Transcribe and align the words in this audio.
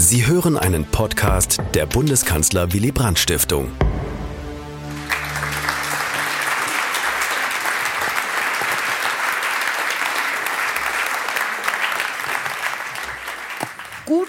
Sie 0.00 0.24
hören 0.24 0.56
einen 0.56 0.84
Podcast 0.84 1.60
der 1.74 1.84
Bundeskanzler 1.84 2.72
Willy 2.72 2.92
Brandt 2.92 3.18
Stiftung. 3.18 3.72
Guten 14.06 14.28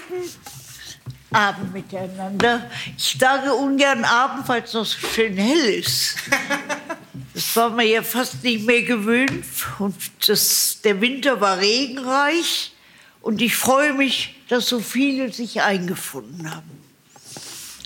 Abend 1.30 1.72
miteinander. 1.72 2.68
Ich 2.98 3.16
sage 3.16 3.54
ungern 3.54 4.04
Abend, 4.04 4.48
weil 4.48 4.64
es 4.64 4.74
noch 4.74 4.84
so 4.84 5.06
schön 5.06 5.36
hell 5.36 5.66
ist. 5.74 6.16
Das 7.32 7.56
war 7.56 7.70
mir 7.70 7.86
ja 7.86 8.02
fast 8.02 8.42
nicht 8.42 8.66
mehr 8.66 8.82
gewöhnt. 8.82 9.44
Und 9.78 9.94
das, 10.26 10.80
der 10.82 11.00
Winter 11.00 11.40
war 11.40 11.58
regenreich. 11.58 12.72
Und 13.22 13.40
ich 13.40 13.56
freue 13.56 13.94
mich, 13.94 14.39
dass 14.50 14.68
so 14.68 14.80
viele 14.80 15.32
sich 15.32 15.62
eingefunden 15.62 16.52
haben. 16.52 16.82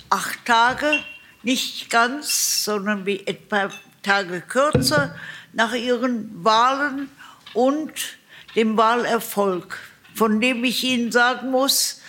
Acht 0.09 0.43
Tage, 0.45 0.99
nicht 1.43 1.91
ganz, 1.91 2.63
sondern 2.63 3.05
wie 3.05 3.25
etwa 3.27 3.69
Tage 4.01 4.41
kürzer 4.41 5.15
nach 5.53 5.73
ihren 5.73 6.43
Wahlen 6.43 7.09
und 7.53 7.93
dem 8.55 8.77
Wahlerfolg, 8.77 9.77
von 10.15 10.41
dem 10.41 10.63
ich 10.63 10.83
Ihnen 10.83 11.11
sagen 11.11 11.51
muss, 11.51 12.01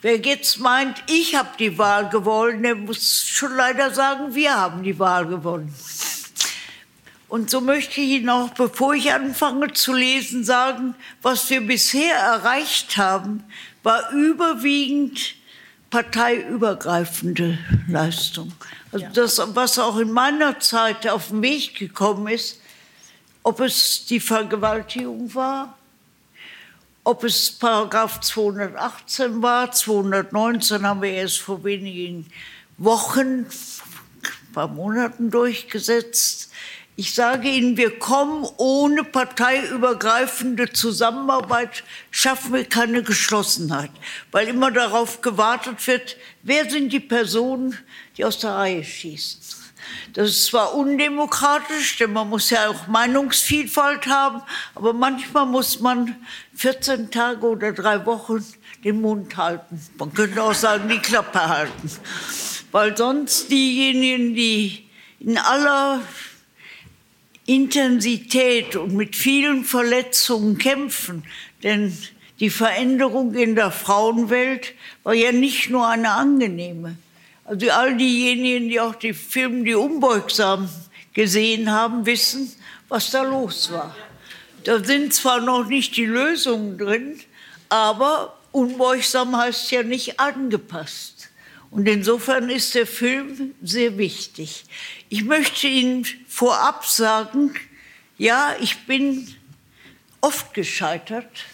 wer 0.00 0.16
jetzt 0.16 0.58
meint, 0.58 1.02
ich 1.06 1.34
habe 1.34 1.50
die 1.58 1.76
Wahl 1.76 2.08
gewonnen, 2.08 2.62
der 2.62 2.74
muss 2.74 3.24
schon 3.26 3.54
leider 3.56 3.92
sagen, 3.92 4.34
wir 4.34 4.54
haben 4.54 4.82
die 4.82 4.98
Wahl 4.98 5.26
gewonnen. 5.26 5.74
Und 7.34 7.50
so 7.50 7.60
möchte 7.60 8.00
ich 8.00 8.10
Ihnen 8.10 8.28
auch, 8.30 8.50
bevor 8.50 8.94
ich 8.94 9.12
anfange 9.12 9.72
zu 9.72 9.92
lesen, 9.92 10.44
sagen, 10.44 10.94
was 11.20 11.50
wir 11.50 11.66
bisher 11.66 12.14
erreicht 12.14 12.96
haben, 12.96 13.42
war 13.82 14.12
überwiegend 14.12 15.34
parteiübergreifende 15.90 17.58
Leistung. 17.88 18.52
Also 18.92 19.06
das, 19.12 19.42
was 19.52 19.80
auch 19.80 19.98
in 19.98 20.12
meiner 20.12 20.60
Zeit 20.60 21.08
auf 21.08 21.30
den 21.30 21.42
Weg 21.42 21.74
gekommen 21.74 22.28
ist, 22.28 22.60
ob 23.42 23.58
es 23.58 24.06
die 24.06 24.20
Vergewaltigung 24.20 25.34
war, 25.34 25.76
ob 27.02 27.24
es 27.24 27.50
Paragraph 27.50 28.20
218 28.20 29.42
war, 29.42 29.72
219 29.72 30.86
haben 30.86 31.02
wir 31.02 31.10
erst 31.10 31.40
vor 31.40 31.64
wenigen 31.64 32.26
Wochen, 32.78 33.46
ein 33.48 34.52
paar 34.52 34.68
Monaten 34.68 35.32
durchgesetzt. 35.32 36.52
Ich 36.96 37.12
sage 37.12 37.48
Ihnen, 37.48 37.76
wir 37.76 37.98
kommen 37.98 38.46
ohne 38.56 39.02
parteiübergreifende 39.02 40.72
Zusammenarbeit, 40.72 41.82
schaffen 42.12 42.52
wir 42.52 42.64
keine 42.64 43.02
Geschlossenheit, 43.02 43.90
weil 44.30 44.46
immer 44.46 44.70
darauf 44.70 45.20
gewartet 45.20 45.84
wird, 45.88 46.16
wer 46.44 46.70
sind 46.70 46.92
die 46.92 47.00
Personen, 47.00 47.76
die 48.16 48.24
aus 48.24 48.38
der 48.38 48.50
Reihe 48.50 48.84
schießen. 48.84 49.40
Das 50.12 50.28
ist 50.28 50.46
zwar 50.46 50.74
undemokratisch, 50.74 51.98
denn 51.98 52.12
man 52.12 52.28
muss 52.28 52.50
ja 52.50 52.68
auch 52.68 52.86
Meinungsvielfalt 52.86 54.06
haben, 54.06 54.40
aber 54.76 54.92
manchmal 54.92 55.46
muss 55.46 55.80
man 55.80 56.14
14 56.54 57.10
Tage 57.10 57.44
oder 57.44 57.72
drei 57.72 58.06
Wochen 58.06 58.44
den 58.84 59.00
Mund 59.00 59.36
halten. 59.36 59.80
Man 59.98 60.14
könnte 60.14 60.40
auch 60.40 60.54
sagen, 60.54 60.88
die 60.88 61.00
Klappe 61.00 61.40
halten. 61.40 61.90
Weil 62.70 62.96
sonst 62.96 63.50
diejenigen, 63.50 64.34
die 64.34 64.88
in 65.18 65.38
aller 65.38 66.00
Intensität 67.46 68.76
und 68.76 68.94
mit 68.94 69.16
vielen 69.16 69.64
Verletzungen 69.64 70.58
kämpfen. 70.58 71.24
Denn 71.62 71.96
die 72.40 72.50
Veränderung 72.50 73.34
in 73.34 73.54
der 73.54 73.70
Frauenwelt 73.70 74.72
war 75.02 75.14
ja 75.14 75.32
nicht 75.32 75.70
nur 75.70 75.86
eine 75.86 76.10
angenehme. 76.10 76.96
Also 77.44 77.70
all 77.70 77.96
diejenigen, 77.96 78.68
die 78.68 78.80
auch 78.80 78.94
die 78.94 79.12
Filme 79.12 79.64
Die 79.64 79.74
Unbeugsam 79.74 80.68
gesehen 81.12 81.70
haben, 81.70 82.06
wissen, 82.06 82.50
was 82.88 83.10
da 83.10 83.22
los 83.22 83.70
war. 83.70 83.94
Da 84.64 84.82
sind 84.82 85.12
zwar 85.12 85.40
noch 85.40 85.66
nicht 85.66 85.96
die 85.96 86.06
Lösungen 86.06 86.78
drin, 86.78 87.20
aber 87.68 88.38
unbeugsam 88.52 89.36
heißt 89.36 89.70
ja 89.72 89.82
nicht 89.82 90.18
angepasst. 90.18 91.28
Und 91.70 91.86
insofern 91.86 92.50
ist 92.50 92.74
der 92.74 92.86
Film 92.86 93.54
sehr 93.62 93.98
wichtig. 93.98 94.64
Ich 95.08 95.24
möchte 95.24 95.66
Ihnen 95.66 96.06
vorab 96.34 96.84
sagen, 96.84 97.54
ja, 98.18 98.56
ich 98.58 98.86
bin 98.86 99.32
oft 100.20 100.52
gescheitert, 100.52 101.44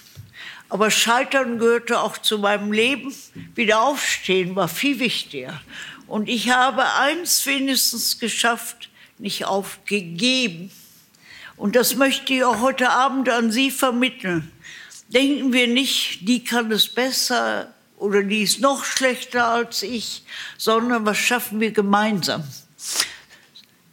aber 0.70 0.91
Scheitern 0.91 1.58
gehörte 1.58 2.00
auch 2.00 2.16
zu 2.16 2.38
meinem 2.38 2.72
Leben. 2.72 3.14
Wieder 3.54 3.82
aufstehen 3.82 4.56
war 4.56 4.68
viel 4.68 4.98
wichtiger. 4.98 5.60
Und 6.06 6.30
ich 6.30 6.48
habe 6.50 6.94
eins 6.94 7.44
wenigstens 7.44 8.18
geschafft, 8.18 8.88
nicht 9.18 9.44
aufgegeben. 9.44 10.70
Und 11.58 11.76
das 11.76 11.97
möchte 11.97 12.32
ich 12.32 12.44
auch 12.44 12.60
heute 12.60 12.88
Abend 12.88 13.28
an 13.28 13.52
Sie 13.52 13.70
vermitteln. 13.70 14.50
Denken 15.08 15.52
wir 15.52 15.66
nicht, 15.66 16.26
die 16.26 16.42
kann 16.42 16.72
es 16.72 16.88
besser 16.88 17.74
oder 17.98 18.22
die 18.22 18.44
ist 18.44 18.60
noch 18.60 18.86
schlechter 18.86 19.47
als 19.47 19.82
ich, 19.82 20.22
sondern 20.56 21.04
was 21.04 21.18
schaffen 21.18 21.60
wir 21.60 21.72
gemeinsam? 21.72 22.44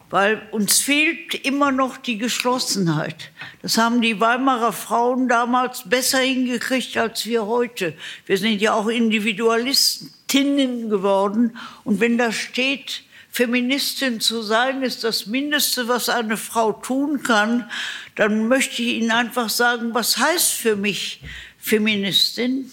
Weil 0.09 0.41
uns 0.51 0.79
fehlt 0.79 1.33
immer 1.45 1.71
noch 1.71 1.97
die 1.97 2.17
Geschlossenheit. 2.17 3.31
Das 3.61 3.77
haben 3.77 4.01
die 4.01 4.19
Weimarer 4.19 4.71
Frauen 4.71 5.27
damals 5.27 5.89
besser 5.89 6.19
hingekriegt 6.19 6.97
als 6.97 7.25
wir 7.25 7.45
heute. 7.45 7.93
Wir 8.25 8.37
sind 8.37 8.61
ja 8.61 8.73
auch 8.73 8.87
Individualistinnen 8.87 10.89
geworden. 10.89 11.57
Und 11.83 11.99
wenn 11.99 12.17
da 12.17 12.31
steht, 12.31 13.03
Feministin 13.29 14.19
zu 14.19 14.41
sein, 14.41 14.81
ist 14.81 15.03
das 15.03 15.27
Mindeste, 15.27 15.87
was 15.87 16.09
eine 16.09 16.37
Frau 16.37 16.71
tun 16.71 17.21
kann, 17.21 17.69
dann 18.15 18.47
möchte 18.47 18.81
ich 18.81 18.95
Ihnen 18.95 19.11
einfach 19.11 19.49
sagen, 19.49 19.93
was 19.93 20.17
heißt 20.17 20.53
für 20.53 20.75
mich 20.75 21.21
Feministin? 21.59 22.71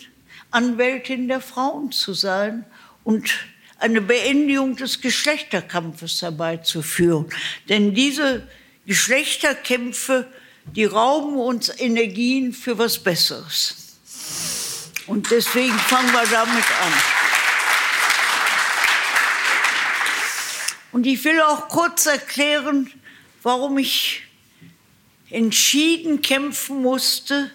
Anwältin 0.51 1.27
der 1.27 1.41
Frauen 1.41 1.91
zu 1.91 2.15
sein 2.15 2.65
und 3.03 3.29
eine 3.85 4.01
Beendigung 4.01 4.77
des 4.77 5.03
Geschlechterkampfes 5.03 6.23
herbeizuführen. 6.23 7.27
Denn 7.69 7.95
diese 7.95 8.49
Geschlechterkämpfe, 8.87 10.27
die 10.75 10.87
rauben 10.87 11.37
uns 11.37 11.69
Energien 11.69 12.55
für 12.55 12.79
was 12.79 12.99
Besseres. 12.99 14.09
Und 15.07 15.31
deswegen 15.31 15.79
fangen 15.79 16.11
wir 16.13 16.25
damit 16.31 16.65
an. 16.83 16.93
Und 20.93 21.07
ich 21.07 21.23
will 21.23 21.43
auch 21.43 21.69
kurz 21.69 22.07
erklären, 22.07 22.91
warum 23.43 23.77
ich 23.77 24.23
entschieden 25.29 26.23
kämpfen 26.23 26.81
musste 26.81 27.51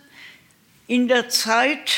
in 0.85 1.07
der 1.07 1.29
Zeit, 1.29 1.90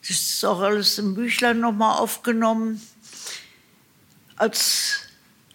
das 0.00 0.10
ist 0.10 0.44
auch 0.46 0.60
alles 0.60 0.98
im 0.98 1.14
Büchlein 1.14 1.60
nochmal 1.60 1.98
aufgenommen, 1.98 2.80
als 4.40 5.00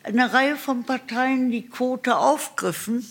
eine 0.04 0.32
Reihe 0.32 0.58
von 0.58 0.84
Parteien 0.84 1.50
die 1.50 1.68
Quote 1.68 2.18
aufgriffen. 2.18 3.04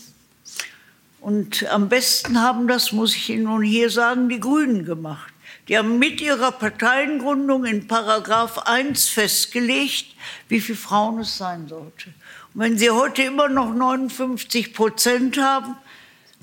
Und 1.19 1.65
am 1.69 1.89
besten 1.89 2.41
haben 2.41 2.69
das, 2.69 2.93
muss 2.93 3.13
ich 3.13 3.29
Ihnen 3.29 3.43
nun 3.43 3.61
hier 3.61 3.89
sagen, 3.89 4.29
die 4.29 4.39
Grünen 4.39 4.85
gemacht. 4.85 5.33
Die 5.67 5.77
haben 5.77 5.99
mit 5.99 6.21
ihrer 6.21 6.53
Parteiengründung 6.53 7.65
in 7.65 7.87
Paragraph 7.87 8.59
1 8.59 9.09
festgelegt, 9.09 10.05
wie 10.47 10.61
viele 10.61 10.77
Frauen 10.77 11.19
es 11.19 11.37
sein 11.37 11.67
sollte. 11.67 12.13
Und 12.53 12.61
wenn 12.61 12.77
Sie 12.77 12.91
heute 12.91 13.23
immer 13.23 13.49
noch 13.49 13.73
59 13.73 14.73
Prozent 14.73 15.37
haben, 15.37 15.75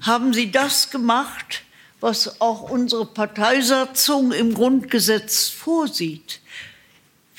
haben 0.03 0.34
Sie 0.34 0.50
das 0.50 0.91
gemacht, 0.91 1.62
was 2.00 2.38
auch 2.41 2.69
unsere 2.69 3.06
Parteisatzung 3.06 4.32
im 4.32 4.53
Grundgesetz 4.53 5.48
vorsieht. 5.48 6.41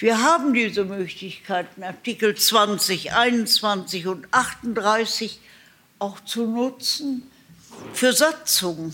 Wir 0.03 0.21
haben 0.21 0.53
diese 0.53 0.83
Möglichkeiten, 0.83 1.81
Artikel 1.81 2.35
20, 2.35 3.13
21 3.13 4.07
und 4.07 4.27
38 4.31 5.39
auch 5.97 6.19
zu 6.25 6.45
nutzen 6.45 7.31
für 7.94 8.11
Satzungen. 8.11 8.94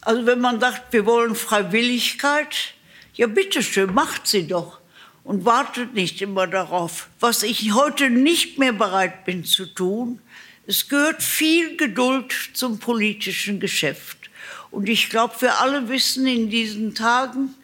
Also 0.00 0.24
wenn 0.24 0.40
man 0.40 0.60
sagt, 0.60 0.94
wir 0.94 1.04
wollen 1.04 1.34
Freiwilligkeit, 1.34 2.72
ja 3.12 3.26
bitteschön, 3.26 3.92
macht 3.92 4.26
sie 4.26 4.46
doch 4.46 4.78
und 5.24 5.44
wartet 5.44 5.92
nicht 5.92 6.22
immer 6.22 6.46
darauf. 6.46 7.10
Was 7.20 7.42
ich 7.42 7.74
heute 7.74 8.08
nicht 8.08 8.56
mehr 8.56 8.72
bereit 8.72 9.26
bin 9.26 9.44
zu 9.44 9.66
tun, 9.66 10.20
es 10.66 10.88
gehört 10.88 11.22
viel 11.22 11.76
Geduld 11.76 12.32
zum 12.54 12.78
politischen 12.78 13.60
Geschäft. 13.60 14.30
Und 14.70 14.88
ich 14.88 15.10
glaube, 15.10 15.34
wir 15.40 15.60
alle 15.60 15.90
wissen 15.90 16.26
in 16.26 16.48
diesen 16.48 16.94
Tagen, 16.94 17.54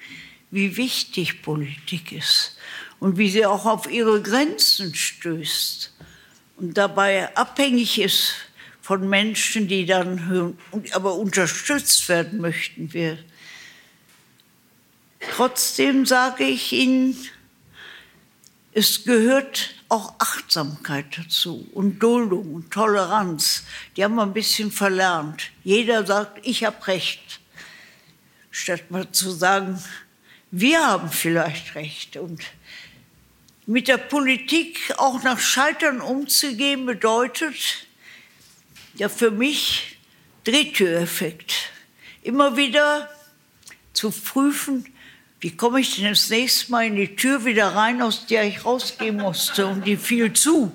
wie 0.51 0.77
wichtig 0.77 1.43
Politik 1.43 2.13
ist 2.13 2.57
und 3.01 3.19
wie 3.19 3.31
sie 3.31 3.47
auch 3.47 3.67
auf 3.67 3.91
ihre 3.91 4.23
Grenzen 4.23 4.95
stößt 4.95 5.95
und 6.57 6.77
dabei 6.77 7.35
abhängig 7.37 8.01
ist 8.01 8.35
von 8.81 9.09
Menschen, 9.09 9.69
die 9.69 9.87
dann 9.87 10.57
aber 10.93 11.15
unterstützt 11.15 12.09
werden 12.09 12.41
möchten. 12.41 12.93
Wir 12.93 13.19
Trotzdem 15.21 16.07
sage 16.07 16.45
ich 16.45 16.73
Ihnen, 16.73 17.17
es 18.73 19.05
gehört 19.05 19.75
auch 19.89 20.15
Achtsamkeit 20.19 21.07
dazu 21.19 21.69
und 21.73 21.99
Duldung 21.99 22.55
und 22.55 22.71
Toleranz. 22.71 23.65
Die 23.97 24.05
haben 24.05 24.15
wir 24.15 24.23
ein 24.23 24.33
bisschen 24.33 24.71
verlernt. 24.71 25.51
Jeder 25.65 26.07
sagt, 26.07 26.47
ich 26.47 26.65
habe 26.65 26.87
Recht, 26.87 27.41
statt 28.51 28.91
mal 28.91 29.11
zu 29.11 29.31
sagen, 29.31 29.83
wir 30.51 30.87
haben 30.87 31.11
vielleicht 31.11 31.75
Recht. 31.75 32.17
Und 32.17 32.43
mit 33.67 33.89
der 33.89 33.99
Politik 33.99 34.95
auch 34.97 35.23
nach 35.23 35.39
Scheitern 35.39 36.01
umzugehen, 36.01 36.87
bedeutet 36.87 37.87
ja 38.95 39.09
für 39.09 39.31
mich 39.31 39.99
Drehtüreffekt. 40.45 41.71
Immer 42.23 42.57
wieder 42.57 43.11
zu 43.93 44.11
prüfen, 44.11 44.87
wie 45.41 45.57
komme 45.57 45.81
ich 45.81 45.97
denn 45.97 46.09
das 46.09 46.31
nächste 46.31 46.71
Mal 46.71 46.87
in 46.87 46.97
die 46.97 47.15
Tür 47.15 47.45
wieder 47.45 47.69
rein, 47.69 48.03
aus 48.03 48.27
der 48.27 48.45
ich 48.45 48.65
rausgehen 48.65 49.17
musste 49.17 49.67
und 49.67 49.87
die 49.87 49.97
fiel 49.97 50.33
zu. 50.33 50.73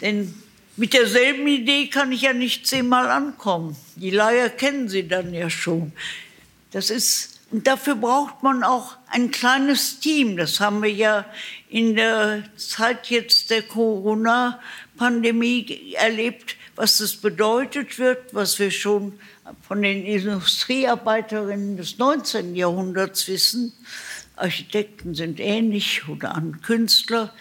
Denn 0.00 0.34
mit 0.76 0.92
derselben 0.92 1.46
Idee 1.46 1.86
kann 1.88 2.10
ich 2.10 2.22
ja 2.22 2.32
nicht 2.32 2.66
zehnmal 2.66 3.08
ankommen. 3.08 3.76
Die 3.94 4.10
Leier 4.10 4.48
kennen 4.48 4.88
Sie 4.88 5.06
dann 5.06 5.32
ja 5.32 5.48
schon. 5.48 5.92
Das 6.72 6.90
ist, 6.90 7.33
und 7.54 7.66
dafür 7.68 7.94
braucht 7.94 8.42
man 8.42 8.64
auch 8.64 8.96
ein 9.06 9.30
kleines 9.30 10.00
Team. 10.00 10.36
Das 10.36 10.58
haben 10.58 10.82
wir 10.82 10.90
ja 10.90 11.24
in 11.68 11.94
der 11.94 12.42
Zeit 12.56 13.10
jetzt 13.10 13.50
der 13.50 13.62
Corona-Pandemie 13.62 15.94
erlebt, 15.96 16.56
was 16.74 16.98
das 16.98 17.14
bedeutet 17.14 18.00
wird, 18.00 18.34
was 18.34 18.58
wir 18.58 18.72
schon 18.72 19.20
von 19.68 19.82
den 19.82 20.04
Industriearbeiterinnen 20.04 21.76
des 21.76 21.98
19. 21.98 22.56
Jahrhunderts 22.56 23.28
wissen, 23.28 23.72
Architekten 24.34 25.14
sind 25.14 25.38
ähnlich 25.38 26.08
oder 26.08 26.34
an 26.34 26.60
Künstler. 26.60 27.32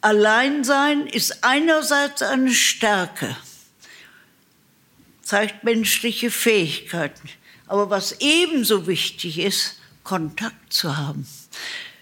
Alleinsein 0.00 1.06
ist 1.08 1.44
einerseits 1.44 2.22
eine 2.22 2.54
Stärke, 2.54 3.36
zeigt 5.20 5.62
menschliche 5.62 6.30
Fähigkeiten. 6.30 7.28
Aber 7.66 7.90
was 7.90 8.20
ebenso 8.20 8.86
wichtig 8.86 9.38
ist, 9.38 9.76
Kontakt 10.02 10.72
zu 10.72 10.96
haben. 10.96 11.26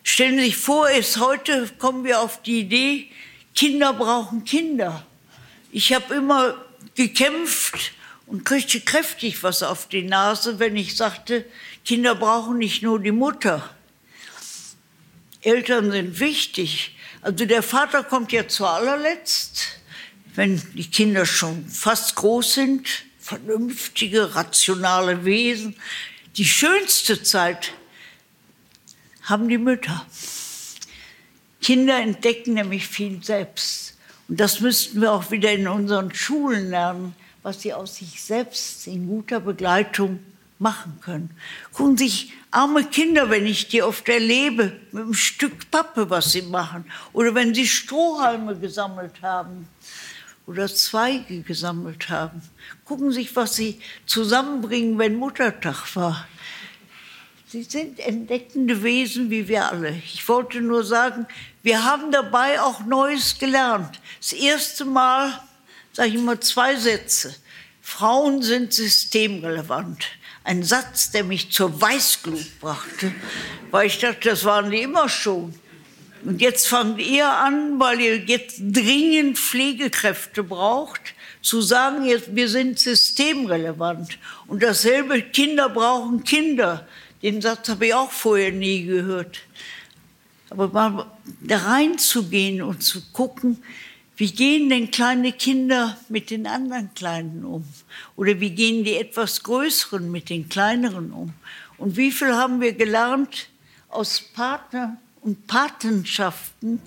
Stellen 0.03 0.38
Sie 0.38 0.47
sich 0.47 0.56
vor, 0.56 0.91
ist 0.91 1.19
heute 1.19 1.69
kommen 1.79 2.05
wir 2.05 2.20
auf 2.20 2.43
die 2.43 2.61
Idee, 2.61 3.09
Kinder 3.55 3.93
brauchen 3.93 4.44
Kinder. 4.44 5.06
Ich 5.70 5.93
habe 5.93 6.14
immer 6.14 6.56
gekämpft 6.97 7.93
und 8.26 8.44
kriegte 8.44 8.81
kräftig 8.81 9.43
was 9.43 9.62
auf 9.62 9.88
die 9.88 10.03
Nase, 10.03 10.59
wenn 10.59 10.76
ich 10.76 10.97
sagte, 10.97 11.44
Kinder 11.85 12.15
brauchen 12.15 12.58
nicht 12.58 12.82
nur 12.82 12.99
die 12.99 13.12
Mutter. 13.12 13.70
Eltern 15.43 15.91
sind 15.91 16.19
wichtig. 16.20 16.97
Also 17.20 17.44
der 17.44 17.62
Vater 17.62 18.03
kommt 18.03 18.32
ja 18.32 18.49
zu 18.49 18.67
allerletzt, 18.67 19.81
wenn 20.35 20.61
die 20.75 20.88
Kinder 20.91 21.26
schon 21.26 21.67
fast 21.69 22.17
groß 22.17 22.55
sind, 22.55 22.88
vernünftige, 23.23 24.35
rationale 24.35 25.25
Wesen. 25.25 25.77
Die 26.37 26.45
schönste 26.45 27.23
Zeit 27.23 27.73
haben 29.23 29.49
die 29.49 29.59
Mütter. 29.59 30.05
Kinder 31.63 31.99
entdecken 31.99 32.55
nämlich 32.55 32.87
viel 32.87 33.23
selbst. 33.23 33.97
Und 34.29 34.41
das 34.41 34.61
müssten 34.61 35.01
wir 35.01 35.13
auch 35.13 35.31
wieder 35.31 35.53
in 35.53 35.69
unseren 35.69 36.13
Schulen 36.15 36.69
lernen 36.69 37.15
was 37.43 37.63
sie 37.63 37.73
aus 37.73 37.97
sich 37.97 38.23
selbst 38.23 38.87
in 38.87 39.09
guter 39.09 39.41
Begleitung 39.41 40.21
machen 40.59 40.99
können. 41.01 41.31
Gucken 41.73 41.97
sich 41.99 42.33
arme 42.53 42.85
Kinder, 42.85 43.31
wenn 43.31 43.47
ich 43.47 43.69
die 43.69 43.83
oft 43.83 44.09
erlebe, 44.09 44.79
mit 44.93 45.03
einem 45.03 45.15
Stück 45.15 45.71
Pappe, 45.71 46.09
was 46.09 46.33
sie 46.33 46.43
machen. 46.43 46.85
Oder 47.13 47.35
wenn 47.35 47.53
sie 47.53 47.67
Strohhalme 47.67 48.57
gesammelt 48.57 49.23
haben 49.23 49.67
oder 50.47 50.67
Zweige 50.69 51.43
gesammelt 51.43 52.09
haben. 52.09 52.43
Gucken 52.85 53.12
sich, 53.12 53.35
was 53.37 53.56
sie 53.56 53.81
zusammenbringen, 54.06 54.99
wenn 54.99 55.17
Muttertag 55.17 55.94
war. 55.94 56.27
Sie 57.49 57.62
sind 57.65 58.00
entdeckende 58.00 58.83
Wesen 58.83 59.31
wie 59.31 59.47
wir 59.47 59.71
alle. 59.71 59.91
Ich 59.91 60.27
wollte 60.27 60.61
nur 60.61 60.85
sagen, 60.85 61.27
wir 61.62 61.85
haben 61.85 62.11
dabei 62.11 62.61
auch 62.61 62.81
Neues 62.81 63.39
gelernt. 63.39 64.00
Das 64.21 64.33
erste 64.33 64.85
Mal 64.85 65.39
sage 65.93 66.09
ich 66.09 66.15
immer 66.15 66.41
zwei 66.41 66.77
Sätze. 66.77 67.35
Frauen 67.83 68.43
sind 68.43 68.73
systemrelevant. 68.73 70.06
Ein 70.44 70.62
Satz, 70.62 71.11
der 71.11 71.25
mich 71.25 71.53
zur 71.53 71.81
Weißglut 71.81 72.59
brachte, 72.59 73.12
weil 73.71 73.87
ich 73.87 73.99
dachte, 73.99 74.31
das 74.31 74.44
waren 74.44 74.71
die 74.71 74.81
immer 74.81 75.09
schon. 75.09 75.55
Und 76.25 76.41
jetzt 76.41 76.69
fangt 76.69 77.01
ihr 77.01 77.29
an, 77.29 77.81
weil 77.81 78.01
ihr 78.01 78.17
jetzt 78.19 78.61
dringend 78.61 79.39
Pflegekräfte 79.39 80.45
braucht, 80.45 81.01
zu 81.41 81.61
sagen, 81.61 82.05
jetzt, 82.05 82.35
wir 82.35 82.49
sind 82.49 82.79
systemrelevant. 82.79 84.19
Und 84.47 84.63
dasselbe, 84.63 85.21
Kinder 85.23 85.69
brauchen 85.69 86.23
Kinder. 86.23 86.87
Den 87.23 87.41
Satz 87.41 87.69
habe 87.69 87.87
ich 87.87 87.95
auch 87.95 88.11
vorher 88.11 88.53
nie 88.53 88.85
gehört. 88.85 89.41
Aber 90.51 90.69
mal 90.69 91.07
da 91.41 91.59
reinzugehen 91.59 92.63
und 92.63 92.83
zu 92.83 93.01
gucken, 93.13 93.63
wie 94.17 94.31
gehen 94.31 94.69
denn 94.69 94.91
kleine 94.91 95.33
Kinder 95.33 95.97
mit 96.09 96.31
den 96.31 96.47
anderen 96.47 96.95
Kleinen 96.95 97.45
um? 97.45 97.65
Oder 98.15 98.39
wie 98.39 98.51
gehen 98.51 98.85
die 98.85 98.95
etwas 98.95 99.43
Größeren 99.43 100.11
mit 100.13 100.31
den 100.31 100.49
Kleineren 100.49 101.13
um? 101.13 101.33
Und 101.79 101.97
wie 101.97 102.13
viel 102.13 102.35
haben 102.35 102.61
wir 102.61 102.75
gelernt 102.75 103.49
aus 103.89 104.21
Partner 104.21 104.99
und 105.23 105.47
Patenschaften, 105.47 106.83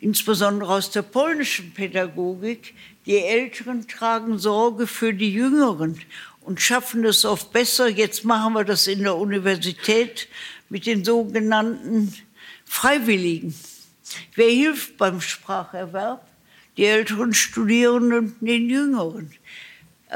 insbesondere 0.00 0.72
aus 0.72 0.90
der 0.90 1.02
polnischen 1.02 1.72
Pädagogik? 1.72 2.74
Die 3.04 3.18
Älteren 3.18 3.86
tragen 3.86 4.38
Sorge 4.38 4.86
für 4.86 5.14
die 5.14 5.32
Jüngeren 5.32 6.00
und 6.40 6.60
schaffen 6.60 7.04
es 7.04 7.24
oft 7.24 7.52
besser. 7.52 7.88
Jetzt 7.88 8.24
machen 8.24 8.54
wir 8.54 8.64
das 8.64 8.86
in 8.86 9.02
der 9.02 9.16
Universität 9.16 10.28
mit 10.68 10.86
den 10.86 11.04
sogenannten 11.04 12.12
Freiwilligen. 12.64 13.54
Wer 14.34 14.50
hilft 14.50 14.96
beim 14.96 15.20
Spracherwerb? 15.20 16.26
Die 16.76 16.84
älteren 16.84 17.32
Studierenden 17.32 18.36
den 18.40 18.68
jüngeren. 18.68 19.32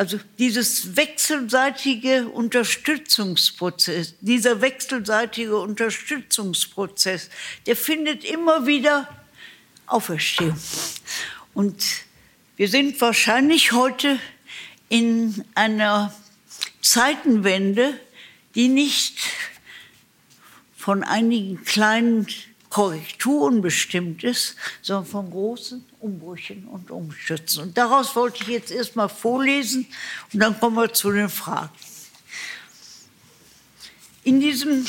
Also 0.01 0.19
dieses 0.39 0.97
wechselseitige 0.97 2.31
Unterstützungsprozess, 2.31 4.15
dieser 4.23 4.63
wechselseitige 4.63 5.59
Unterstützungsprozess, 5.59 7.29
der 7.67 7.77
findet 7.77 8.25
immer 8.25 8.67
wieder 8.67 9.07
Auferstehung. 9.87 10.59
Und 11.53 11.85
wir 12.57 12.71
sind 12.71 12.99
wahrscheinlich 13.03 13.73
heute 13.73 14.19
in 14.89 15.45
einer 15.55 16.15
Zeitenwende, 16.81 17.93
die 18.55 18.69
nicht 18.69 19.19
von 20.79 21.05
einigen 21.05 21.63
kleinen 21.67 22.27
Korrekturen 22.71 23.61
bestimmt 23.63 24.23
ist, 24.23 24.55
sondern 24.81 25.05
von 25.05 25.31
großen 25.31 25.85
Umbrüchen 25.99 26.69
und 26.69 26.91
Umstürzen. 26.91 27.65
Und 27.65 27.77
daraus 27.77 28.15
wollte 28.15 28.45
ich 28.45 28.49
jetzt 28.49 28.71
erstmal 28.71 29.09
vorlesen 29.09 29.87
und 30.33 30.41
dann 30.41 30.59
kommen 30.59 30.77
wir 30.77 30.93
zu 30.93 31.11
den 31.11 31.29
Fragen. 31.29 31.73
In 34.23 34.39
diesem 34.39 34.87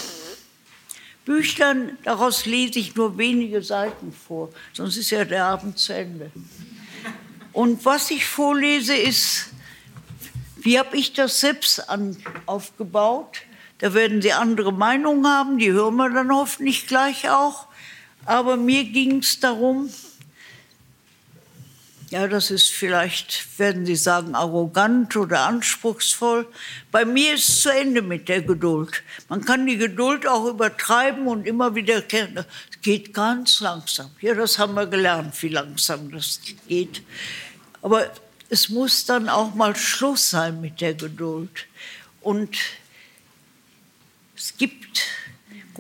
Büchlein, 1.25 1.97
daraus 2.03 2.45
lese 2.45 2.77
ich 2.77 2.95
nur 2.95 3.17
wenige 3.17 3.63
Seiten 3.63 4.13
vor, 4.13 4.50
sonst 4.73 4.97
ist 4.97 5.09
ja 5.09 5.25
der 5.25 5.45
Abend 5.45 5.79
zu 5.79 5.93
Ende. 5.93 6.31
Und 7.51 7.83
was 7.83 8.11
ich 8.11 8.25
vorlese 8.25 8.95
ist, 8.95 9.47
wie 10.57 10.77
habe 10.77 10.95
ich 10.95 11.13
das 11.13 11.39
selbst 11.39 11.89
an, 11.89 12.15
aufgebaut? 12.45 13.41
Da 13.79 13.95
werden 13.95 14.21
Sie 14.21 14.31
andere 14.31 14.71
Meinungen 14.71 15.25
haben, 15.25 15.57
die 15.57 15.71
hören 15.71 15.95
wir 15.95 16.11
dann 16.11 16.31
hoffentlich 16.31 16.85
gleich 16.85 17.29
auch. 17.31 17.67
Aber 18.25 18.58
mir 18.58 18.84
ging 18.84 19.20
es 19.20 19.40
darum, 19.40 19.90
ja, 22.12 22.28
das 22.28 22.51
ist 22.51 22.70
vielleicht, 22.72 23.58
werden 23.58 23.86
Sie 23.86 23.96
sagen, 23.96 24.36
arrogant 24.36 25.16
oder 25.16 25.46
anspruchsvoll. 25.46 26.46
Bei 26.92 27.06
mir 27.06 27.36
ist 27.36 27.48
es 27.48 27.62
zu 27.62 27.70
Ende 27.70 28.01
mit 28.01 28.28
der 28.28 28.42
Geduld. 28.42 29.01
Man 29.30 29.46
kann 29.46 29.66
die 29.66 29.78
Geduld 29.78 30.28
auch 30.28 30.46
übertreiben 30.46 31.25
und 31.28 31.48
immer 31.48 31.74
wieder 31.74 32.01
kennen. 32.01 32.44
Es 32.70 32.82
geht 32.82 33.13
ganz 33.13 33.62
langsam. 33.62 34.12
Ja, 34.20 34.34
das 34.34 34.60
haben 34.60 34.74
wir 34.74 34.88
gelernt, 34.88 35.42
wie 35.42 35.48
langsam 35.48 36.12
das 36.12 36.42
geht. 36.68 37.01
Aber 37.82 38.12
es 38.50 38.68
muss 38.68 39.06
dann 39.06 39.30
auch 39.30 39.56
mal 39.56 39.74
Schluss 39.78 40.32
sein 40.32 40.60
mit 40.60 40.82
der 40.82 40.96
Geduld. 40.96 41.66
Und 42.20 42.58
es 44.36 44.58
gibt 44.58 45.01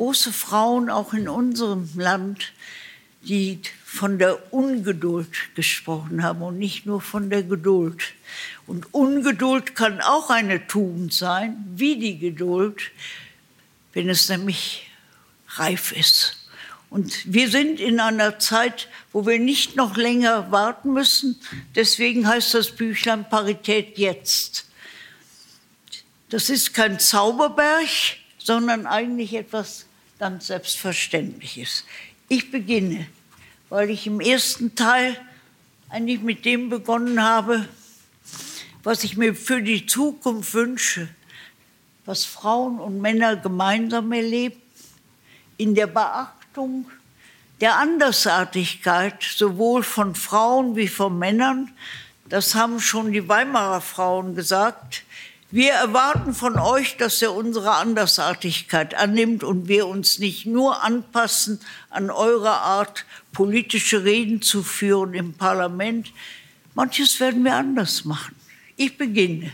große 0.01 0.33
Frauen 0.33 0.89
auch 0.89 1.13
in 1.13 1.29
unserem 1.29 1.87
Land, 1.93 2.53
die 3.21 3.59
von 3.85 4.17
der 4.17 4.51
Ungeduld 4.51 5.29
gesprochen 5.53 6.23
haben 6.23 6.41
und 6.41 6.57
nicht 6.57 6.87
nur 6.87 7.01
von 7.01 7.29
der 7.29 7.43
Geduld. 7.43 8.01
Und 8.65 8.95
Ungeduld 8.95 9.75
kann 9.75 10.01
auch 10.01 10.31
eine 10.31 10.65
Tugend 10.65 11.13
sein, 11.13 11.63
wie 11.75 11.97
die 11.97 12.17
Geduld. 12.17 12.81
wenn 13.93 14.09
es 14.09 14.27
nämlich 14.27 14.89
reif 15.49 15.91
ist. 15.91 16.47
Und 16.89 17.31
wir 17.31 17.51
sind 17.51 17.79
in 17.79 17.99
einer 17.99 18.39
Zeit, 18.39 18.87
wo 19.11 19.27
wir 19.27 19.37
nicht 19.37 19.75
noch 19.75 19.97
länger 19.97 20.51
warten 20.51 20.93
müssen. 20.93 21.39
Deswegen 21.75 22.27
heißt 22.27 22.55
das 22.55 22.71
Büchlein 22.71 23.29
Parität 23.29 23.99
jetzt. 23.99 24.65
Das 26.29 26.49
ist 26.49 26.73
kein 26.73 26.99
Zauberberg, 26.99 27.87
sondern 28.39 28.87
eigentlich 28.87 29.33
etwas 29.35 29.85
ganz 30.21 30.45
Selbstverständliches. 30.45 31.83
Ich 32.29 32.51
beginne, 32.51 33.07
weil 33.69 33.89
ich 33.89 34.05
im 34.05 34.21
ersten 34.21 34.75
Teil 34.75 35.17
eigentlich 35.89 36.21
mit 36.21 36.45
dem 36.45 36.69
begonnen 36.69 37.23
habe, 37.23 37.67
was 38.83 39.03
ich 39.03 39.17
mir 39.17 39.33
für 39.33 39.63
die 39.63 39.87
Zukunft 39.87 40.53
wünsche, 40.53 41.09
was 42.05 42.23
Frauen 42.23 42.79
und 42.79 43.01
Männer 43.01 43.35
gemeinsam 43.35 44.11
erleben, 44.11 44.61
in 45.57 45.73
der 45.73 45.87
Beachtung 45.87 46.85
der 47.59 47.77
Andersartigkeit 47.77 49.23
sowohl 49.23 49.81
von 49.81 50.13
Frauen 50.13 50.75
wie 50.75 50.87
von 50.87 51.17
Männern. 51.17 51.71
Das 52.29 52.53
haben 52.53 52.79
schon 52.79 53.11
die 53.11 53.27
Weimarer 53.27 53.81
Frauen 53.81 54.35
gesagt. 54.35 55.03
Wir 55.53 55.73
erwarten 55.73 56.33
von 56.33 56.57
euch, 56.57 56.95
dass 56.95 57.21
ihr 57.21 57.33
unsere 57.33 57.71
Andersartigkeit 57.71 58.95
annimmt 58.95 59.43
und 59.43 59.67
wir 59.67 59.85
uns 59.85 60.17
nicht 60.17 60.45
nur 60.45 60.81
anpassen 60.81 61.59
an 61.89 62.09
eure 62.09 62.51
Art, 62.51 63.05
politische 63.33 64.05
Reden 64.05 64.41
zu 64.41 64.63
führen 64.63 65.13
im 65.13 65.33
Parlament. 65.33 66.13
Manches 66.73 67.19
werden 67.19 67.43
wir 67.43 67.53
anders 67.55 68.05
machen. 68.05 68.33
Ich 68.77 68.97
beginne. 68.97 69.51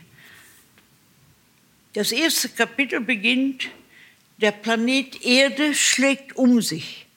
Das 1.93 2.11
erste 2.11 2.49
Kapitel 2.49 2.99
beginnt, 2.99 3.67
der 4.37 4.51
Planet 4.51 5.25
Erde 5.25 5.73
schlägt 5.73 6.35
um 6.35 6.61
sich. 6.61 7.07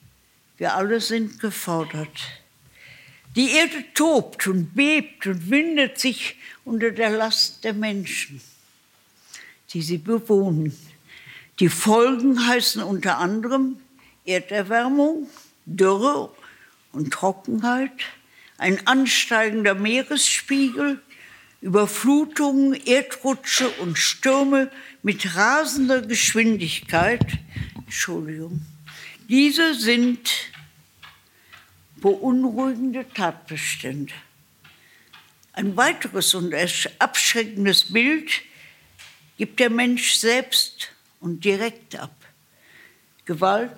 Wir 0.57 0.73
alle 0.73 1.01
sind 1.01 1.39
gefordert. 1.39 2.17
Die 3.35 3.51
Erde 3.51 3.85
tobt 3.93 4.47
und 4.47 4.73
bebt 4.73 5.27
und 5.27 5.51
windet 5.51 5.99
sich 5.99 6.35
unter 6.65 6.89
der 6.89 7.11
Last 7.11 7.63
der 7.63 7.73
Menschen 7.73 8.41
die 9.73 9.81
sie 9.81 9.97
bewohnen. 9.97 10.77
Die 11.59 11.69
Folgen 11.69 12.47
heißen 12.47 12.81
unter 12.83 13.17
anderem 13.17 13.77
Erderwärmung, 14.25 15.27
Dürre 15.65 16.31
und 16.91 17.11
Trockenheit, 17.11 17.91
ein 18.57 18.85
ansteigender 18.87 19.75
Meeresspiegel, 19.75 21.01
Überflutungen, 21.61 22.73
Erdrutsche 22.73 23.69
und 23.69 23.97
Stürme 23.97 24.71
mit 25.03 25.35
rasender 25.35 26.01
Geschwindigkeit. 26.01 27.25
Entschuldigung. 27.75 28.61
Diese 29.29 29.75
sind 29.75 30.31
beunruhigende 31.97 33.05
Tatbestände. 33.13 34.13
Ein 35.53 35.77
weiteres 35.77 36.33
und 36.33 36.53
abschreckendes 36.99 37.93
Bild 37.93 38.31
gibt 39.41 39.59
der 39.59 39.71
Mensch 39.71 40.13
selbst 40.17 40.89
und 41.19 41.43
direkt 41.43 41.95
ab. 41.95 42.13
Gewalt, 43.25 43.75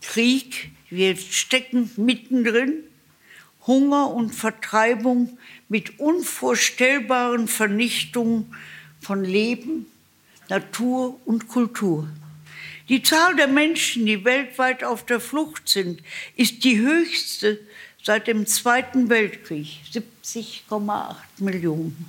Krieg, 0.00 0.70
wir 0.88 1.14
stecken 1.18 1.90
mittendrin, 1.98 2.82
Hunger 3.66 4.10
und 4.10 4.34
Vertreibung 4.34 5.36
mit 5.68 6.00
unvorstellbaren 6.00 7.46
Vernichtungen 7.46 8.54
von 8.98 9.22
Leben, 9.22 9.84
Natur 10.48 11.20
und 11.26 11.46
Kultur. 11.48 12.08
Die 12.88 13.02
Zahl 13.02 13.36
der 13.36 13.48
Menschen, 13.48 14.06
die 14.06 14.24
weltweit 14.24 14.82
auf 14.82 15.04
der 15.04 15.20
Flucht 15.20 15.68
sind, 15.68 16.02
ist 16.36 16.64
die 16.64 16.78
höchste 16.78 17.60
seit 18.02 18.28
dem 18.28 18.46
Zweiten 18.46 19.10
Weltkrieg, 19.10 19.78
70,8 19.92 21.16
Millionen, 21.40 22.06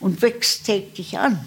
und 0.00 0.22
wächst 0.22 0.66
täglich 0.66 1.16
an. 1.16 1.38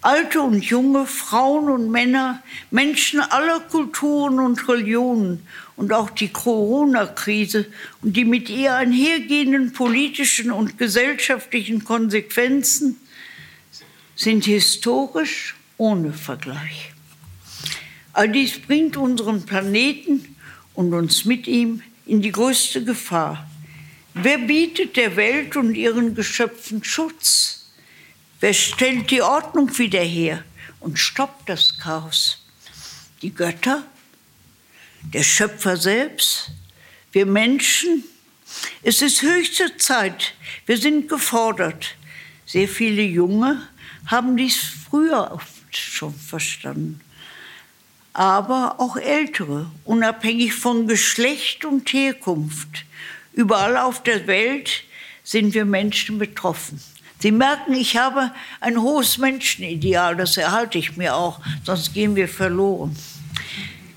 Alte 0.00 0.40
und 0.40 0.64
junge, 0.64 1.06
Frauen 1.06 1.68
und 1.68 1.90
Männer, 1.90 2.42
Menschen 2.70 3.20
aller 3.20 3.60
Kulturen 3.60 4.38
und 4.38 4.68
Religionen 4.68 5.46
und 5.76 5.92
auch 5.92 6.10
die 6.10 6.28
Corona-Krise 6.28 7.66
und 8.02 8.16
die 8.16 8.24
mit 8.24 8.48
ihr 8.48 8.74
einhergehenden 8.74 9.72
politischen 9.72 10.50
und 10.50 10.78
gesellschaftlichen 10.78 11.84
Konsequenzen 11.84 12.96
sind 14.14 14.44
historisch 14.44 15.56
ohne 15.76 16.12
Vergleich. 16.12 16.92
All 18.12 18.28
dies 18.28 18.58
bringt 18.58 18.96
unseren 18.96 19.46
Planeten 19.46 20.36
und 20.74 20.92
uns 20.92 21.24
mit 21.24 21.46
ihm 21.46 21.82
in 22.06 22.22
die 22.22 22.32
größte 22.32 22.84
Gefahr. 22.84 23.48
Wer 24.14 24.38
bietet 24.38 24.96
der 24.96 25.14
Welt 25.16 25.56
und 25.56 25.74
ihren 25.74 26.14
Geschöpfen 26.14 26.82
Schutz? 26.82 27.57
Wer 28.40 28.54
stellt 28.54 29.10
die 29.10 29.22
Ordnung 29.22 29.76
wieder 29.78 30.00
her 30.00 30.44
und 30.78 30.96
stoppt 30.96 31.48
das 31.48 31.76
Chaos? 31.78 32.38
Die 33.20 33.34
Götter? 33.34 33.82
Der 35.02 35.24
Schöpfer 35.24 35.76
selbst? 35.76 36.52
Wir 37.10 37.26
Menschen? 37.26 38.04
Es 38.84 39.02
ist 39.02 39.22
höchste 39.22 39.76
Zeit. 39.76 40.34
Wir 40.66 40.78
sind 40.78 41.08
gefordert. 41.08 41.96
Sehr 42.46 42.68
viele 42.68 43.02
Junge 43.02 43.68
haben 44.06 44.36
dies 44.36 44.56
früher 44.88 45.40
schon 45.70 46.14
verstanden. 46.14 47.00
Aber 48.12 48.76
auch 48.78 48.96
Ältere, 48.96 49.70
unabhängig 49.84 50.54
von 50.54 50.86
Geschlecht 50.86 51.64
und 51.64 51.92
Herkunft. 51.92 52.84
Überall 53.32 53.76
auf 53.76 54.02
der 54.02 54.28
Welt 54.28 54.84
sind 55.24 55.54
wir 55.54 55.64
Menschen 55.64 56.18
betroffen. 56.18 56.80
Sie 57.20 57.32
merken, 57.32 57.74
ich 57.74 57.96
habe 57.96 58.32
ein 58.60 58.80
hohes 58.80 59.18
Menschenideal, 59.18 60.16
das 60.16 60.36
erhalte 60.36 60.78
ich 60.78 60.96
mir 60.96 61.16
auch, 61.16 61.40
sonst 61.64 61.92
gehen 61.92 62.14
wir 62.14 62.28
verloren. 62.28 62.96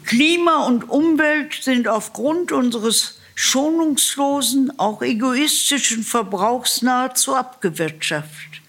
Klima 0.06 0.66
und 0.66 0.90
Umwelt 0.90 1.54
sind 1.62 1.88
aufgrund 1.88 2.52
unseres 2.52 3.20
schonungslosen, 3.36 4.78
auch 4.80 5.02
egoistischen 5.04 6.04
Verbrauchs 6.04 6.82
nahezu 6.82 7.36
abgewirtschaftet. 7.36 8.62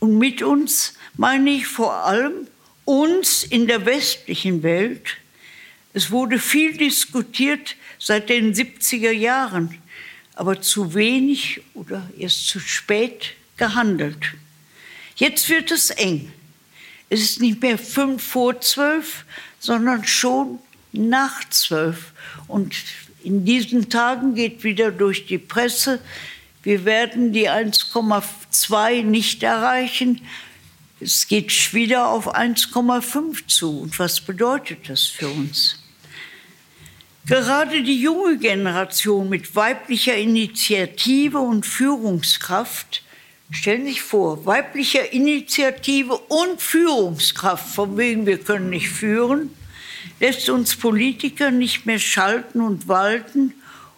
Und 0.00 0.18
mit 0.18 0.42
uns 0.42 0.94
meine 1.16 1.50
ich 1.50 1.66
vor 1.66 1.94
allem 1.94 2.48
uns 2.84 3.44
in 3.44 3.66
der 3.66 3.84
westlichen 3.86 4.62
Welt. 4.62 5.18
Es 5.92 6.10
wurde 6.10 6.38
viel 6.38 6.76
diskutiert 6.76 7.76
seit 7.98 8.30
den 8.30 8.54
70er 8.54 9.12
Jahren, 9.12 9.78
aber 10.34 10.60
zu 10.60 10.94
wenig 10.94 11.60
oder 11.74 12.08
erst 12.18 12.48
zu 12.48 12.58
spät 12.58 13.34
gehandelt. 13.56 14.34
Jetzt 15.16 15.48
wird 15.48 15.70
es 15.70 15.90
eng. 15.90 16.32
Es 17.08 17.20
ist 17.20 17.40
nicht 17.40 17.60
mehr 17.60 17.78
fünf 17.78 18.22
vor 18.22 18.60
zwölf, 18.60 19.24
sondern 19.58 20.04
schon 20.06 20.58
nach 20.92 21.48
zwölf. 21.50 22.12
Und 22.48 22.74
in 23.22 23.44
diesen 23.44 23.90
Tagen 23.90 24.34
geht 24.34 24.64
wieder 24.64 24.90
durch 24.90 25.26
die 25.26 25.38
Presse, 25.38 26.00
wir 26.62 26.84
werden 26.84 27.32
die 27.32 27.50
1,2 27.50 29.02
nicht 29.02 29.42
erreichen. 29.42 30.20
Es 31.00 31.26
geht 31.26 31.74
wieder 31.74 32.08
auf 32.08 32.34
1,5 32.36 33.48
zu. 33.48 33.80
Und 33.80 33.98
was 33.98 34.20
bedeutet 34.20 34.88
das 34.88 35.06
für 35.06 35.28
uns? 35.28 35.82
Gerade 37.26 37.82
die 37.82 38.00
junge 38.00 38.38
Generation 38.38 39.28
mit 39.28 39.54
weiblicher 39.56 40.16
Initiative 40.16 41.38
und 41.38 41.66
Führungskraft 41.66 43.02
Stellen 43.52 43.84
Sie 43.84 43.92
sich 43.92 44.02
vor, 44.02 44.44
weibliche 44.46 44.98
Initiative 44.98 46.16
und 46.16 46.60
Führungskraft, 46.60 47.74
von 47.74 47.96
wegen 47.98 48.26
wir 48.26 48.38
können 48.38 48.70
nicht 48.70 48.88
führen, 48.88 49.50
lässt 50.20 50.48
uns 50.48 50.74
Politiker 50.74 51.50
nicht 51.50 51.84
mehr 51.84 51.98
schalten 51.98 52.62
und 52.62 52.88
walten, 52.88 53.52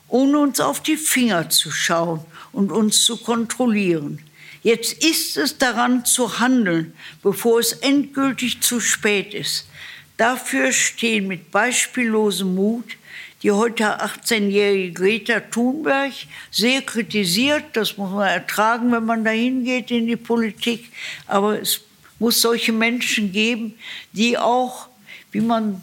ohne 0.08 0.38
uns 0.38 0.60
auf 0.60 0.82
die 0.82 0.96
Finger 0.96 1.50
zu 1.50 1.70
schauen 1.70 2.20
und 2.52 2.72
uns 2.72 3.04
zu 3.04 3.16
kontrollieren. 3.16 4.18
Jetzt 4.62 5.04
ist 5.04 5.36
es 5.36 5.56
daran 5.56 6.04
zu 6.04 6.40
handeln, 6.40 6.94
bevor 7.22 7.60
es 7.60 7.72
endgültig 7.72 8.60
zu 8.60 8.80
spät 8.80 9.34
ist. 9.34 9.68
Dafür 10.16 10.72
stehen 10.72 11.28
mit 11.28 11.50
beispiellosem 11.50 12.54
Mut 12.54 12.96
die 13.44 13.52
heute 13.52 14.02
18-jährige 14.02 14.92
Greta 14.94 15.40
Thunberg 15.40 16.12
sehr 16.50 16.80
kritisiert. 16.80 17.64
Das 17.74 17.98
muss 17.98 18.10
man 18.10 18.26
ertragen, 18.26 18.90
wenn 18.90 19.04
man 19.04 19.22
dahin 19.22 19.64
geht 19.64 19.90
in 19.90 20.06
die 20.06 20.16
Politik. 20.16 20.90
Aber 21.26 21.60
es 21.60 21.82
muss 22.18 22.40
solche 22.40 22.72
Menschen 22.72 23.32
geben, 23.32 23.74
die 24.12 24.38
auch, 24.38 24.88
wie 25.30 25.42
man 25.42 25.82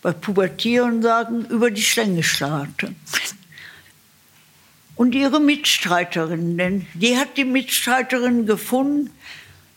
bei 0.00 0.12
Pubertieren 0.12 1.02
sagen, 1.02 1.44
über 1.46 1.72
die 1.72 1.82
Schlänge 1.82 2.22
schlagen. 2.22 2.94
Und 4.94 5.16
ihre 5.16 5.40
Mitstreiterin, 5.40 6.56
denn 6.56 6.86
die 6.94 7.16
hat 7.16 7.36
die 7.36 7.44
Mitstreiterin 7.44 8.46
gefunden 8.46 9.10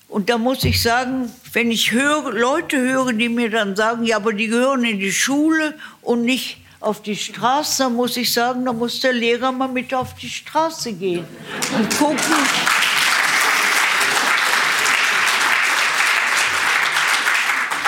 Und 0.09 0.29
da 0.29 0.37
muss 0.37 0.63
ich 0.63 0.79
sagen, 0.79 1.31
wenn 1.53 1.71
ich 1.71 1.91
höre, 1.91 2.33
Leute 2.33 2.77
höre, 2.77 3.13
die 3.13 3.29
mir 3.29 3.49
dann 3.49 3.75
sagen, 3.75 4.03
ja, 4.03 4.17
aber 4.17 4.31
die 4.31 4.47
gehören 4.47 4.83
in 4.83 4.99
die 4.99 5.11
Schule 5.11 5.73
und 6.03 6.23
nicht 6.23 6.62
auf 6.83 7.01
die 7.01 7.15
Straße, 7.15 7.83
dann 7.83 7.95
muss 7.95 8.17
ich 8.17 8.31
sagen, 8.31 8.65
da 8.65 8.73
muss 8.73 8.99
der 8.99 9.13
Lehrer 9.13 9.51
mal 9.51 9.69
mit 9.69 9.93
auf 9.93 10.15
die 10.15 10.29
Straße 10.29 10.93
gehen 10.93 11.25
und 11.77 11.97
gucken. 11.97 12.17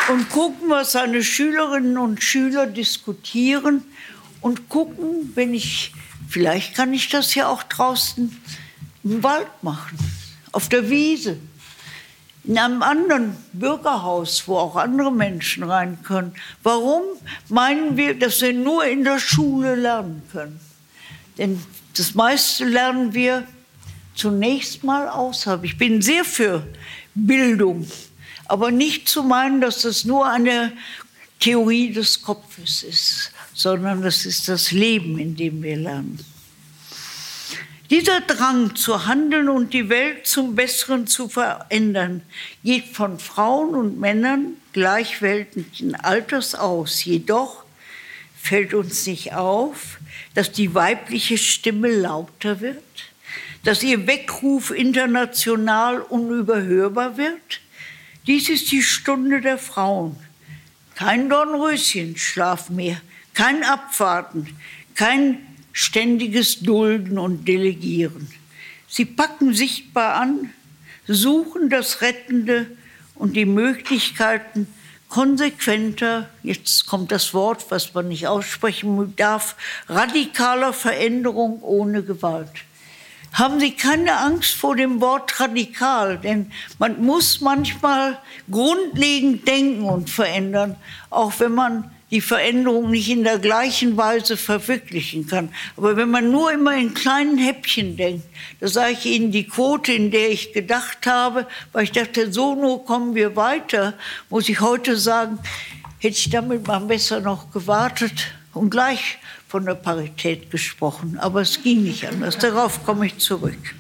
Und 0.07 0.29
gucken, 0.29 0.69
was 0.69 0.91
seine 0.91 1.23
Schülerinnen 1.23 1.97
und 1.97 2.23
Schüler 2.23 2.67
diskutieren 2.67 3.83
und 4.41 4.69
gucken, 4.69 5.31
wenn 5.33 5.53
ich, 5.53 5.93
vielleicht 6.29 6.75
kann 6.75 6.93
ich 6.93 7.09
das 7.09 7.33
ja 7.33 7.47
auch 7.47 7.63
draußen 7.63 8.39
im 9.03 9.23
Wald 9.23 9.47
machen, 9.63 9.97
auf 10.51 10.69
der 10.69 10.89
Wiese 10.89 11.37
in 12.47 12.57
einem 12.57 12.83
anderen 12.83 13.35
Bürgerhaus, 13.53 14.47
wo 14.47 14.57
auch 14.57 14.75
andere 14.75 15.11
Menschen 15.11 15.63
rein 15.63 15.99
können. 16.03 16.33
Warum 16.61 17.01
meinen 17.49 17.97
wir, 17.97 18.17
dass 18.17 18.41
wir 18.41 18.53
nur 18.53 18.85
in 18.85 19.03
der 19.03 19.19
Schule 19.19 19.75
lernen 19.75 20.21
können? 20.31 20.59
Denn 21.37 21.61
das 21.97 22.13
meiste 22.13 22.65
lernen 22.65 23.13
wir 23.13 23.47
zunächst 24.13 24.83
mal 24.83 25.09
außerhalb. 25.09 25.63
Ich 25.63 25.77
bin 25.77 26.01
sehr 26.01 26.23
für 26.23 26.65
Bildung, 27.15 27.87
aber 28.45 28.71
nicht 28.71 29.09
zu 29.09 29.23
meinen, 29.23 29.59
dass 29.61 29.81
das 29.81 30.05
nur 30.05 30.27
eine 30.27 30.73
Theorie 31.39 31.91
des 31.91 32.21
Kopfes 32.21 32.83
ist, 32.83 33.31
sondern 33.53 34.01
das 34.01 34.25
ist 34.25 34.47
das 34.47 34.71
Leben, 34.71 35.17
in 35.19 35.35
dem 35.35 35.63
wir 35.63 35.77
lernen. 35.77 36.19
Dieser 37.91 38.21
Drang 38.21 38.75
zu 38.75 39.05
handeln 39.05 39.47
und 39.47 39.71
die 39.73 39.89
Welt 39.89 40.25
zum 40.25 40.55
Besseren 40.55 41.05
zu 41.05 41.29
verändern 41.29 42.23
geht 42.63 42.87
von 42.87 43.19
Frauen 43.19 43.75
und 43.75 43.99
Männern 43.99 44.57
gleichweltlichen 44.73 45.93
Alters 45.93 46.55
aus. 46.55 47.05
Jedoch 47.05 47.63
fällt 48.41 48.73
uns 48.73 49.05
nicht 49.05 49.33
auf, 49.33 49.99
dass 50.33 50.51
die 50.51 50.73
weibliche 50.73 51.37
Stimme 51.37 51.89
lauter 51.89 52.59
wird, 52.59 52.81
dass 53.63 53.83
ihr 53.83 54.07
Weckruf 54.07 54.71
international 54.71 55.99
unüberhörbar 56.01 57.17
wird. 57.17 57.61
Dies 58.25 58.49
ist 58.49 58.71
die 58.71 58.81
Stunde 58.81 59.41
der 59.41 59.59
Frauen. 59.59 60.15
Kein 60.95 61.29
Dornröschenschlaf 61.29 62.69
mehr, 62.71 62.99
kein 63.35 63.63
Abwarten, 63.63 64.57
kein 64.95 65.54
ständiges 65.75 66.61
Dulden 66.61 67.19
und 67.19 67.49
Delegieren. 67.49 68.29
Sie 68.87 69.03
packen 69.03 69.53
sichtbar 69.53 70.15
an, 70.15 70.51
suchen 71.05 71.69
das 71.69 72.01
Rettende 72.01 72.65
und 73.13 73.35
die 73.35 73.45
Möglichkeiten 73.45 74.67
konsequenter, 75.09 76.29
jetzt 76.43 76.85
kommt 76.85 77.11
das 77.11 77.33
Wort, 77.33 77.65
was 77.71 77.93
man 77.93 78.07
nicht 78.07 78.25
aussprechen 78.25 79.17
darf, 79.17 79.57
radikaler 79.89 80.71
Veränderung 80.71 81.61
ohne 81.61 82.03
Gewalt. 82.03 82.51
Haben 83.33 83.59
Sie 83.59 83.71
keine 83.71 84.17
Angst 84.17 84.55
vor 84.55 84.77
dem 84.77 85.01
Wort 85.01 85.41
radikal, 85.41 86.17
denn 86.17 86.53
man 86.79 87.03
muss 87.03 87.41
manchmal 87.41 88.17
grundlegend 88.49 89.45
denken 89.45 89.83
und 89.83 90.09
verändern, 90.09 90.77
auch 91.09 91.33
wenn 91.39 91.53
man 91.53 91.91
die 92.15 92.21
Veränderung 92.21 92.91
nicht 92.91 93.09
in 93.09 93.25
der 93.25 93.39
gleichen 93.39 93.97
Weise 93.97 94.37
verwirklichen 94.37 95.27
kann. 95.27 95.49
Aber 95.75 95.97
wenn 95.97 96.09
man 96.09 96.31
nur 96.31 96.49
immer 96.49 96.73
in 96.73 96.93
kleinen 96.93 97.37
Häppchen 97.37 97.97
denkt, 97.97 98.23
da 98.61 98.69
sage 98.69 98.93
ich 98.93 99.05
Ihnen 99.05 99.33
die 99.33 99.45
Quote, 99.45 99.91
in 99.91 100.11
der 100.11 100.31
ich 100.31 100.53
gedacht 100.53 101.05
habe, 101.05 101.45
weil 101.73 101.83
ich 101.83 101.91
dachte, 101.91 102.31
so 102.31 102.55
nur 102.55 102.85
kommen 102.85 103.15
wir 103.15 103.35
weiter, 103.35 103.95
muss 104.29 104.47
ich 104.47 104.61
heute 104.61 104.95
sagen, 104.95 105.39
hätte 105.99 106.17
ich 106.17 106.29
damit 106.29 106.65
mal 106.65 106.79
besser 106.79 107.19
noch 107.19 107.51
gewartet 107.51 108.31
und 108.53 108.69
gleich 108.69 109.17
von 109.49 109.65
der 109.65 109.75
Parität 109.75 110.49
gesprochen. 110.51 111.17
Aber 111.19 111.41
es 111.41 111.63
ging 111.63 111.83
nicht 111.83 112.07
anders. 112.07 112.37
Darauf 112.37 112.85
komme 112.85 113.07
ich 113.07 113.17
zurück. 113.17 113.75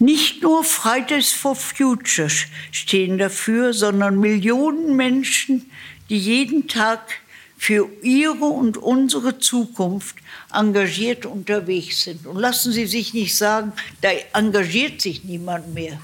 Nicht 0.00 0.42
nur 0.42 0.64
Fridays 0.64 1.30
for 1.30 1.54
Future 1.54 2.30
stehen 2.70 3.18
dafür, 3.18 3.74
sondern 3.74 4.18
Millionen 4.18 4.96
Menschen, 4.96 5.70
die 6.08 6.16
jeden 6.16 6.68
Tag 6.68 7.20
für 7.58 7.86
ihre 8.02 8.46
und 8.46 8.78
unsere 8.78 9.38
Zukunft 9.38 10.16
engagiert 10.54 11.26
unterwegs 11.26 12.04
sind. 12.04 12.26
Und 12.26 12.38
lassen 12.38 12.72
Sie 12.72 12.86
sich 12.86 13.12
nicht 13.12 13.36
sagen, 13.36 13.74
da 14.00 14.08
engagiert 14.32 15.02
sich 15.02 15.22
niemand 15.24 15.74
mehr. 15.74 16.00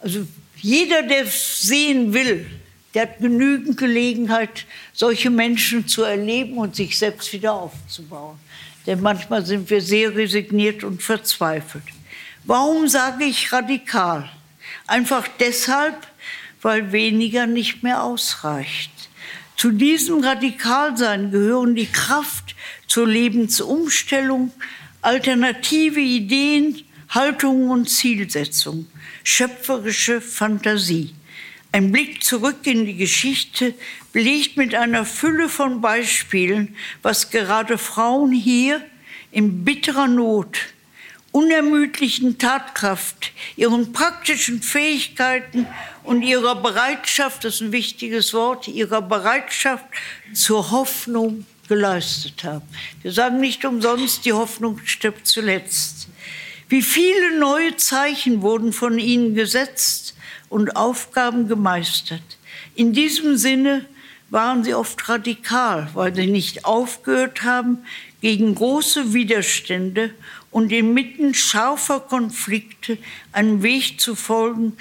Also 0.00 0.26
jeder, 0.58 1.02
der 1.02 1.24
sehen 1.24 2.12
will, 2.12 2.44
der 2.92 3.02
hat 3.02 3.18
genügend 3.20 3.78
Gelegenheit, 3.78 4.66
solche 4.92 5.30
Menschen 5.30 5.88
zu 5.88 6.02
erleben 6.02 6.58
und 6.58 6.76
sich 6.76 6.98
selbst 6.98 7.32
wieder 7.32 7.54
aufzubauen. 7.54 8.38
Denn 8.86 9.00
manchmal 9.00 9.46
sind 9.46 9.70
wir 9.70 9.80
sehr 9.80 10.14
resigniert 10.14 10.84
und 10.84 11.02
verzweifelt. 11.02 11.84
Warum 12.44 12.88
sage 12.88 13.24
ich 13.24 13.52
radikal? 13.52 14.28
Einfach 14.88 15.28
deshalb, 15.38 16.08
weil 16.60 16.90
weniger 16.90 17.46
nicht 17.46 17.84
mehr 17.84 18.02
ausreicht. 18.02 18.90
Zu 19.56 19.70
diesem 19.70 20.24
Radikalsein 20.24 21.30
gehören 21.30 21.76
die 21.76 21.86
Kraft 21.86 22.56
zur 22.88 23.06
Lebensumstellung, 23.06 24.50
alternative 25.02 26.00
Ideen, 26.00 26.82
Haltungen 27.10 27.70
und 27.70 27.88
Zielsetzungen, 27.88 28.90
schöpferische 29.22 30.20
Fantasie. 30.20 31.14
Ein 31.70 31.92
Blick 31.92 32.24
zurück 32.24 32.66
in 32.66 32.86
die 32.86 32.96
Geschichte 32.96 33.74
belegt 34.12 34.56
mit 34.56 34.74
einer 34.74 35.04
Fülle 35.04 35.48
von 35.48 35.80
Beispielen, 35.80 36.76
was 37.02 37.30
gerade 37.30 37.78
Frauen 37.78 38.32
hier 38.32 38.84
in 39.30 39.64
bitterer 39.64 40.08
Not 40.08 40.58
unermüdlichen 41.32 42.38
Tatkraft, 42.38 43.32
ihren 43.56 43.92
praktischen 43.92 44.62
Fähigkeiten 44.62 45.66
und 46.04 46.22
ihrer 46.22 46.56
Bereitschaft, 46.56 47.44
das 47.44 47.56
ist 47.56 47.60
ein 47.62 47.72
wichtiges 47.72 48.34
Wort, 48.34 48.68
ihrer 48.68 49.02
Bereitschaft 49.02 49.84
zur 50.34 50.70
Hoffnung 50.70 51.46
geleistet 51.68 52.44
haben. 52.44 52.66
Wir 53.00 53.12
sagen 53.12 53.40
nicht 53.40 53.64
umsonst, 53.64 54.24
die 54.26 54.34
Hoffnung 54.34 54.78
stirbt 54.84 55.26
zuletzt. 55.26 56.08
Wie 56.68 56.82
viele 56.82 57.38
neue 57.38 57.76
Zeichen 57.76 58.42
wurden 58.42 58.72
von 58.72 58.98
ihnen 58.98 59.34
gesetzt 59.34 60.14
und 60.48 60.76
Aufgaben 60.76 61.48
gemeistert. 61.48 62.22
In 62.74 62.92
diesem 62.92 63.36
Sinne 63.36 63.86
waren 64.28 64.64
sie 64.64 64.74
oft 64.74 65.08
radikal, 65.08 65.88
weil 65.94 66.14
sie 66.14 66.26
nicht 66.26 66.64
aufgehört 66.64 67.42
haben, 67.42 67.78
gegen 68.22 68.54
große 68.54 69.12
Widerstände 69.12 70.14
und 70.52 70.70
inmitten 70.70 71.34
scharfer 71.34 71.98
Konflikte 71.98 72.98
einen 73.32 73.62
Weg 73.62 74.00
zu 74.00 74.14
folgen, 74.14 74.74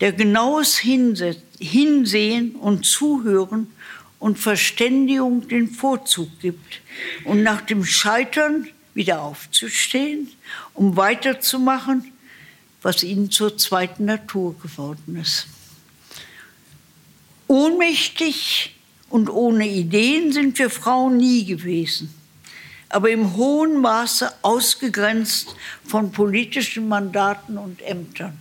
der 0.00 0.12
genaues 0.12 0.78
Hinsehen 0.78 2.52
und 2.56 2.86
Zuhören 2.86 3.68
und 4.18 4.38
Verständigung 4.38 5.46
den 5.46 5.68
Vorzug 5.68 6.40
gibt 6.40 6.80
und 7.24 7.42
nach 7.42 7.60
dem 7.60 7.84
Scheitern 7.84 8.66
wieder 8.94 9.20
aufzustehen, 9.20 10.28
um 10.72 10.96
weiterzumachen, 10.96 12.10
was 12.82 13.02
ihnen 13.02 13.30
zur 13.30 13.58
zweiten 13.58 14.06
Natur 14.06 14.58
geworden 14.58 15.16
ist. 15.20 15.46
Ohnmächtig 17.46 18.74
und 19.10 19.28
ohne 19.28 19.68
Ideen 19.68 20.32
sind 20.32 20.58
wir 20.58 20.70
Frauen 20.70 21.18
nie 21.18 21.44
gewesen 21.44 22.14
aber 22.90 23.10
im 23.10 23.36
hohen 23.36 23.80
Maße 23.80 24.30
ausgegrenzt 24.42 25.54
von 25.86 26.12
politischen 26.12 26.88
Mandaten 26.88 27.56
und 27.56 27.80
Ämtern. 27.82 28.38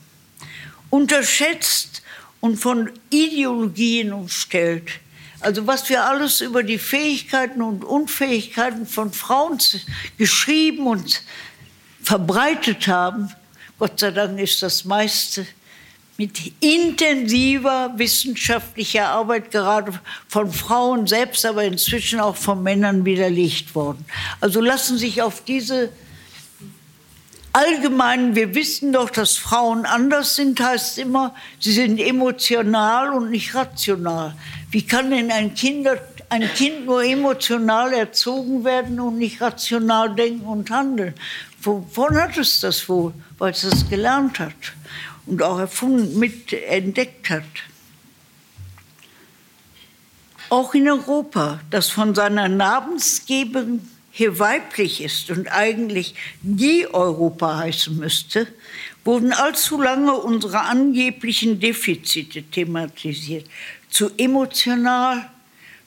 Unterschätzt 0.89 2.01
und 2.41 2.57
von 2.57 2.89
Ideologien 3.12 4.12
umstellt. 4.12 4.89
Also 5.39 5.67
was 5.67 5.88
wir 5.88 6.03
alles 6.03 6.41
über 6.41 6.63
die 6.63 6.79
Fähigkeiten 6.79 7.62
und 7.62 7.85
Unfähigkeiten 7.85 8.85
von 8.85 9.13
Frauen 9.13 9.59
geschrieben 10.17 10.88
und 10.88 11.21
verbreitet 12.03 12.88
haben, 12.88 13.31
Gott 13.77 13.99
sei 13.99 14.12
Dank 14.12 14.39
ist 14.39 14.62
das 14.62 14.83
meiste 14.83 15.45
mit 16.19 16.51
intensiver 16.60 17.93
wissenschaftlicher 17.95 19.08
Arbeit, 19.08 19.51
gerade 19.51 19.93
von 20.27 20.51
Frauen 20.51 21.08
selbst, 21.08 21.45
aber 21.45 21.63
inzwischen 21.63 22.19
auch 22.19 22.36
von 22.36 22.62
Männern 22.62 23.05
widerlegt 23.05 23.73
worden. 23.73 24.03
Also 24.41 24.60
lassen 24.60 24.97
sich 24.97 25.21
auf 25.21 25.45
diese 25.45 25.93
allgemeinen, 27.53 28.36
wir 28.36 28.53
wissen 28.53 28.91
doch, 28.91 29.10
dass 29.10 29.38
Frauen 29.38 29.86
anders 29.86 30.36
sind, 30.36 30.60
heißt 30.60 30.97
immer, 30.97 31.34
sie 31.58 31.71
sind 31.71 31.97
emotional 32.01 33.13
und 33.13 33.32
nicht 33.32 33.55
rational. 33.55 34.36
Wie 34.71 34.86
kann 34.86 35.12
denn 35.12 35.32
ein 35.32 35.55
Kind 35.55 35.88
ein 36.29 36.47
Kind 36.53 36.86
nur 36.86 37.03
emotional 37.03 37.91
erzogen 37.93 38.63
werden 38.63 38.99
und 38.99 39.17
nicht 39.17 39.41
rational 39.41 40.13
denken 40.13 40.45
und 40.45 40.69
handeln. 40.69 41.15
Wovon 41.62 42.15
hat 42.17 42.38
es 42.38 42.62
das 42.62 42.88
wohl? 42.88 43.13
Weil 43.38 43.52
es 43.52 43.63
es 43.63 43.89
gelernt 43.89 44.39
hat 44.39 44.56
und 45.26 45.41
auch 45.43 45.60
erfunden, 45.60 46.17
mit 46.17 46.54
entdeckt 46.54 47.30
hat. 47.30 47.43
Auch 50.50 50.74
in 50.74 50.89
Europa, 50.89 51.60
das 51.69 51.89
von 51.89 52.15
seiner 52.15 52.48
Namensgeberin 52.48 53.88
hier 54.12 54.39
weiblich 54.39 55.02
ist 55.02 55.30
und 55.30 55.48
eigentlich 55.48 56.15
die 56.41 56.88
Europa 56.91 57.58
heißen 57.58 57.95
müsste, 57.98 58.48
wurden 59.06 59.32
allzu 59.32 59.80
lange 59.82 60.13
unsere 60.13 60.62
angeblichen 60.62 61.60
Defizite 61.60 62.43
thematisiert. 62.43 63.45
Zu 63.89 64.10
emotional, 64.17 65.30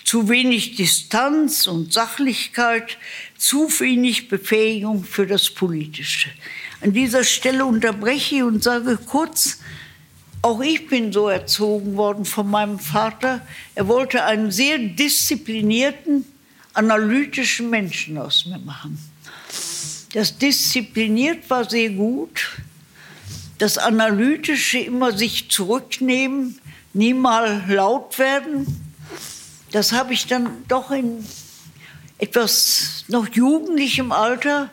zu 0.05 0.29
wenig 0.29 0.77
Distanz 0.77 1.67
und 1.67 1.93
Sachlichkeit, 1.93 2.99
zu 3.43 3.69
wenig 3.81 4.29
Befähigung 4.29 5.03
für 5.03 5.27
das 5.27 5.51
Politische. 5.51 6.31
An 6.81 6.93
dieser 6.93 7.25
Stelle 7.25 7.67
unterbreche 7.67 8.37
ich 8.37 8.43
und 8.45 8.63
sage 8.63 8.97
kurz, 8.97 9.59
auch 10.43 10.61
ich 10.61 10.87
bin 10.87 11.13
so 11.13 11.29
erzogen 11.29 11.97
worden 11.97 12.25
von 12.25 12.49
meinem 12.49 12.79
Vater. 12.79 13.45
Er 13.75 13.89
wollte 13.89 14.25
einen 14.25 14.53
sehr 14.53 14.79
disziplinierten, 14.79 16.25
analytischen 16.73 17.69
Menschen 17.69 18.17
aus 18.17 18.47
mir 18.47 18.61
machen. 18.61 18.97
Das 20.13 20.39
diszipliniert 20.39 21.51
war 21.51 21.69
sehr 21.69 21.91
gut. 21.91 22.61
Das 23.59 23.77
Analytische 23.77 24.79
immer 24.79 25.19
sich 25.19 25.51
zurücknehmen, 25.51 26.61
nie 26.93 27.13
mal 27.13 27.65
laut 27.67 28.21
werden. 28.21 28.67
Das 29.73 29.91
habe 29.91 30.13
ich 30.13 30.29
dann 30.29 30.65
doch 30.69 30.93
in 30.93 31.25
etwas 32.23 33.05
noch 33.09 33.29
jugendlichem 33.29 34.13
Alter 34.13 34.71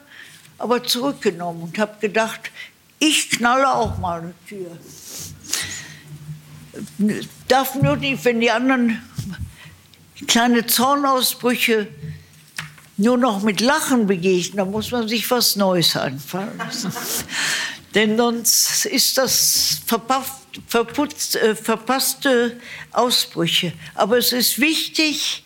aber 0.57 0.83
zurückgenommen 0.83 1.63
und 1.63 1.77
habe 1.77 1.95
gedacht, 1.99 2.51
ich 2.99 3.29
knalle 3.29 3.73
auch 3.73 3.97
mal 3.97 4.21
eine 4.21 4.33
Tür 4.47 4.77
darf 7.47 7.75
nur 7.75 7.95
nicht, 7.95 8.23
wenn 8.25 8.39
die 8.39 8.51
anderen 8.51 9.01
kleine 10.27 10.65
Zornausbrüche 10.65 11.87
nur 12.97 13.17
noch 13.17 13.41
mit 13.41 13.61
Lachen 13.61 14.07
begegnen, 14.07 14.57
dann 14.57 14.71
muss 14.71 14.91
man 14.91 15.07
sich 15.07 15.29
was 15.31 15.55
Neues 15.55 15.95
einfallen 15.95 16.57
lassen. 16.57 16.91
Denn 17.95 18.17
sonst 18.17 18.85
ist 18.85 19.17
das 19.17 19.81
verputzt, 20.67 21.35
äh, 21.37 21.55
verpasste 21.55 22.59
Ausbrüche. 22.91 23.73
Aber 23.95 24.17
es 24.17 24.31
ist 24.31 24.59
wichtig, 24.59 25.43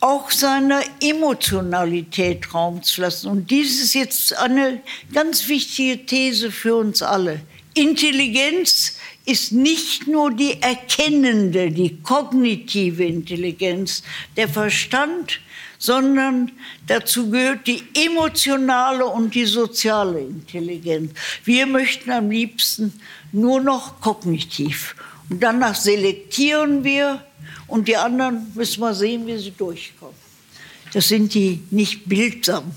auch 0.00 0.30
seiner 0.30 0.82
Emotionalität 1.00 2.52
Raum 2.52 2.82
zu 2.82 3.00
lassen. 3.00 3.28
Und 3.28 3.50
dies 3.50 3.82
ist 3.82 3.94
jetzt 3.94 4.36
eine 4.36 4.80
ganz 5.12 5.48
wichtige 5.48 6.04
These 6.04 6.50
für 6.50 6.76
uns 6.76 7.02
alle. 7.02 7.40
Intelligenz 7.74 8.96
ist 9.24 9.52
nicht 9.52 10.06
nur 10.06 10.30
die 10.30 10.60
erkennende, 10.60 11.70
die 11.70 11.96
kognitive 12.02 13.04
Intelligenz, 13.04 14.02
der 14.36 14.48
Verstand, 14.48 15.40
sondern 15.78 16.52
dazu 16.86 17.30
gehört 17.30 17.66
die 17.66 17.82
emotionale 17.94 19.06
und 19.06 19.34
die 19.34 19.46
soziale 19.46 20.20
Intelligenz. 20.20 21.12
Wir 21.44 21.66
möchten 21.66 22.10
am 22.10 22.30
liebsten 22.30 22.92
nur 23.32 23.60
noch 23.60 24.00
kognitiv. 24.00 24.94
Und 25.30 25.42
danach 25.42 25.74
selektieren 25.74 26.84
wir 26.84 27.24
und 27.66 27.88
die 27.88 27.96
anderen 27.96 28.52
müssen 28.54 28.80
wir 28.80 28.94
sehen, 28.94 29.26
wie 29.26 29.38
sie 29.38 29.50
durchkommen. 29.50 30.16
Das 30.92 31.08
sind 31.08 31.34
die 31.34 31.62
nicht 31.70 32.08
bildsamen. 32.08 32.72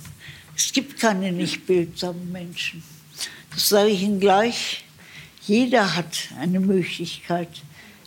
Es 0.55 0.71
gibt 0.73 0.99
keine 0.99 1.31
nicht 1.31 1.67
bildsamen 1.67 2.31
Menschen. 2.31 2.83
Das 3.51 3.69
sage 3.69 3.89
ich 3.89 4.01
Ihnen 4.01 4.19
gleich. 4.19 4.83
Jeder 5.45 5.95
hat 5.95 6.29
eine 6.39 6.59
Möglichkeit, 6.59 7.49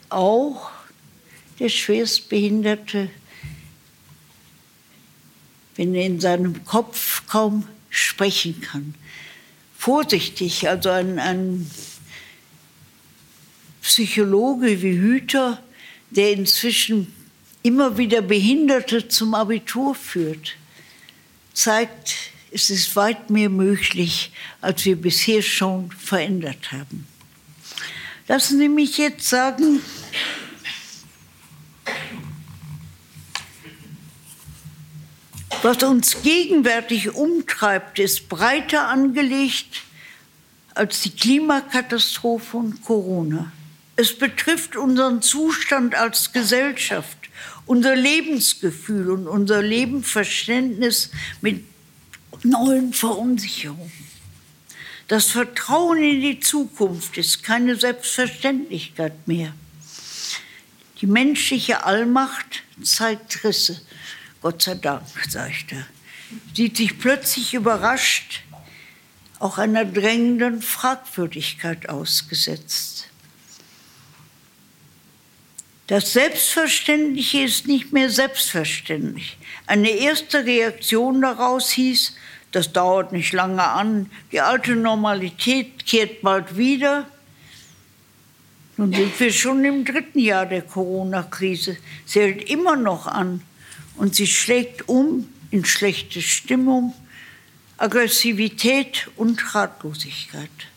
auch 0.09 0.71
der 1.59 1.69
Schwerstbehinderte, 1.69 3.11
wenn 5.77 5.95
er 5.95 6.07
in 6.07 6.21
seinem 6.21 6.65
Kopf 6.65 7.27
kaum 7.29 7.67
sprechen 7.89 8.61
kann. 8.61 8.95
Vorsichtig, 9.77 10.69
also 10.69 10.91
ein, 10.91 11.19
ein 11.19 11.71
Psychologe 13.83 14.83
wie 14.83 14.99
Hüter, 14.99 15.63
der 16.11 16.33
inzwischen 16.33 17.13
immer 17.63 17.97
wieder 17.99 18.23
Behinderte 18.23 19.09
zum 19.09 19.35
Abitur 19.35 19.95
führt, 19.95 20.57
zeigt, 21.53 22.15
es 22.51 22.71
ist 22.71 22.97
weit 22.97 23.31
mehr 23.31 23.49
möglich, 23.49 24.33
als 24.61 24.85
wir 24.85 24.97
bisher 24.97 25.43
schon 25.43 25.91
verändert 25.93 26.73
haben. 26.73 27.07
Lassen 28.29 28.59
Sie 28.59 28.69
mich 28.69 28.99
jetzt 28.99 29.29
sagen, 29.29 29.81
was 35.63 35.83
uns 35.83 36.23
gegenwärtig 36.23 37.15
umtreibt, 37.15 37.99
ist 37.99 38.29
breiter 38.29 38.89
angelegt 38.89 39.83
als 40.75 41.03
die 41.03 41.11
Klimakatastrophe 41.11 42.57
und 42.57 42.83
Corona. 42.85 43.53
Es 44.01 44.17
betrifft 44.17 44.77
unseren 44.77 45.21
Zustand 45.21 45.95
als 45.95 46.33
Gesellschaft, 46.33 47.19
unser 47.67 47.95
Lebensgefühl 47.95 49.11
und 49.11 49.29
unser 49.29 49.61
Lebensverständnis 49.61 51.11
mit 51.43 51.67
neuen 52.43 52.95
Verunsicherungen. 52.95 53.93
Das 55.07 55.27
Vertrauen 55.27 56.03
in 56.03 56.23
die 56.23 56.41
Zukunft 56.41 57.19
ist 57.19 57.43
keine 57.43 57.77
Selbstverständlichkeit 57.77 59.29
mehr. 59.29 59.53
Die 61.03 61.07
menschliche 61.07 61.85
Allmacht 61.85 62.63
zeigt 62.83 63.45
Risse. 63.45 63.83
Gott 64.41 64.63
sei 64.63 64.77
Dank, 64.77 65.03
sage 65.29 65.51
ich 65.51 65.67
da. 65.67 65.87
Sieht 66.55 66.79
sich 66.79 66.99
plötzlich 66.99 67.53
überrascht, 67.53 68.45
auch 69.41 69.59
einer 69.59 69.85
drängenden 69.85 70.63
Fragwürdigkeit 70.63 71.91
ausgesetzt. 71.91 73.11
Das 75.91 76.13
Selbstverständliche 76.13 77.41
ist 77.41 77.67
nicht 77.67 77.93
mehr 77.93 78.11
selbstverständlich. 78.11 79.37
Eine 79.67 79.91
erste 79.91 80.45
Reaktion 80.47 81.21
daraus 81.21 81.71
hieß, 81.71 82.15
das 82.53 82.73
dauert 82.73 83.11
nicht 83.11 83.33
lange 83.33 83.65
an. 83.65 84.09
Die 84.31 84.41
alte 84.41 84.77
Normalität 84.77 85.85
kehrt 85.85 86.23
bald 86.23 86.57
wieder. 86.57 87.09
Nun 88.77 88.93
sind 88.93 89.19
wir 89.19 89.33
schon 89.33 89.65
im 89.65 89.85
dritten 89.85 90.21
Jahr 90.21 90.47
der 90.47 90.63
Corona-Krise. 90.63 91.77
Sie 92.07 92.21
hält 92.21 92.49
immer 92.49 92.77
noch 92.77 93.09
an 93.09 93.43
und 93.97 94.15
sie 94.15 94.29
schlägt 94.29 94.89
um 94.89 95.29
in 95.51 95.65
schlechte 95.65 96.23
Stimmung, 96.23 96.95
Aggressivität 97.79 99.09
und 99.17 99.57
Ratlosigkeit. 99.57 100.70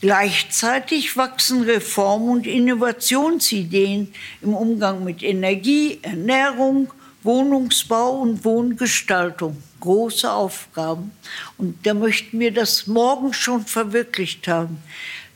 Gleichzeitig 0.00 1.16
wachsen 1.16 1.62
Reform- 1.62 2.28
und 2.28 2.46
Innovationsideen 2.46 4.12
im 4.42 4.54
Umgang 4.54 5.04
mit 5.04 5.22
Energie, 5.22 5.98
Ernährung, 6.02 6.92
Wohnungsbau 7.22 8.20
und 8.20 8.44
Wohngestaltung 8.44 9.62
große 9.80 10.30
Aufgaben. 10.30 11.12
Und 11.58 11.86
da 11.86 11.94
möchten 11.94 12.40
wir 12.40 12.52
das 12.52 12.86
morgen 12.86 13.32
schon 13.32 13.64
verwirklicht 13.64 14.48
haben. 14.48 14.78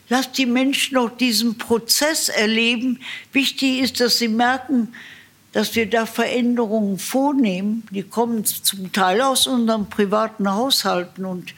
Lasst 0.09 0.37
die 0.39 0.47
Menschen 0.47 0.99
auch 0.99 1.11
diesen 1.11 1.57
Prozess 1.57 2.29
erleben. 2.29 2.99
Wichtig 3.33 3.79
ist, 3.79 4.01
dass 4.01 4.19
sie 4.19 4.29
merken, 4.29 4.93
dass 5.53 5.75
wir 5.77 5.89
da 5.89 6.05
Veränderungen 6.05 6.99
vornehmen. 6.99 7.85
Die 7.91 8.03
kommen 8.03 8.45
zum 8.45 8.93
Teil 8.93 9.21
aus 9.21 9.47
unseren 9.47 9.89
privaten 9.89 10.51
Haushalten. 10.51 11.25
Und 11.25 11.55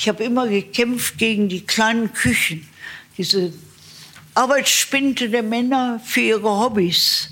ich 0.00 0.08
habe 0.08 0.24
immer 0.24 0.48
gekämpft 0.48 1.18
gegen 1.18 1.50
die 1.50 1.60
kleinen 1.60 2.10
Küchen, 2.14 2.66
diese 3.18 3.52
Arbeitsspinte 4.34 5.28
der 5.28 5.42
Männer 5.42 6.00
für 6.02 6.22
ihre 6.22 6.58
Hobbys. 6.58 7.28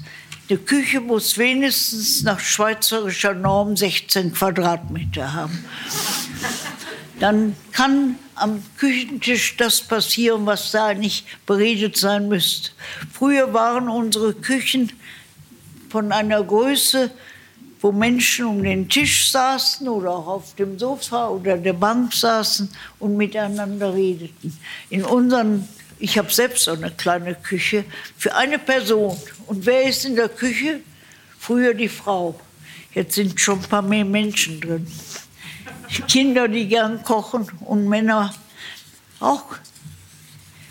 Eine 0.51 0.59
Küche 0.59 1.01
muss 1.01 1.39
wenigstens 1.39 2.23
nach 2.25 2.39
schweizerischer 2.39 3.33
Norm 3.33 3.75
16 3.75 4.35
Quadratmeter 4.35 5.33
haben. 5.33 5.65
Dann 7.19 7.57
kann 7.73 8.17
am 8.35 8.63
Küchentisch 8.77 9.57
das 9.57 9.81
passieren, 9.81 10.45
was 10.45 10.71
da 10.71 10.93
nicht 10.93 11.25
beredet 11.47 11.97
sein 11.97 12.29
müsste. 12.29 12.73
Früher 13.15 13.55
waren 13.55 13.89
unsere 13.89 14.35
Küchen 14.35 14.93
von 15.89 16.13
einer 16.13 16.45
Größe, 16.45 17.13
wo 17.81 17.93
Menschen 17.93 18.47
um 18.47 18.63
den 18.63 18.89
Tisch 18.89 19.31
saßen 19.31 19.89
oder 19.89 20.11
auch 20.11 20.27
auf 20.27 20.55
dem 20.57 20.79
Sofa 20.79 21.29
oder 21.29 21.57
der 21.57 21.75
Bank 21.75 22.13
saßen 22.13 22.69
und 22.99 23.17
miteinander 23.17 23.95
redeten. 23.95 24.59
In 24.91 25.05
unseren 25.05 25.69
ich 26.01 26.17
habe 26.17 26.33
selbst 26.33 26.65
so 26.65 26.73
eine 26.73 26.91
kleine 26.93 27.35
Küche 27.35 27.85
für 28.17 28.35
eine 28.35 28.59
Person. 28.59 29.17
Und 29.47 29.67
wer 29.67 29.89
ist 29.89 30.05
in 30.05 30.15
der 30.15 30.29
Küche? 30.29 30.81
Früher 31.39 31.75
die 31.75 31.89
Frau. 31.89 32.39
Jetzt 32.95 33.15
sind 33.15 33.41
schon 33.41 33.59
ein 33.59 33.69
paar 33.69 33.83
mehr 33.83 34.05
Menschen 34.05 34.61
drin. 34.61 34.87
Kinder, 36.07 36.49
die 36.49 36.69
gern 36.69 37.03
kochen 37.03 37.51
und 37.61 37.89
Männer 37.89 38.35
auch. 39.21 39.57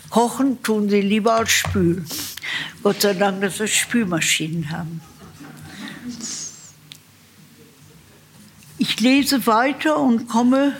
Kochen 0.08 0.62
tun 0.62 0.88
sie 0.88 1.02
lieber 1.02 1.34
als 1.34 1.50
spülen. 1.50 2.06
Gott 2.82 3.02
sei 3.02 3.12
Dank, 3.12 3.42
dass 3.42 3.58
wir 3.58 3.66
Spülmaschinen 3.66 4.70
haben. 4.70 5.00
Ich 8.80 9.00
lese 9.00 9.44
weiter 9.48 9.98
und 9.98 10.28
komme 10.28 10.76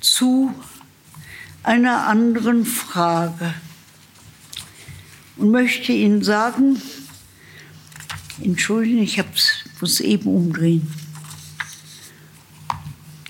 zu 0.00 0.52
einer 1.62 2.08
anderen 2.08 2.66
Frage 2.66 3.54
und 5.36 5.52
möchte 5.52 5.92
Ihnen 5.92 6.24
sagen, 6.24 6.82
entschuldigen, 8.42 9.02
ich 9.02 9.22
muss 9.80 10.00
eben 10.00 10.28
umdrehen. 10.28 10.92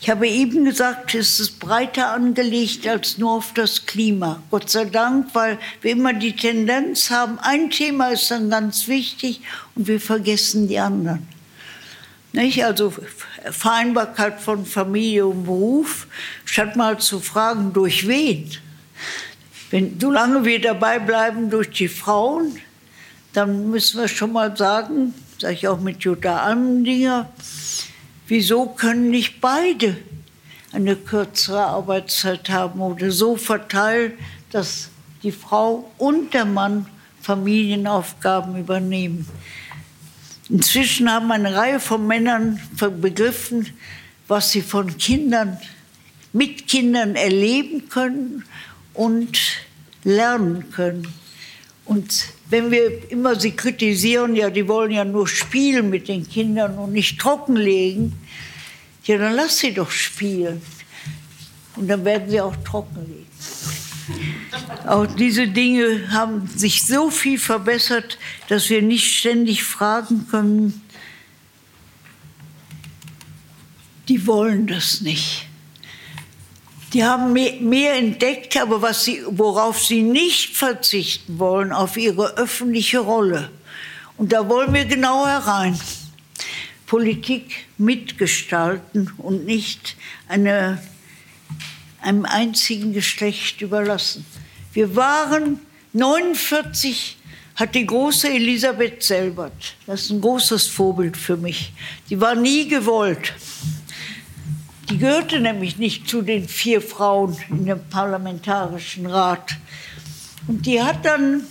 Ich 0.00 0.08
habe 0.08 0.26
eben 0.26 0.64
gesagt, 0.64 1.14
es 1.14 1.38
ist 1.38 1.60
breiter 1.60 2.10
angelegt 2.10 2.86
als 2.86 3.18
nur 3.18 3.32
auf 3.32 3.52
das 3.52 3.84
Klima. 3.84 4.42
Gott 4.50 4.70
sei 4.70 4.86
Dank, 4.86 5.34
weil 5.34 5.58
wir 5.82 5.90
immer 5.90 6.14
die 6.14 6.34
Tendenz 6.34 7.10
haben, 7.10 7.38
ein 7.40 7.68
Thema 7.68 8.08
ist 8.08 8.30
dann 8.30 8.48
ganz 8.48 8.88
wichtig 8.88 9.42
und 9.74 9.86
wir 9.86 10.00
vergessen 10.00 10.66
die 10.66 10.78
anderen. 10.78 11.26
Nicht? 12.32 12.64
Also 12.64 12.92
Vereinbarkeit 13.50 14.40
von 14.40 14.66
Familie 14.66 15.26
und 15.26 15.44
Beruf, 15.44 16.06
statt 16.44 16.76
mal 16.76 16.98
zu 16.98 17.20
fragen, 17.20 17.72
durch 17.72 18.06
wen. 18.06 18.50
Wenn, 19.70 19.98
solange 20.00 20.44
wir 20.44 20.60
dabei 20.60 20.98
bleiben 20.98 21.50
durch 21.50 21.70
die 21.70 21.88
Frauen, 21.88 22.58
dann 23.32 23.70
müssen 23.70 24.00
wir 24.00 24.08
schon 24.08 24.32
mal 24.32 24.56
sagen, 24.56 25.14
sage 25.38 25.54
ich 25.54 25.68
auch 25.68 25.80
mit 25.80 26.02
Jutta 26.02 26.38
Almendinger, 26.38 27.30
wieso 28.26 28.66
können 28.66 29.10
nicht 29.10 29.40
beide 29.40 29.96
eine 30.72 30.96
kürzere 30.96 31.64
Arbeitszeit 31.64 32.48
haben 32.50 32.80
oder 32.80 33.10
so 33.10 33.36
verteilt, 33.36 34.14
dass 34.50 34.88
die 35.22 35.32
Frau 35.32 35.90
und 35.98 36.34
der 36.34 36.44
Mann 36.44 36.86
Familienaufgaben 37.22 38.58
übernehmen. 38.58 39.28
Inzwischen 40.50 41.10
haben 41.10 41.30
eine 41.30 41.54
Reihe 41.54 41.78
von 41.78 42.06
Männern 42.06 42.60
begriffen, 43.00 43.66
was 44.28 44.50
sie 44.50 44.62
von 44.62 44.96
Kindern, 44.96 45.58
mit 46.32 46.66
Kindern 46.66 47.16
erleben 47.16 47.88
können 47.88 48.44
und 48.94 49.38
lernen 50.04 50.70
können. 50.70 51.06
Und 51.84 52.26
wenn 52.50 52.70
wir 52.70 53.10
immer 53.10 53.38
sie 53.38 53.52
kritisieren, 53.52 54.36
ja, 54.36 54.50
die 54.50 54.68
wollen 54.68 54.90
ja 54.90 55.04
nur 55.04 55.26
spielen 55.26 55.90
mit 55.90 56.08
den 56.08 56.28
Kindern 56.28 56.78
und 56.78 56.92
nicht 56.92 57.18
trockenlegen, 57.18 58.12
ja, 59.04 59.18
dann 59.18 59.34
lass 59.34 59.58
sie 59.58 59.72
doch 59.72 59.90
spielen. 59.90 60.60
Und 61.76 61.88
dann 61.88 62.04
werden 62.04 62.28
sie 62.28 62.40
auch 62.40 62.56
trockenlegen. 62.64 63.26
Auch 64.86 65.06
diese 65.06 65.48
Dinge 65.48 66.10
haben 66.10 66.46
sich 66.46 66.86
so 66.86 67.10
viel 67.10 67.38
verbessert, 67.38 68.18
dass 68.48 68.70
wir 68.70 68.82
nicht 68.82 69.18
ständig 69.18 69.64
fragen 69.64 70.26
können, 70.30 70.82
die 74.08 74.26
wollen 74.26 74.66
das 74.66 75.00
nicht. 75.00 75.46
Die 76.94 77.04
haben 77.04 77.34
mehr 77.34 77.96
entdeckt, 77.96 78.56
aber 78.56 78.80
was 78.80 79.04
sie, 79.04 79.22
worauf 79.28 79.84
sie 79.84 80.02
nicht 80.02 80.56
verzichten 80.56 81.38
wollen, 81.38 81.72
auf 81.72 81.98
ihre 81.98 82.38
öffentliche 82.38 83.00
Rolle. 83.00 83.50
Und 84.16 84.32
da 84.32 84.48
wollen 84.48 84.72
wir 84.72 84.86
genau 84.86 85.26
herein. 85.26 85.78
Politik 86.86 87.66
mitgestalten 87.76 89.12
und 89.18 89.44
nicht 89.44 89.96
eine, 90.28 90.82
einem 92.08 92.24
einzigen 92.24 92.94
Geschlecht 92.94 93.60
überlassen. 93.60 94.24
Wir 94.72 94.96
waren 94.96 95.60
49 95.92 97.16
hat 97.54 97.74
die 97.74 97.84
große 97.84 98.28
Elisabeth 98.28 99.02
Selbert, 99.02 99.74
das 99.86 100.02
ist 100.02 100.10
ein 100.10 100.20
großes 100.20 100.68
Vorbild 100.68 101.16
für 101.16 101.36
mich. 101.36 101.72
Die 102.08 102.20
war 102.20 102.34
nie 102.34 102.68
gewollt. 102.68 103.34
Die 104.88 104.96
gehörte 104.96 105.40
nämlich 105.40 105.76
nicht 105.76 106.08
zu 106.08 106.22
den 106.22 106.48
vier 106.48 106.80
Frauen 106.80 107.36
in 107.50 107.66
dem 107.66 107.84
Parlamentarischen 107.90 109.06
Rat. 109.06 109.56
Und 110.46 110.64
die 110.64 110.80
hat 110.80 111.04
dann, 111.04 111.42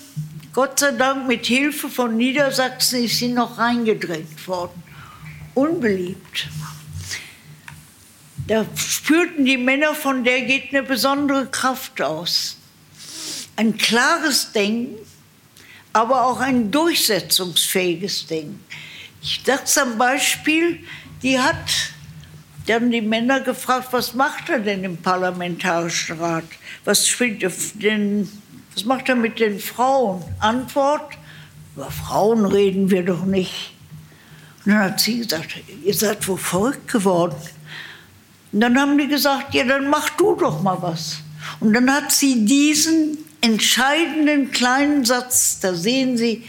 Gott 0.54 0.80
sei 0.80 0.94
Dank, 0.94 1.28
mit 1.28 1.46
Hilfe 1.46 1.90
von 1.90 2.18
Niedersachsen 2.18 3.04
ist 3.04 3.18
sie 3.18 3.28
noch 3.28 3.60
reingedrängt 3.60 4.48
worden. 4.48 4.82
Unbeliebt. 5.54 6.48
Da 8.48 8.66
spürten 8.76 9.44
die 9.44 9.58
Männer, 9.58 9.94
von 9.94 10.24
der 10.24 10.42
geht 10.42 10.74
eine 10.74 10.84
besondere 10.84 11.48
Kraft 11.48 12.02
aus. 12.02 12.58
Ein 13.58 13.78
klares 13.78 14.52
Denken, 14.54 14.96
aber 15.92 16.26
auch 16.26 16.40
ein 16.40 16.72
durchsetzungsfähiges 16.72 18.28
Denken. 18.28 18.64
Ich 19.22 19.42
sage 19.46 19.66
zum 19.66 19.98
Beispiel, 19.98 20.80
die 21.22 21.38
hat 21.38 21.58
die 22.68 22.74
haben 22.74 22.92
die 22.92 23.02
Männer 23.02 23.40
gefragt, 23.40 23.88
was 23.92 24.14
macht 24.14 24.50
er 24.50 24.60
denn 24.60 24.84
im 24.84 24.98
Parlamentarischen 24.98 26.20
Rat? 26.20 26.44
Was, 26.84 27.08
denn, 27.76 28.30
was 28.74 28.84
macht 28.84 29.08
er 29.08 29.16
mit 29.16 29.40
den 29.40 29.58
Frauen? 29.58 30.22
Antwort, 30.40 31.18
über 31.76 31.90
Frauen 31.90 32.46
reden 32.46 32.92
wir 32.92 33.06
doch 33.06 33.24
nicht. 33.24 33.74
Und 34.66 34.74
dann 34.74 34.80
hat 34.80 35.00
sie 35.00 35.20
gesagt, 35.20 35.56
ihr 35.82 35.94
seid 35.94 36.28
wohl 36.28 36.38
verrückt 36.38 36.92
geworden. 36.92 37.38
Und 38.52 38.62
dann 38.62 38.80
haben 38.80 38.98
die 38.98 39.08
gesagt, 39.08 39.54
ja, 39.54 39.64
dann 39.64 39.90
mach 39.90 40.10
du 40.12 40.36
doch 40.36 40.62
mal 40.62 40.78
was. 40.82 41.18
Und 41.60 41.74
dann 41.74 41.92
hat 41.92 42.12
sie 42.12 42.46
diesen 42.46 43.18
entscheidenden 43.42 44.52
kleinen 44.52 45.06
Satz, 45.06 45.60
da 45.60 45.74
sehen 45.74 46.18
Sie, 46.18 46.44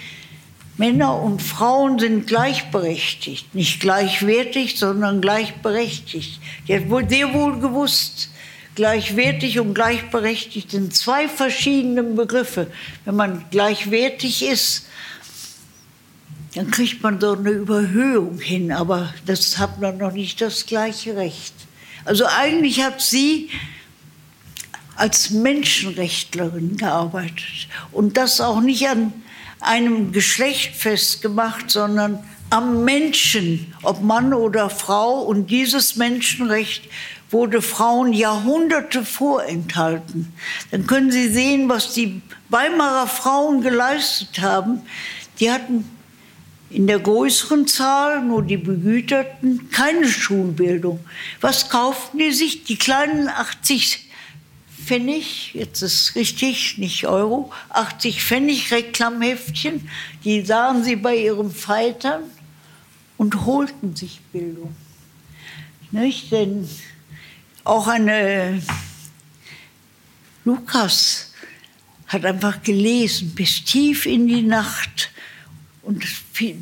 Männer 0.77 1.21
und 1.21 1.43
Frauen 1.43 1.99
sind 1.99 2.29
gleichberechtigt, 2.29 3.53
nicht 3.53 3.81
gleichwertig, 3.81 4.79
sondern 4.79 5.21
gleichberechtigt. 5.21 6.41
Die 6.67 6.77
hat 6.77 6.89
wohl 6.89 7.09
sehr 7.09 7.35
wohl 7.35 7.59
gewusst, 7.59 8.31
gleichwertig 8.77 9.59
und 9.59 9.75
gleichberechtigt 9.75 10.71
sind 10.71 10.95
zwei 10.95 11.29
verschiedene 11.29 12.05
Begriffe. 12.05 12.69
Wenn 13.05 13.17
man 13.17 13.45
gleichwertig 13.51 14.47
ist, 14.47 14.87
dann 16.55 16.71
kriegt 16.71 17.03
man 17.03 17.21
so 17.21 17.33
eine 17.33 17.51
Überhöhung 17.51 18.39
hin, 18.39 18.71
aber 18.71 19.13
das 19.27 19.59
hat 19.59 19.81
man 19.81 19.99
noch 19.99 20.13
nicht 20.13 20.41
das 20.41 20.65
gleiche 20.65 21.17
Recht. 21.17 21.55
Also 22.09 22.25
eigentlich 22.25 22.83
hat 22.83 23.03
sie 23.03 23.51
als 24.97 25.29
Menschenrechtlerin 25.29 26.79
gearbeitet 26.79 27.69
und 27.93 28.17
das 28.17 28.41
auch 28.41 28.63
nicht 28.63 28.89
an 28.89 29.13
einem 29.61 30.11
Geschlecht 30.13 30.75
festgemacht, 30.75 31.71
sondern 31.71 32.25
am 32.49 32.83
Menschen, 32.83 33.75
ob 33.83 34.01
Mann 34.01 34.33
oder 34.33 34.71
Frau. 34.71 35.21
Und 35.21 35.51
dieses 35.51 35.97
Menschenrecht 35.97 36.89
wurde 37.29 37.61
Frauen 37.61 38.15
Jahrhunderte 38.15 39.05
vorenthalten. 39.05 40.33
Dann 40.71 40.87
können 40.87 41.11
Sie 41.11 41.29
sehen, 41.29 41.69
was 41.69 41.93
die 41.93 42.23
Weimarer 42.49 43.07
Frauen 43.07 43.61
geleistet 43.61 44.41
haben. 44.41 44.81
Die 45.41 45.53
hatten 45.53 45.85
in 46.71 46.87
der 46.87 46.99
größeren 46.99 47.67
Zahl, 47.67 48.23
nur 48.23 48.43
die 48.43 48.57
Begüterten, 48.57 49.71
keine 49.71 50.07
Schulbildung. 50.09 51.01
Was 51.41 51.71
kauften 51.71 52.19
die 52.19 52.33
sich? 52.33 52.65
Die 52.65 52.77
kleinen 52.77 53.29
80 53.29 54.09
Pfennig, 54.85 55.53
jetzt 55.55 55.83
ist 55.83 56.15
richtig, 56.15 56.79
nicht 56.79 57.07
Euro, 57.07 57.53
80 57.71 58.23
Pfennig 58.23 58.71
Reklamheftchen, 58.71 59.89
die 60.25 60.45
sahen 60.45 60.83
sie 60.85 60.97
bei 60.97 61.17
ihren 61.17 61.51
Veitern 61.51 62.23
und 63.19 63.45
holten 63.45 63.95
sich 63.97 64.21
Bildung. 64.33 64.75
Nicht? 65.91 66.33
Denn 66.33 66.69
auch 67.65 67.87
eine 67.87 68.63
Lukas 70.45 71.33
hat 72.07 72.25
einfach 72.25 72.63
gelesen 72.63 73.35
bis 73.35 73.65
tief 73.65 74.07
in 74.07 74.27
die 74.27 74.43
Nacht. 74.43 75.11
Und 75.89 76.05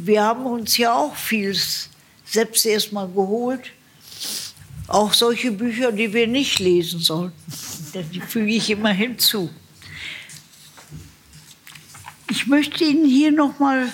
wir 0.07 0.23
haben 0.23 0.47
uns 0.47 0.77
ja 0.77 0.95
auch 0.95 1.17
vieles 1.17 1.89
selbst 2.25 2.65
erstmal 2.65 3.09
geholt. 3.09 3.73
Auch 4.87 5.13
solche 5.13 5.51
Bücher, 5.51 5.91
die 5.91 6.13
wir 6.13 6.29
nicht 6.29 6.61
lesen 6.61 7.01
sollten. 7.01 7.35
Die 8.13 8.21
füge 8.21 8.53
ich 8.53 8.71
immer 8.71 8.93
hinzu. 8.93 9.51
Ich 12.31 12.47
möchte 12.47 12.85
Ihnen 12.85 13.05
hier 13.05 13.33
noch 13.33 13.59
mal 13.59 13.93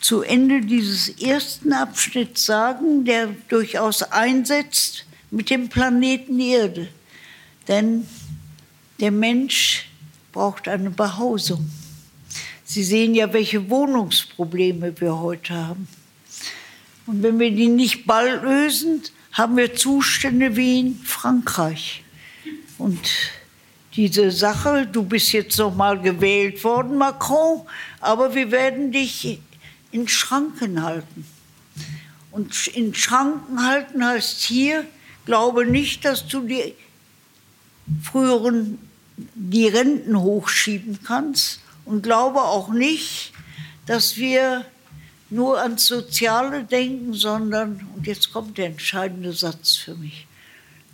zu 0.00 0.22
Ende 0.22 0.62
dieses 0.62 1.08
ersten 1.20 1.72
Abschnitts 1.72 2.46
sagen, 2.46 3.04
der 3.04 3.28
durchaus 3.48 4.02
einsetzt 4.02 5.04
mit 5.30 5.48
dem 5.48 5.68
Planeten 5.68 6.40
Erde. 6.40 6.88
Denn 7.68 8.04
der 8.98 9.12
Mensch 9.12 9.88
braucht 10.32 10.66
eine 10.66 10.90
Behausung. 10.90 11.70
Sie 12.70 12.84
sehen 12.84 13.16
ja, 13.16 13.32
welche 13.32 13.68
Wohnungsprobleme 13.68 14.94
wir 15.00 15.18
heute 15.18 15.54
haben. 15.54 15.88
Und 17.04 17.20
wenn 17.20 17.40
wir 17.40 17.50
die 17.50 17.66
nicht 17.66 18.06
bald 18.06 18.44
lösen, 18.44 19.02
haben 19.32 19.56
wir 19.56 19.74
Zustände 19.74 20.54
wie 20.54 20.78
in 20.78 20.94
Frankreich. 20.94 22.04
Und 22.78 23.00
diese 23.96 24.30
Sache, 24.30 24.86
du 24.86 25.02
bist 25.02 25.32
jetzt 25.32 25.58
noch 25.58 25.74
mal 25.74 26.00
gewählt 26.00 26.62
worden, 26.62 26.96
Macron, 26.96 27.62
aber 27.98 28.36
wir 28.36 28.52
werden 28.52 28.92
dich 28.92 29.40
in 29.90 30.06
Schranken 30.06 30.84
halten. 30.84 31.26
Und 32.30 32.68
in 32.68 32.94
Schranken 32.94 33.66
halten 33.66 34.06
heißt 34.06 34.42
hier, 34.42 34.86
glaube 35.26 35.66
nicht, 35.66 36.04
dass 36.04 36.28
du 36.28 36.42
die 36.42 36.76
früheren 38.00 38.78
die 39.34 39.66
Renten 39.66 40.16
hochschieben 40.16 41.00
kannst 41.02 41.58
und 41.90 42.02
glaube 42.02 42.40
auch 42.40 42.68
nicht, 42.68 43.32
dass 43.86 44.16
wir 44.16 44.64
nur 45.28 45.60
ans 45.60 45.86
Soziale 45.88 46.62
denken, 46.62 47.14
sondern, 47.14 47.88
und 47.96 48.06
jetzt 48.06 48.32
kommt 48.32 48.58
der 48.58 48.66
entscheidende 48.66 49.32
Satz 49.32 49.74
für 49.74 49.96
mich, 49.96 50.26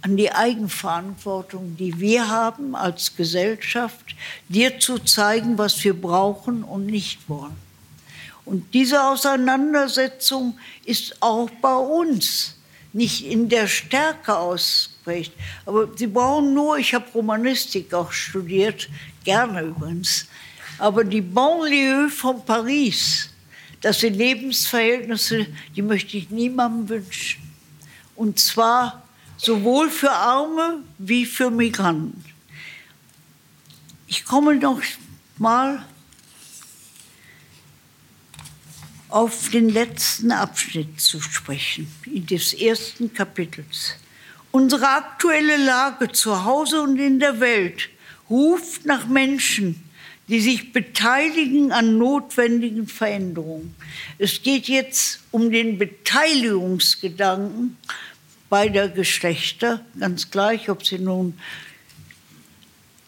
an 0.01 0.17
die 0.17 0.33
Eigenverantwortung, 0.33 1.77
die 1.77 2.01
wir 2.01 2.29
haben 2.29 2.75
als 2.75 3.15
Gesellschaft, 3.15 4.15
dir 4.49 4.79
zu 4.79 4.99
zeigen, 4.99 5.59
was 5.59 5.85
wir 5.85 6.01
brauchen 6.01 6.65
und 6.65 6.87
nicht 6.87 7.29
wollen. 7.29 7.57
Und 8.47 8.73
diese 8.73 9.05
Auseinandersetzung 9.05 10.59
ist 10.87 11.21
auch 11.21 11.51
bei 11.61 11.77
uns 11.77 12.55
nicht 12.95 13.27
in 13.27 13.51
der 13.51 13.67
Stärke 13.67 14.35
ausgeprägt. 14.35 15.33
Aber 15.67 15.89
Sie 15.95 16.07
brauchen 16.07 16.55
nur, 16.55 16.79
ich 16.79 16.95
habe 16.95 17.05
Romanistik 17.15 17.93
auch 17.93 18.13
studiert, 18.13 18.89
gerne 19.25 19.61
übrigens, 19.61 20.29
aber 20.79 21.05
die 21.05 21.21
Banlieue 21.21 22.09
von 22.09 22.45
Paris, 22.45 23.31
das 23.81 24.01
sind 24.01 24.15
Lebensverhältnisse, 24.15 25.47
die 25.75 25.83
möchte 25.83 26.17
ich 26.17 26.31
niemandem 26.31 26.89
wünschen. 26.89 27.43
Und 28.15 28.39
zwar 28.39 29.03
sowohl 29.37 29.91
für 29.91 30.11
Arme 30.11 30.83
wie 30.99 31.27
für 31.27 31.51
Migranten. 31.51 32.25
Ich 34.07 34.25
komme 34.25 34.55
noch 34.57 34.81
mal 35.39 35.85
auf 39.09 39.51
den 39.51 39.69
letzten 39.69 40.33
Abschnitt 40.33 41.01
zu 41.01 41.21
sprechen, 41.21 41.91
des 42.07 42.55
ersten 42.55 43.13
Kapitels. 43.13 43.95
Unsere 44.51 44.89
aktuelle 44.89 45.59
Lage 45.59 46.11
zu 46.13 46.45
Hause 46.45 46.81
und 46.83 46.99
in 46.99 47.21
der 47.21 47.41
Welt 47.41 47.89
ruft 48.29 48.85
nach 48.85 49.07
Menschen, 49.07 49.86
die 50.29 50.41
sich 50.41 50.73
beteiligen 50.73 51.73
an 51.73 51.99
notwendigen 51.99 52.87
Veränderungen. 52.89 53.75
Es 54.19 54.43
geht 54.43 54.69
jetzt 54.69 55.21
um 55.31 55.51
den 55.51 55.79
Beteiligungsgedanken 55.79 57.77
beider 58.49 58.89
Geschlechter, 58.89 59.85
ganz 59.99 60.31
gleich, 60.31 60.69
ob 60.69 60.87
sie 60.87 60.99
nun 60.99 61.39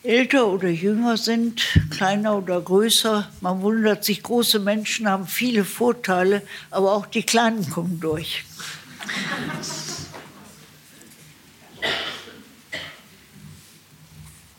älter 0.03 0.49
oder 0.49 0.69
jünger 0.69 1.17
sind, 1.17 1.63
kleiner 1.91 2.39
oder 2.39 2.61
größer. 2.61 3.29
Man 3.41 3.63
wundert 3.63 4.05
sich, 4.05 4.23
große 4.23 4.59
Menschen 4.59 5.09
haben 5.09 5.27
viele 5.27 5.65
Vorteile, 5.65 6.43
aber 6.71 6.93
auch 6.93 7.07
die 7.07 7.23
Kleinen 7.23 7.69
kommen 7.69 8.01
durch. 8.01 8.45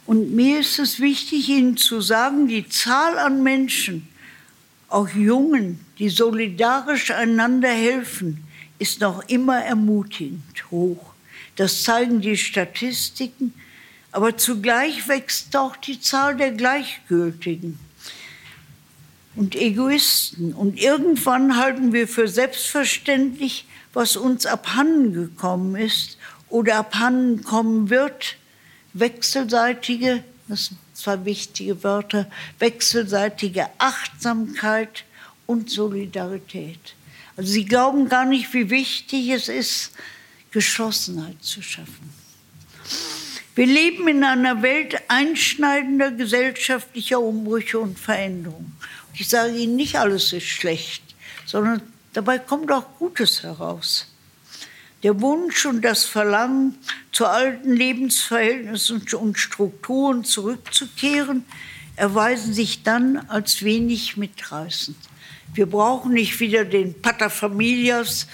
Und 0.09 0.33
mir 0.33 0.61
ist 0.61 0.79
es 0.79 0.99
wichtig, 0.99 1.49
Ihnen 1.49 1.77
zu 1.77 2.01
sagen, 2.01 2.47
die 2.47 2.67
Zahl 2.67 3.19
an 3.19 3.43
Menschen, 3.43 4.07
auch 4.87 5.07
Jungen, 5.09 5.85
die 5.99 6.09
solidarisch 6.09 7.11
einander 7.11 7.69
helfen, 7.69 8.43
ist 8.79 9.01
noch 9.01 9.29
immer 9.29 9.59
ermutigend 9.63 10.71
hoch. 10.71 11.13
Das 11.57 11.83
zeigen 11.83 12.21
die 12.21 12.37
Statistiken, 12.37 13.53
aber 14.11 14.35
zugleich 14.35 15.07
wächst 15.07 15.55
auch 15.55 15.75
die 15.75 16.01
Zahl 16.01 16.35
der 16.35 16.53
Gleichgültigen 16.53 17.77
und 19.35 19.55
Egoisten. 19.55 20.53
Und 20.53 20.81
irgendwann 20.81 21.55
halten 21.55 21.93
wir 21.93 22.07
für 22.07 22.27
selbstverständlich, 22.27 23.67
was 23.93 24.17
uns 24.17 24.47
abhanden 24.47 25.13
gekommen 25.13 25.75
ist 25.75 26.17
oder 26.49 26.77
abhanden 26.77 27.43
kommen 27.43 27.91
wird, 27.91 28.37
wechselseitige, 28.93 30.23
das 30.47 30.67
sind 30.67 30.79
zwei 30.93 31.23
wichtige 31.25 31.83
Wörter, 31.83 32.29
wechselseitige 32.59 33.67
Achtsamkeit 33.77 35.05
und 35.45 35.69
Solidarität. 35.69 36.95
Also 37.37 37.51
sie 37.51 37.65
glauben 37.65 38.09
gar 38.09 38.25
nicht, 38.25 38.53
wie 38.53 38.69
wichtig 38.69 39.29
es 39.29 39.47
ist, 39.47 39.91
Geschlossenheit 40.51 41.41
zu 41.43 41.61
schaffen. 41.61 42.13
Wir 43.55 43.65
leben 43.65 44.07
in 44.07 44.23
einer 44.23 44.61
Welt 44.61 45.01
einschneidender 45.09 46.11
gesellschaftlicher 46.11 47.19
Umbrüche 47.19 47.79
und 47.79 47.99
Veränderungen. 47.99 48.77
Ich 49.13 49.27
sage 49.27 49.53
Ihnen, 49.57 49.75
nicht 49.75 49.97
alles 49.97 50.31
ist 50.33 50.45
schlecht, 50.45 51.03
sondern 51.45 51.81
dabei 52.13 52.39
kommt 52.39 52.71
auch 52.71 52.85
Gutes 52.97 53.43
heraus. 53.43 54.07
Der 55.03 55.21
Wunsch 55.21 55.65
und 55.65 55.81
das 55.81 56.03
Verlangen, 56.05 56.77
zu 57.11 57.25
alten 57.25 57.73
Lebensverhältnissen 57.73 59.01
und 59.13 59.39
Strukturen 59.39 60.23
zurückzukehren, 60.23 61.45
erweisen 61.95 62.53
sich 62.53 62.83
dann 62.83 63.17
als 63.29 63.63
wenig 63.63 64.17
mitreißend. 64.17 64.97
Wir 65.53 65.65
brauchen 65.65 66.13
nicht 66.13 66.39
wieder 66.39 66.65
den 66.65 67.01
Paterfamilias, 67.01 68.27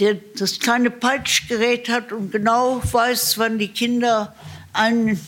der 0.00 0.14
das 0.36 0.58
kleine 0.58 0.90
Peitschgerät 0.90 1.88
hat 1.88 2.12
und 2.12 2.32
genau 2.32 2.82
weiß, 2.82 3.38
wann 3.38 3.58
die 3.58 3.68
Kinder 3.68 4.34
einen 4.72 5.20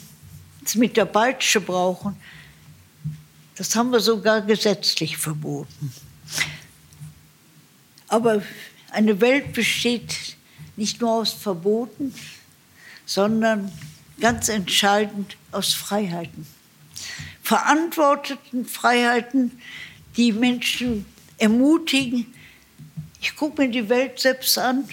mit 0.74 0.96
der 0.96 1.06
Peitsche 1.06 1.60
brauchen. 1.60 2.16
Das 3.56 3.74
haben 3.74 3.90
wir 3.90 4.00
sogar 4.00 4.42
gesetzlich 4.42 5.16
verboten. 5.16 5.92
Aber 8.08 8.42
eine 8.90 9.20
Welt 9.20 9.52
besteht 9.52 10.36
nicht 10.78 11.00
nur 11.00 11.10
aus 11.10 11.32
Verboten, 11.32 12.14
sondern 13.04 13.72
ganz 14.20 14.48
entscheidend 14.48 15.36
aus 15.50 15.74
Freiheiten. 15.74 16.46
Verantworteten 17.42 18.64
Freiheiten, 18.64 19.60
die 20.16 20.32
Menschen 20.32 21.04
ermutigen, 21.36 22.32
ich 23.20 23.34
gucke 23.34 23.62
mir 23.62 23.68
die 23.70 23.88
Welt 23.88 24.20
selbst 24.20 24.56
an, 24.56 24.88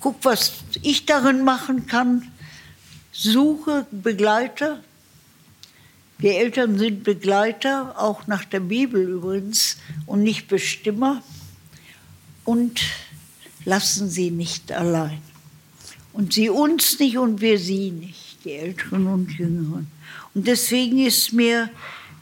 gucke, 0.00 0.18
was 0.22 0.52
ich 0.82 1.06
darin 1.06 1.42
machen 1.42 1.86
kann, 1.86 2.30
suche 3.12 3.86
Begleiter. 3.90 4.82
Wir 6.18 6.36
Eltern 6.36 6.78
sind 6.78 7.04
Begleiter, 7.04 7.98
auch 7.98 8.26
nach 8.26 8.44
der 8.44 8.60
Bibel 8.60 9.00
übrigens, 9.00 9.78
und 10.04 10.22
nicht 10.22 10.48
Bestimmer. 10.48 11.22
Und 12.44 12.82
lassen 13.66 14.08
sie 14.08 14.30
nicht 14.30 14.72
allein. 14.72 15.20
Und 16.14 16.32
sie 16.32 16.48
uns 16.48 16.98
nicht 16.98 17.18
und 17.18 17.42
wir 17.42 17.58
sie 17.58 17.90
nicht, 17.90 18.38
die 18.44 18.52
Älteren 18.52 19.06
und 19.08 19.32
Jüngeren. 19.32 19.88
Und 20.34 20.46
deswegen 20.46 21.04
ist 21.04 21.34
mir 21.34 21.68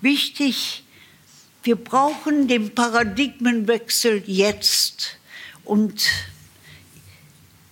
wichtig, 0.01 0.83
wir 1.63 1.77
brauchen 1.77 2.49
den 2.49 2.75
Paradigmenwechsel 2.75 4.25
jetzt. 4.27 5.19
Und 5.65 6.07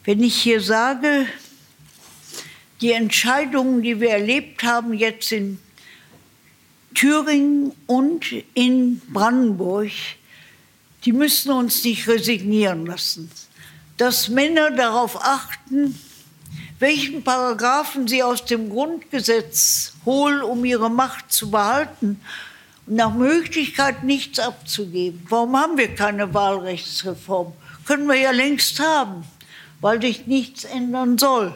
wenn 0.05 0.23
ich 0.23 0.37
hier 0.37 0.61
sage, 0.61 1.27
die 2.81 2.93
Entscheidungen, 2.93 3.83
die 3.83 4.01
wir 4.01 4.11
erlebt 4.11 4.63
haben 4.63 4.93
jetzt 4.95 5.33
in 5.33 5.59
Thüringen 6.95 7.73
und 7.87 8.27
in 8.55 9.01
Brandenburg, 9.13 9.91
die 11.05 11.13
müssen 11.13 11.53
uns 11.53 11.83
nicht 11.85 12.07
resignieren 12.07 12.87
lassen. 12.87 13.31
Dass 13.97 14.29
Männer 14.29 14.71
darauf 14.71 15.23
achten, 15.23 15.99
welchen 16.79 17.23
Paragraphen 17.23 18.09
sie 18.09 18.23
aus 18.23 18.45
dem 18.45 18.71
Grundgesetz 18.71 19.93
holen, 20.05 20.43
um 20.43 20.65
ihre 20.65 20.91
Macht 20.91 21.33
zu 21.33 21.51
behalten 21.51 22.21
nach 22.87 23.15
Möglichkeit 23.15 24.05
nichts 24.05 24.39
abzugeben. 24.39 25.25
Warum 25.29 25.57
haben 25.57 25.79
wir 25.79 25.95
keine 25.95 26.35
Wahlrechtsreform? 26.35 27.53
Können 27.87 28.07
wir 28.07 28.17
ja 28.17 28.31
längst 28.31 28.81
haben, 28.81 29.25
weil 29.81 30.01
sich 30.01 30.27
nichts 30.27 30.65
ändern 30.65 31.19
soll. 31.19 31.55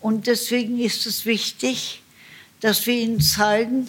Und 0.00 0.26
deswegen 0.26 0.78
ist 0.80 1.06
es 1.06 1.26
wichtig, 1.26 2.02
dass 2.60 2.86
wir 2.86 2.94
ihnen 2.94 3.20
zeigen, 3.20 3.88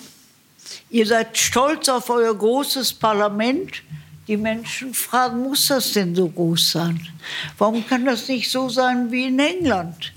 ihr 0.89 1.05
seid 1.05 1.37
stolz 1.37 1.89
auf 1.89 2.09
euer 2.09 2.35
großes 2.35 2.93
Parlament. 2.93 3.83
Die 4.31 4.37
Menschen 4.37 4.93
fragen, 4.93 5.43
muss 5.43 5.67
das 5.67 5.91
denn 5.91 6.15
so 6.15 6.29
groß 6.29 6.71
sein? 6.71 7.05
Warum 7.57 7.85
kann 7.85 8.05
das 8.05 8.29
nicht 8.29 8.49
so 8.49 8.69
sein 8.69 9.11
wie 9.11 9.25
in 9.25 9.37
England? 9.37 10.13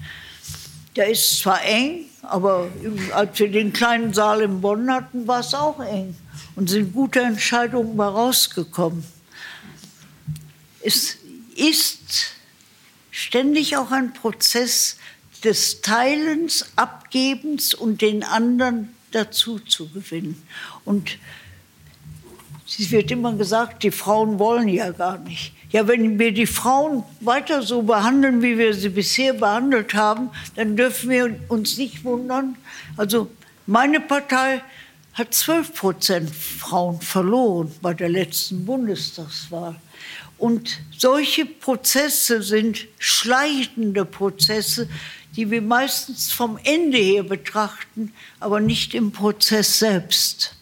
Der 0.94 1.10
ist 1.10 1.40
zwar 1.40 1.60
eng, 1.64 2.04
aber 2.22 2.70
als 3.12 3.36
wir 3.40 3.50
den 3.50 3.72
kleinen 3.72 4.14
Saal 4.14 4.42
in 4.42 4.60
Bonn 4.60 4.88
hatten, 4.88 5.26
war 5.26 5.40
es 5.40 5.52
auch 5.52 5.80
eng. 5.80 6.14
und 6.54 6.70
sind 6.70 6.92
gute 6.92 7.22
Entscheidungen 7.22 7.98
rausgekommen. 7.98 9.02
Es 10.80 11.16
ist 11.56 12.36
ständig 13.10 13.76
auch 13.76 13.90
ein 13.90 14.12
Prozess 14.12 14.96
des 15.42 15.80
Teilens, 15.80 16.66
Abgebens 16.76 17.74
und 17.74 18.00
den 18.00 18.22
anderen 18.22 18.94
dazu 19.10 19.58
zu 19.58 19.88
gewinnen. 19.88 20.40
Und 20.84 21.18
es 22.66 22.90
wird 22.90 23.10
immer 23.10 23.34
gesagt, 23.34 23.82
die 23.82 23.90
Frauen 23.90 24.38
wollen 24.38 24.68
ja 24.68 24.90
gar 24.90 25.18
nicht. 25.18 25.52
Ja, 25.70 25.86
wenn 25.88 26.18
wir 26.18 26.32
die 26.32 26.46
Frauen 26.46 27.02
weiter 27.20 27.62
so 27.62 27.82
behandeln, 27.82 28.42
wie 28.42 28.56
wir 28.56 28.74
sie 28.74 28.88
bisher 28.88 29.34
behandelt 29.34 29.94
haben, 29.94 30.30
dann 30.54 30.76
dürfen 30.76 31.10
wir 31.10 31.36
uns 31.48 31.76
nicht 31.78 32.04
wundern. 32.04 32.56
Also 32.96 33.30
meine 33.66 34.00
Partei 34.00 34.62
hat 35.14 35.34
12 35.34 35.74
Prozent 35.74 36.30
Frauen 36.30 37.00
verloren 37.00 37.72
bei 37.82 37.92
der 37.92 38.08
letzten 38.08 38.64
Bundestagswahl. 38.64 39.76
Und 40.38 40.80
solche 40.96 41.46
Prozesse 41.46 42.42
sind 42.42 42.86
schleichende 42.98 44.04
Prozesse, 44.04 44.88
die 45.36 45.50
wir 45.50 45.62
meistens 45.62 46.32
vom 46.32 46.58
Ende 46.64 46.98
her 46.98 47.22
betrachten, 47.22 48.12
aber 48.40 48.60
nicht 48.60 48.94
im 48.94 49.12
Prozess 49.12 49.78
selbst. 49.78 50.56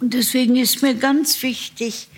Und 0.00 0.14
deswegen 0.14 0.56
ist 0.56 0.82
mir 0.82 0.94
ganz 0.94 1.42
wichtig, 1.42 2.08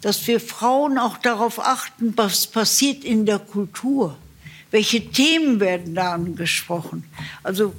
dass 0.00 0.26
wir 0.26 0.40
Frauen 0.40 0.98
auch 0.98 1.18
darauf 1.18 1.60
achten, 1.60 2.16
was 2.16 2.46
passiert 2.46 3.04
in 3.04 3.26
der 3.26 3.38
Kultur. 3.38 4.16
Welche 4.70 5.10
Themen 5.10 5.60
werden 5.60 5.94
da 5.94 6.14
angesprochen? 6.14 7.04
Also 7.42 7.74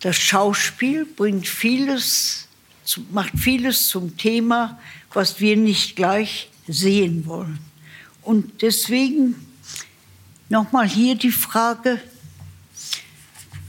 das 0.00 0.16
Schauspiel 0.16 1.04
bringt 1.04 1.48
vieles, 1.48 2.46
macht 3.10 3.36
vieles 3.36 3.88
zum 3.88 4.16
Thema, 4.16 4.78
was 5.12 5.40
wir 5.40 5.56
nicht 5.56 5.96
gleich 5.96 6.48
sehen 6.68 7.26
wollen. 7.26 7.58
Und 8.22 8.62
deswegen 8.62 9.34
nochmal 10.48 10.88
hier 10.88 11.14
die 11.14 11.32
Frage, 11.32 12.00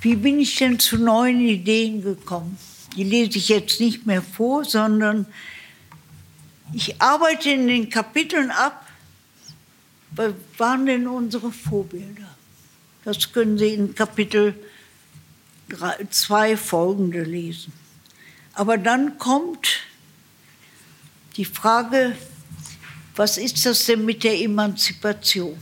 wie 0.02 0.16
bin 0.16 0.40
ich 0.40 0.56
denn 0.56 0.80
zu 0.80 0.98
neuen 0.98 1.42
Ideen 1.42 2.02
gekommen? 2.02 2.58
Die 3.00 3.06
lese 3.06 3.38
ich 3.38 3.48
jetzt 3.48 3.80
nicht 3.80 4.06
mehr 4.06 4.22
vor, 4.22 4.66
sondern 4.66 5.26
ich 6.74 7.02
arbeite 7.02 7.50
in 7.50 7.66
den 7.66 7.90
Kapiteln 7.90 8.52
ab, 8.52 8.86
was 10.12 10.34
waren 10.58 10.86
denn 10.86 11.08
unsere 11.08 11.50
Vorbilder? 11.50 12.28
Das 13.06 13.32
können 13.32 13.58
Sie 13.58 13.70
in 13.70 13.96
Kapitel 13.96 14.54
2 16.10 16.58
folgende 16.58 17.24
lesen. 17.24 17.72
Aber 18.54 18.78
dann 18.78 19.18
kommt 19.18 19.80
die 21.38 21.46
Frage, 21.46 22.18
was 23.16 23.38
ist 23.38 23.66
das 23.66 23.86
denn 23.86 24.04
mit 24.04 24.26
der 24.26 24.38
Emanzipation? 24.42 25.58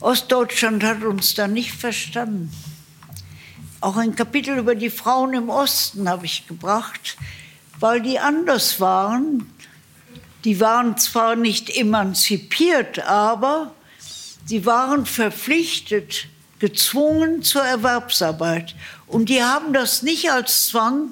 Ostdeutschland 0.00 0.84
hat 0.84 1.02
uns 1.02 1.34
da 1.34 1.48
nicht 1.48 1.72
verstanden. 1.72 2.52
Auch 3.82 3.96
ein 3.96 4.14
Kapitel 4.14 4.58
über 4.58 4.76
die 4.76 4.90
Frauen 4.90 5.34
im 5.34 5.48
Osten 5.48 6.08
habe 6.08 6.24
ich 6.24 6.46
gebracht, 6.46 7.16
weil 7.80 8.00
die 8.00 8.20
anders 8.20 8.78
waren. 8.78 9.52
Die 10.44 10.60
waren 10.60 10.96
zwar 10.98 11.34
nicht 11.34 11.68
emanzipiert, 11.68 13.00
aber 13.00 13.74
sie 14.46 14.66
waren 14.66 15.04
verpflichtet, 15.04 16.28
gezwungen 16.60 17.42
zur 17.42 17.62
Erwerbsarbeit. 17.62 18.76
Und 19.08 19.28
die 19.28 19.42
haben 19.42 19.72
das 19.72 20.02
nicht 20.02 20.30
als 20.30 20.68
Zwang 20.68 21.10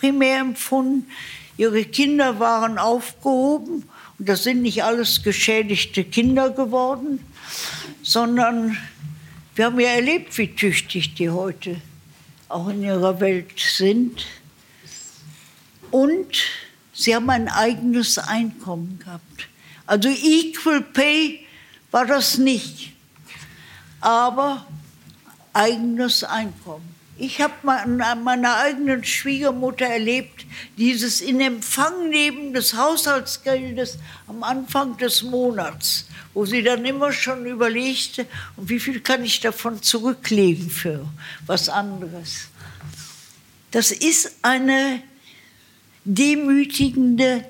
primär 0.00 0.38
empfunden. 0.38 1.10
Ihre 1.58 1.84
Kinder 1.84 2.40
waren 2.40 2.78
aufgehoben 2.78 3.84
und 4.18 4.28
das 4.28 4.44
sind 4.44 4.62
nicht 4.62 4.82
alles 4.82 5.22
geschädigte 5.22 6.04
Kinder 6.04 6.48
geworden, 6.48 7.22
sondern 8.02 8.78
wir 9.58 9.64
haben 9.64 9.80
ja 9.80 9.88
erlebt, 9.88 10.38
wie 10.38 10.54
tüchtig 10.54 11.14
die 11.14 11.30
heute 11.30 11.80
auch 12.48 12.68
in 12.68 12.84
ihrer 12.84 13.18
Welt 13.18 13.58
sind. 13.58 14.24
Und 15.90 16.44
sie 16.92 17.12
haben 17.12 17.28
ein 17.28 17.48
eigenes 17.48 18.18
Einkommen 18.18 19.00
gehabt. 19.00 19.48
Also 19.84 20.10
Equal 20.10 20.80
Pay 20.82 21.44
war 21.90 22.06
das 22.06 22.38
nicht, 22.38 22.92
aber 24.00 24.64
eigenes 25.52 26.22
Einkommen. 26.22 26.94
Ich 27.20 27.40
habe 27.40 27.52
an 27.72 28.22
meiner 28.22 28.58
eigenen 28.58 29.02
Schwiegermutter 29.02 29.86
erlebt, 29.86 30.46
dieses 30.76 31.20
in 31.20 31.40
Empfang 31.40 32.10
nehmen 32.10 32.54
des 32.54 32.74
Haushaltsgeldes 32.74 33.98
am 34.28 34.44
Anfang 34.44 34.96
des 34.98 35.24
Monats, 35.24 36.06
wo 36.32 36.46
sie 36.46 36.62
dann 36.62 36.84
immer 36.84 37.10
schon 37.10 37.44
überlegte, 37.44 38.24
und 38.56 38.68
wie 38.68 38.78
viel 38.78 39.00
kann 39.00 39.24
ich 39.24 39.40
davon 39.40 39.82
zurücklegen 39.82 40.70
für 40.70 41.08
was 41.44 41.68
anderes. 41.68 42.48
Das 43.72 43.90
ist 43.90 44.36
eine 44.42 45.02
demütigende 46.04 47.44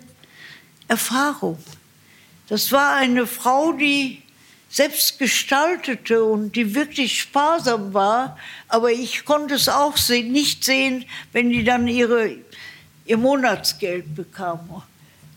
Erfahrung. 0.88 1.58
Das 2.48 2.72
war 2.72 2.96
eine 2.96 3.26
Frau, 3.26 3.72
die 3.72 4.22
selbst 4.68 5.18
gestaltete 5.18 6.22
und 6.22 6.54
die 6.54 6.74
wirklich 6.74 7.20
sparsam 7.20 7.94
war, 7.94 8.38
aber 8.68 8.92
ich 8.92 9.24
konnte 9.24 9.54
es 9.54 9.68
auch 9.68 9.96
sehen, 9.96 10.32
nicht 10.32 10.64
sehen, 10.64 11.04
wenn 11.32 11.50
die 11.50 11.64
dann 11.64 11.88
ihre, 11.88 12.36
ihr 13.06 13.16
Monatsgeld 13.16 14.14
bekam, 14.14 14.82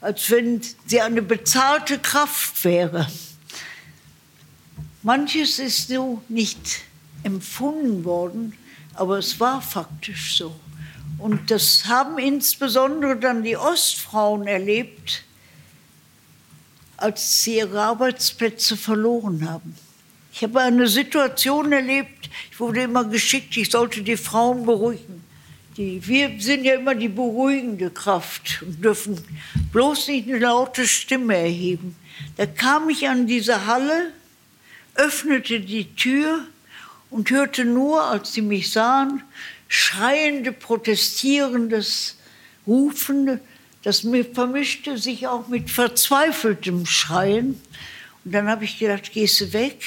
als 0.02 0.30
wenn 0.30 0.62
sie 0.86 1.02
eine 1.02 1.22
bezahlte 1.22 2.00
Kraft 2.00 2.64
wäre. 2.66 3.08
Manches 5.04 5.60
ist 5.60 5.88
so 5.88 6.22
nicht 6.28 6.82
empfunden 7.24 8.04
worden, 8.04 8.58
aber 8.94 9.18
es 9.18 9.40
war 9.40 9.62
faktisch 9.62 10.38
so. 10.38 10.56
Und 11.18 11.52
das 11.52 11.86
haben 11.86 12.18
insbesondere 12.18 13.16
dann 13.16 13.44
die 13.44 13.56
Ostfrauen 13.56 14.48
erlebt, 14.48 15.24
als 17.02 17.44
sie 17.44 17.58
ihre 17.58 17.82
Arbeitsplätze 17.82 18.78
verloren 18.78 19.50
haben. 19.50 19.76
Ich 20.34 20.44
habe 20.44 20.62
eine 20.62 20.88
Situation 20.88 21.72
erlebt, 21.72 22.30
ich 22.52 22.60
wurde 22.60 22.84
immer 22.84 23.04
geschickt, 23.04 23.58
ich 23.58 23.70
sollte 23.70 24.02
die 24.02 24.18
Frauen 24.18 24.66
beruhigen. 24.66 25.24
Die, 25.78 26.06
wir 26.06 26.32
sind 26.40 26.64
ja 26.64 26.76
immer 26.76 26.96
die 26.96 27.10
beruhigende 27.10 27.90
Kraft 27.90 28.62
und 28.62 28.84
dürfen 28.84 29.18
bloß 29.72 30.08
nicht 30.10 30.28
eine 30.28 30.40
laute 30.40 30.88
Stimme 30.88 31.36
erheben. 31.36 31.96
Da 32.38 32.46
kam 32.46 32.90
ich 32.90 33.08
an 33.08 33.26
diese 33.26 33.66
Halle, 33.66 34.12
öffnete 34.96 35.60
die 35.60 35.96
Tür 35.96 36.46
und 37.10 37.30
hörte 37.30 37.66
nur, 37.66 38.04
als 38.04 38.34
sie 38.34 38.42
mich 38.42 38.72
sahen, 38.72 39.24
schreiende, 39.68 40.52
protestierendes 40.52 42.18
Rufen, 42.68 43.40
das 43.84 44.06
vermischte 44.34 44.98
sich 44.98 45.28
auch 45.28 45.48
mit 45.48 45.72
verzweifeltem 45.72 46.86
Schreien. 46.86 47.60
Und 48.24 48.32
dann 48.34 48.48
habe 48.48 48.64
ich 48.66 48.78
gedacht, 48.78 49.12
gehst 49.12 49.42
du 49.42 49.54
weg? 49.54 49.84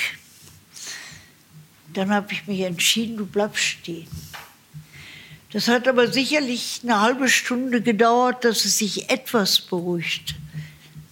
Dann 1.92 2.10
habe 2.10 2.32
ich 2.32 2.46
mich 2.46 2.60
entschieden, 2.60 3.16
du 3.16 3.26
bleibst 3.26 3.62
stehen. 3.62 4.08
Das 5.52 5.68
hat 5.68 5.86
aber 5.86 6.10
sicherlich 6.10 6.80
eine 6.82 7.00
halbe 7.00 7.28
Stunde 7.28 7.80
gedauert, 7.80 8.44
dass 8.44 8.64
es 8.64 8.78
sich 8.78 9.08
etwas 9.10 9.60
beruhigt. 9.60 10.34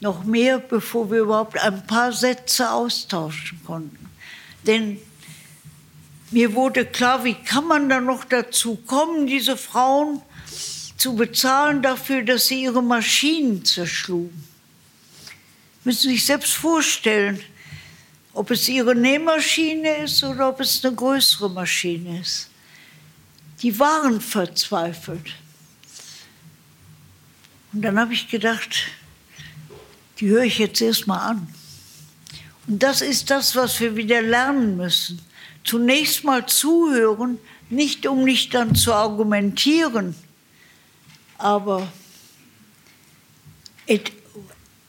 Noch 0.01 0.25
mehr, 0.25 0.59
bevor 0.59 1.13
wir 1.13 1.21
überhaupt 1.21 1.57
ein 1.63 1.87
paar 1.87 2.13
Sätze 2.13 2.73
austauschen 2.73 3.61
konnten. 3.65 4.11
Denn 4.67 4.99
mir 6.33 6.55
wurde 6.55 6.85
klar, 6.85 7.23
wie 7.23 7.35
kann 7.35 7.69
man 7.69 7.89
da 7.89 8.01
noch 8.01 8.25
dazu 8.25 8.75
kommen, 8.75 9.29
diese 9.29 9.57
Frauen 9.57 10.21
zu 10.97 11.15
bezahlen 11.15 11.83
dafür, 11.83 12.23
dass 12.23 12.47
sie 12.47 12.63
ihre 12.63 12.83
Maschinen 12.83 13.65
zerschlugen. 13.65 14.45
Müssen 15.85 16.11
sich 16.11 16.25
selbst 16.25 16.53
vorstellen, 16.53 17.43
ob 18.35 18.51
es 18.51 18.69
ihre 18.69 18.95
Nähmaschine 18.95 19.97
ist 19.99 20.23
oder 20.25 20.49
ob 20.49 20.61
es 20.61 20.85
eine 20.85 20.95
größere 20.95 21.51
Maschine 21.51 22.21
ist. 22.21 22.49
Die 23.61 23.79
waren 23.79 24.21
verzweifelt. 24.21 25.35
Und 27.73 27.83
dann 27.83 27.99
habe 27.99 28.13
ich 28.13 28.29
gedacht, 28.29 28.89
die 30.19 30.29
höre 30.29 30.45
ich 30.45 30.59
jetzt 30.59 30.81
erstmal 30.81 31.31
an. 31.31 31.55
Und 32.67 32.83
das 32.83 33.01
ist 33.01 33.31
das, 33.31 33.57
was 33.57 33.81
wir 33.81 33.97
wieder 33.97 34.23
lernen 34.23 34.77
müssen. 34.77 35.21
Zunächst 35.65 36.25
mal 36.25 36.47
zuhören, 36.47 37.39
nicht 37.71 38.07
um 38.07 38.25
nicht 38.25 38.55
dann 38.55 38.75
zu 38.75 38.93
argumentieren, 38.93 40.15
aber 41.43 41.89
et 43.87 44.13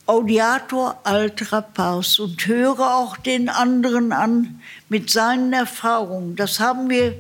audiator 0.06 1.00
altra 1.04 1.62
pars 1.62 2.20
und 2.20 2.46
höre 2.46 2.96
auch 2.96 3.18
den 3.18 3.48
anderen 3.50 4.12
an 4.12 4.62
mit 4.90 5.10
seinen 5.10 5.54
Erfahrungen. 5.54 6.36
Das 6.36 6.60
haben 6.60 6.90
wir, 6.90 7.16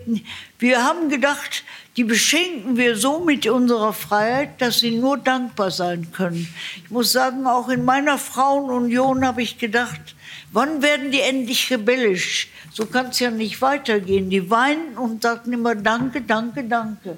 wir 0.59 0.84
haben 0.84 1.09
gedacht, 1.09 1.63
die 1.95 2.03
beschenken 2.03 2.75
wir 2.75 2.97
so 2.97 3.19
mit 3.19 3.47
unserer 3.47 3.93
Freiheit, 3.93 4.61
dass 4.61 4.79
sie 4.79 4.91
nur 4.91 5.17
dankbar 5.17 5.71
sein 5.71 6.11
können. 6.11 6.47
Ich 6.84 6.91
muss 6.91 7.11
sagen, 7.11 7.47
auch 7.47 7.69
in 7.69 7.86
meiner 7.86 8.17
Frauenunion 8.17 9.25
habe 9.25 9.43
ich 9.43 9.57
gedacht, 9.57 10.15
wann 10.51 10.81
werden 10.81 11.11
die 11.11 11.21
endlich 11.21 11.71
rebellisch? 11.71 12.49
So 12.73 12.86
kann 12.88 13.07
es 13.07 13.19
ja 13.19 13.31
nicht 13.31 13.61
weitergehen. 13.61 14.29
Die 14.29 14.49
weinen 14.49 14.97
und 14.97 15.21
sagten 15.21 15.53
immer 15.53 15.75
Danke, 15.75 16.21
danke, 16.21 16.63
danke. 16.63 17.17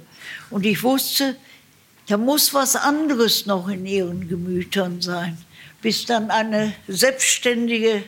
Und 0.50 0.66
ich 0.66 0.84
wusste, 0.84 1.38
da 2.08 2.18
muss 2.18 2.54
was 2.54 2.76
anderes 2.76 3.46
noch 3.46 3.68
in 3.68 3.86
ihren 3.86 4.28
Gemütern 4.28 5.02
sein, 5.02 5.38
bis 5.82 6.06
dann 6.06 6.30
eine 6.30 6.74
selbstständige 6.88 8.04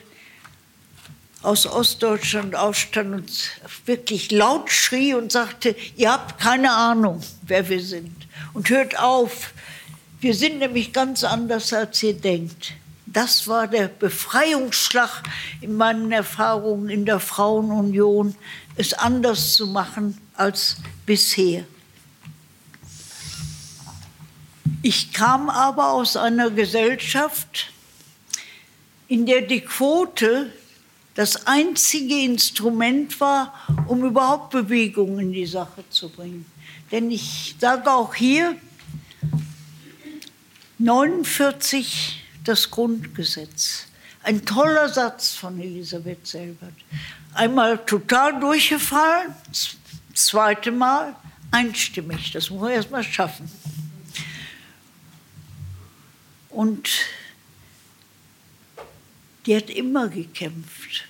aus 1.43 1.65
Ostdeutschland 1.65 2.55
aufstand 2.55 3.13
und 3.13 3.31
wirklich 3.85 4.31
laut 4.31 4.69
schrie 4.71 5.13
und 5.13 5.31
sagte, 5.31 5.75
ihr 5.95 6.11
habt 6.11 6.41
keine 6.41 6.71
Ahnung, 6.71 7.21
wer 7.43 7.69
wir 7.69 7.81
sind. 7.81 8.27
Und 8.53 8.69
hört 8.69 8.99
auf, 8.99 9.53
wir 10.19 10.33
sind 10.33 10.59
nämlich 10.59 10.93
ganz 10.93 11.23
anders, 11.23 11.71
als 11.73 12.01
ihr 12.01 12.15
denkt. 12.15 12.73
Das 13.05 13.47
war 13.47 13.67
der 13.67 13.87
Befreiungsschlag 13.87 15.23
in 15.61 15.77
meinen 15.77 16.11
Erfahrungen 16.11 16.89
in 16.89 17.05
der 17.05 17.19
Frauenunion, 17.19 18.35
es 18.75 18.93
anders 18.93 19.53
zu 19.53 19.67
machen 19.67 20.17
als 20.35 20.77
bisher. 21.05 21.63
Ich 24.83 25.11
kam 25.11 25.49
aber 25.49 25.91
aus 25.91 26.15
einer 26.15 26.51
Gesellschaft, 26.51 27.71
in 29.07 29.25
der 29.25 29.41
die 29.41 29.61
Quote 29.61 30.51
das 31.15 31.47
einzige 31.47 32.19
Instrument 32.19 33.19
war, 33.19 33.53
um 33.87 34.03
überhaupt 34.03 34.51
Bewegung 34.51 35.17
in 35.19 35.31
die 35.31 35.47
Sache 35.47 35.83
zu 35.89 36.09
bringen. 36.09 36.45
Denn 36.91 37.09
ich 37.09 37.55
sage 37.59 37.91
auch 37.91 38.13
hier, 38.13 38.55
49 40.77 42.23
das 42.43 42.69
Grundgesetz. 42.69 43.87
Ein 44.21 44.45
toller 44.45 44.89
Satz 44.89 45.33
von 45.33 45.59
Elisabeth 45.59 46.27
Selbert. 46.27 46.73
Einmal 47.33 47.79
total 47.79 48.39
durchgefallen, 48.39 49.33
zweite 50.13 50.71
Mal 50.71 51.15
einstimmig. 51.49 52.31
Das 52.31 52.51
muss 52.51 52.61
man 52.61 52.71
erst 52.71 52.91
mal 52.91 53.03
schaffen. 53.03 53.49
Und 56.57 56.89
die 59.45 59.55
hat 59.55 59.69
immer 59.69 60.07
gekämpft 60.07 61.05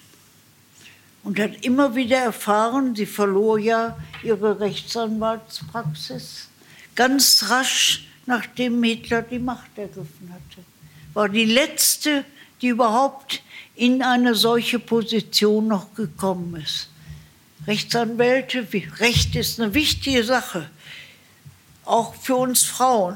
und 1.23 1.39
hat 1.39 1.63
immer 1.63 1.95
wieder 1.95 2.17
erfahren, 2.17 2.97
sie 2.97 3.05
verlor 3.05 3.57
ja 3.57 3.97
ihre 4.23 4.59
Rechtsanwaltspraxis 4.59 6.49
ganz 6.95 7.45
rasch, 7.47 8.09
nachdem 8.25 8.83
Hitler 8.83 9.21
die 9.21 9.39
Macht 9.39 9.77
ergriffen 9.77 10.33
hatte. 10.33 10.65
War 11.13 11.29
die 11.29 11.45
letzte, 11.45 12.25
die 12.61 12.67
überhaupt 12.67 13.41
in 13.73 14.03
eine 14.03 14.35
solche 14.35 14.79
Position 14.79 15.69
noch 15.69 15.93
gekommen 15.93 16.61
ist. 16.61 16.89
Rechtsanwälte, 17.67 18.67
Recht 18.99 19.33
ist 19.37 19.61
eine 19.61 19.73
wichtige 19.73 20.25
Sache, 20.25 20.69
auch 21.85 22.15
für 22.15 22.35
uns 22.35 22.63
Frauen 22.63 23.15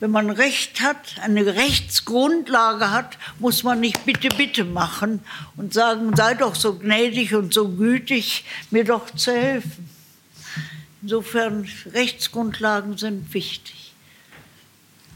wenn 0.00 0.10
man 0.10 0.30
Recht 0.30 0.80
hat, 0.80 1.20
eine 1.22 1.46
Rechtsgrundlage 1.46 2.90
hat, 2.90 3.16
muss 3.38 3.62
man 3.62 3.80
nicht 3.80 4.04
bitte, 4.04 4.28
bitte 4.28 4.64
machen 4.64 5.20
und 5.56 5.72
sagen, 5.72 6.14
sei 6.16 6.34
doch 6.34 6.54
so 6.54 6.78
gnädig 6.78 7.34
und 7.34 7.54
so 7.54 7.68
gütig, 7.68 8.44
mir 8.70 8.84
doch 8.84 9.10
zu 9.10 9.32
helfen. 9.32 9.88
Insofern, 11.00 11.68
Rechtsgrundlagen 11.92 12.98
sind 12.98 13.32
wichtig. 13.34 13.92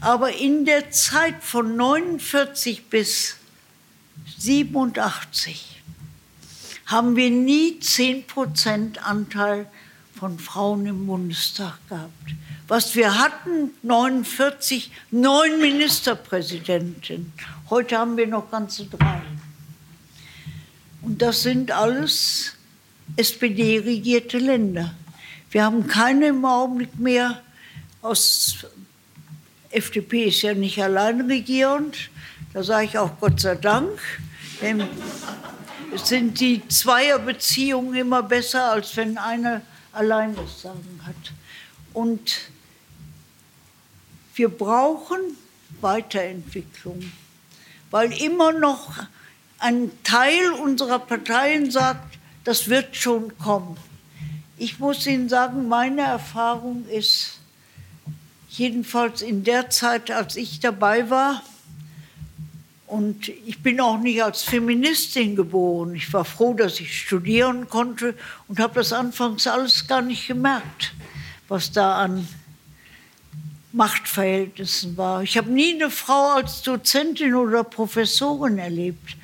Aber 0.01 0.33
in 0.33 0.63
der 0.63 0.91
Zeit 0.91 1.43
von 1.43 1.75
49 1.75 2.85
bis 2.85 3.35
87 4.37 5.81
haben 6.85 7.15
wir 7.15 7.29
nie 7.29 7.79
10 7.79 8.25
Prozent 8.27 9.05
Anteil 9.05 9.69
von 10.17 10.39
Frauen 10.39 10.85
im 10.85 11.05
Bundestag 11.05 11.77
gehabt 11.89 12.11
was 12.69 12.95
wir 12.95 13.17
hatten, 13.17 13.71
49, 13.81 14.91
neun 15.09 15.59
Ministerpräsidenten. 15.59 17.33
Heute 17.71 17.97
haben 17.97 18.15
wir 18.15 18.27
noch 18.27 18.51
ganze 18.51 18.85
drei. 18.85 19.21
Und 21.01 21.19
das 21.21 21.41
sind 21.41 21.71
alles 21.71 22.53
SPD-regierte 23.17 24.37
Länder. 24.37 24.93
Wir 25.49 25.63
haben 25.63 25.87
keine 25.87 26.27
im 26.27 26.45
Augenblick 26.45 26.97
mehr 26.99 27.41
aus 28.03 28.65
FDP 29.71 30.25
ist 30.25 30.43
ja 30.43 30.53
nicht 30.53 30.81
allein 30.81 31.21
regierend. 31.21 32.11
Da 32.53 32.63
sage 32.63 32.85
ich 32.85 32.97
auch 32.99 33.19
Gott 33.19 33.39
sei 33.39 33.55
Dank. 33.55 33.99
Denn 34.61 34.83
es 35.93 36.07
sind 36.07 36.39
die 36.39 36.67
Zweierbeziehungen 36.67 37.95
immer 37.95 38.21
besser, 38.21 38.71
als 38.71 38.95
wenn 38.95 39.17
einer 39.17 39.61
allein 39.91 40.35
das 40.35 40.61
Sagen 40.61 41.01
hat. 41.03 41.33
Und 41.93 42.51
wir 44.39 44.47
brauchen 44.47 45.19
Weiterentwicklung, 45.81 47.11
weil 47.91 48.13
immer 48.21 48.53
noch 48.53 48.93
ein 49.59 49.91
Teil 50.05 50.51
unserer 50.63 50.99
Parteien 50.99 51.69
sagt, 51.69 52.17
das 52.45 52.69
wird 52.69 52.95
schon 52.95 53.37
kommen. 53.37 53.75
Ich 54.57 54.79
muss 54.79 55.05
Ihnen 55.05 55.27
sagen, 55.27 55.67
meine 55.67 56.03
Erfahrung 56.03 56.87
ist, 56.87 57.39
jedenfalls 58.47 59.21
in 59.21 59.43
der 59.43 59.69
Zeit, 59.69 60.09
als 60.09 60.37
ich 60.37 60.61
dabei 60.61 61.09
war, 61.09 61.43
und 62.87 63.27
ich 63.27 63.61
bin 63.61 63.79
auch 63.81 63.99
nicht 63.99 64.23
als 64.23 64.41
Feministin 64.41 65.35
geboren. 65.35 65.93
Ich 65.93 66.11
war 66.11 66.25
froh, 66.25 66.55
dass 66.55 66.79
ich 66.79 66.97
studieren 66.97 67.67
konnte 67.69 68.15
und 68.47 68.59
habe 68.59 68.75
das 68.75 68.93
anfangs 68.93 69.45
alles 69.45 69.85
gar 69.87 70.01
nicht 70.01 70.27
gemerkt, 70.27 70.93
was 71.49 71.71
da 71.71 71.97
an 71.97 72.27
Machtverhältnissen 73.71 74.97
war. 74.97 75.21
Ich 75.21 75.37
habe 75.37 75.51
nie 75.51 75.75
eine 75.75 75.91
Frau 75.91 76.35
als 76.35 76.61
Dozentin 76.63 77.35
oder 77.35 77.63
Professorin 77.63 78.57
erlebt. 78.57 79.15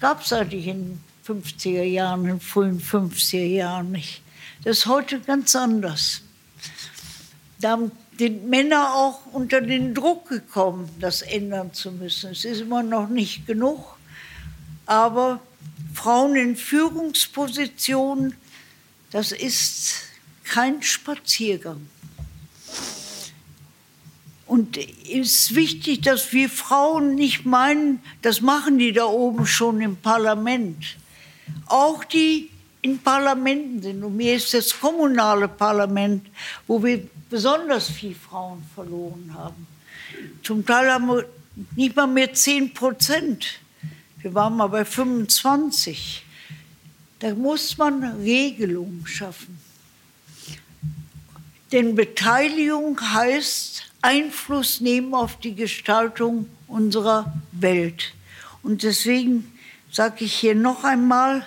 Gab 0.00 0.22
es 0.22 0.32
eigentlich 0.32 0.66
in 0.68 0.98
den 1.26 1.42
50er 1.42 1.82
Jahren, 1.82 2.26
in 2.26 2.40
frühen 2.40 2.80
50er 2.80 3.44
Jahren 3.44 3.92
nicht. 3.92 4.22
Das 4.64 4.78
ist 4.78 4.86
heute 4.86 5.20
ganz 5.20 5.54
anders. 5.54 6.22
Da 7.60 7.78
sind 8.18 8.48
Männer 8.48 8.94
auch 8.94 9.26
unter 9.32 9.60
den 9.60 9.94
Druck 9.94 10.28
gekommen, 10.28 10.88
das 10.98 11.22
ändern 11.22 11.72
zu 11.74 11.92
müssen. 11.92 12.30
Es 12.30 12.44
ist 12.44 12.60
immer 12.60 12.82
noch 12.82 13.08
nicht 13.08 13.46
genug, 13.46 13.96
aber 14.86 15.40
Frauen 15.94 16.36
in 16.36 16.56
Führungspositionen, 16.56 18.34
das 19.10 19.32
ist 19.32 19.94
kein 20.44 20.82
Spaziergang. 20.82 21.86
Und 24.50 24.76
es 24.76 25.08
ist 25.08 25.54
wichtig, 25.54 26.00
dass 26.00 26.32
wir 26.32 26.48
Frauen 26.48 27.14
nicht 27.14 27.46
meinen, 27.46 28.02
das 28.20 28.40
machen 28.40 28.78
die 28.78 28.90
da 28.90 29.04
oben 29.04 29.46
schon 29.46 29.80
im 29.80 29.96
Parlament. 29.96 30.96
Auch 31.66 32.02
die 32.02 32.50
in 32.82 32.98
Parlamenten 32.98 33.80
sind. 33.80 34.02
Und 34.02 34.16
mir 34.16 34.34
ist 34.34 34.52
das 34.52 34.80
kommunale 34.80 35.46
Parlament, 35.46 36.26
wo 36.66 36.82
wir 36.82 37.08
besonders 37.30 37.90
viel 37.90 38.16
Frauen 38.16 38.64
verloren 38.74 39.32
haben. 39.32 39.68
Zum 40.42 40.66
Teil 40.66 40.90
haben 40.90 41.06
wir 41.06 41.28
nicht 41.76 41.94
mal 41.94 42.08
mehr 42.08 42.34
10 42.34 42.74
Prozent. 42.74 43.60
Wir 44.18 44.34
waren 44.34 44.56
mal 44.56 44.66
bei 44.66 44.84
25. 44.84 46.24
Da 47.20 47.36
muss 47.36 47.78
man 47.78 48.02
Regelungen 48.02 49.06
schaffen. 49.06 49.60
Denn 51.70 51.94
Beteiligung 51.94 53.00
heißt, 53.00 53.89
Einfluss 54.02 54.80
nehmen 54.80 55.14
auf 55.14 55.38
die 55.38 55.54
Gestaltung 55.54 56.48
unserer 56.66 57.32
Welt. 57.52 58.14
Und 58.62 58.82
deswegen 58.82 59.58
sage 59.90 60.24
ich 60.24 60.34
hier 60.34 60.54
noch 60.54 60.84
einmal, 60.84 61.46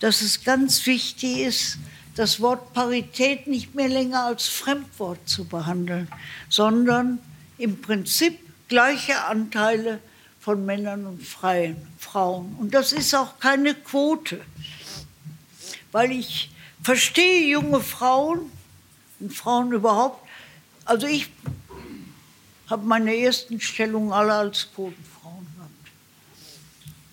dass 0.00 0.20
es 0.20 0.44
ganz 0.44 0.86
wichtig 0.86 1.38
ist, 1.38 1.78
das 2.14 2.40
Wort 2.40 2.72
Parität 2.72 3.46
nicht 3.46 3.74
mehr 3.74 3.88
länger 3.88 4.24
als 4.24 4.48
Fremdwort 4.48 5.28
zu 5.28 5.44
behandeln, 5.44 6.08
sondern 6.48 7.18
im 7.58 7.80
Prinzip 7.80 8.38
gleiche 8.68 9.24
Anteile 9.24 10.00
von 10.40 10.64
Männern 10.64 11.06
und 11.06 11.22
Freien, 11.22 11.76
Frauen. 11.98 12.56
Und 12.58 12.74
das 12.74 12.92
ist 12.92 13.14
auch 13.14 13.38
keine 13.38 13.74
Quote, 13.74 14.40
weil 15.92 16.10
ich 16.10 16.50
verstehe 16.82 17.48
junge 17.48 17.80
Frauen 17.80 18.50
und 19.20 19.32
Frauen 19.32 19.72
überhaupt. 19.72 20.26
Also 20.84 21.06
ich 21.06 21.30
habe 22.68 22.86
meine 22.86 23.16
ersten 23.16 23.60
Stellungen 23.60 24.12
alle 24.12 24.34
als 24.34 24.68
Quotenfrauen 24.74 25.46
gehabt. 25.56 25.72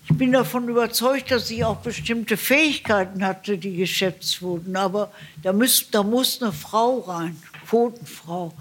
Ich 0.10 0.18
bin 0.18 0.32
davon 0.32 0.68
überzeugt, 0.68 1.32
dass 1.32 1.48
sie 1.48 1.64
auch 1.64 1.78
bestimmte 1.78 2.38
Fähigkeiten 2.38 3.26
hatte, 3.26 3.58
die 3.58 3.76
geschätzt 3.76 4.42
wurden. 4.42 4.76
Aber 4.76 5.12
da, 5.42 5.54
muss, 5.54 5.90
da 5.90 6.04
muss 6.04 6.42
eine 6.42 6.52
Frau 6.52 7.00
rein, 7.00 7.42
Quotenfrau. 7.68 8.54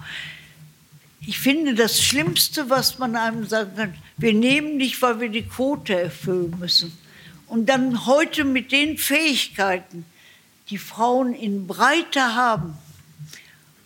Ich 1.27 1.39
finde, 1.39 1.75
das 1.75 2.01
Schlimmste, 2.01 2.69
was 2.69 2.97
man 2.99 3.15
einem 3.15 3.45
sagen 3.45 3.75
kann, 3.75 3.95
wir 4.17 4.33
nehmen 4.33 4.77
nicht, 4.77 5.01
weil 5.01 5.19
wir 5.19 5.29
die 5.29 5.43
Quote 5.43 5.99
erfüllen 5.99 6.55
müssen. 6.59 6.95
Und 7.47 7.67
dann 7.67 8.05
heute 8.05 8.43
mit 8.43 8.71
den 8.71 8.97
Fähigkeiten, 8.97 10.05
die 10.69 10.77
Frauen 10.77 11.33
in 11.33 11.67
Breite 11.67 12.35
haben, 12.35 12.77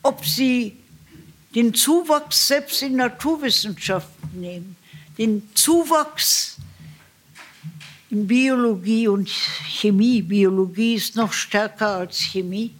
ob 0.01 0.25
sie 0.25 0.77
den 1.55 1.73
Zuwachs 1.73 2.47
selbst 2.47 2.81
in 2.81 2.95
Naturwissenschaften 2.95 4.39
nehmen, 4.39 4.75
den 5.17 5.49
Zuwachs 5.55 6.57
in 8.09 8.27
Biologie 8.27 9.07
und 9.07 9.29
Chemie. 9.29 10.21
Biologie 10.21 10.95
ist 10.95 11.15
noch 11.15 11.33
stärker 11.33 11.97
als 11.97 12.19
Chemie. 12.19 12.73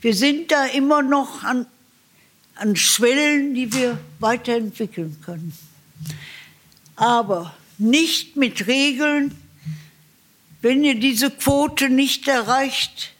Wir 0.00 0.14
sind 0.14 0.50
da 0.50 0.66
immer 0.66 1.02
noch 1.02 1.42
an, 1.44 1.66
an 2.56 2.76
Schwellen, 2.76 3.54
die 3.54 3.72
wir 3.72 3.98
weiterentwickeln 4.18 5.20
können. 5.24 5.52
Aber 6.96 7.54
nicht 7.78 8.36
mit 8.36 8.66
Regeln, 8.66 9.36
wenn 10.62 10.84
ihr 10.84 10.98
diese 10.98 11.30
Quote 11.30 11.90
nicht 11.90 12.28
erreicht. 12.28 13.12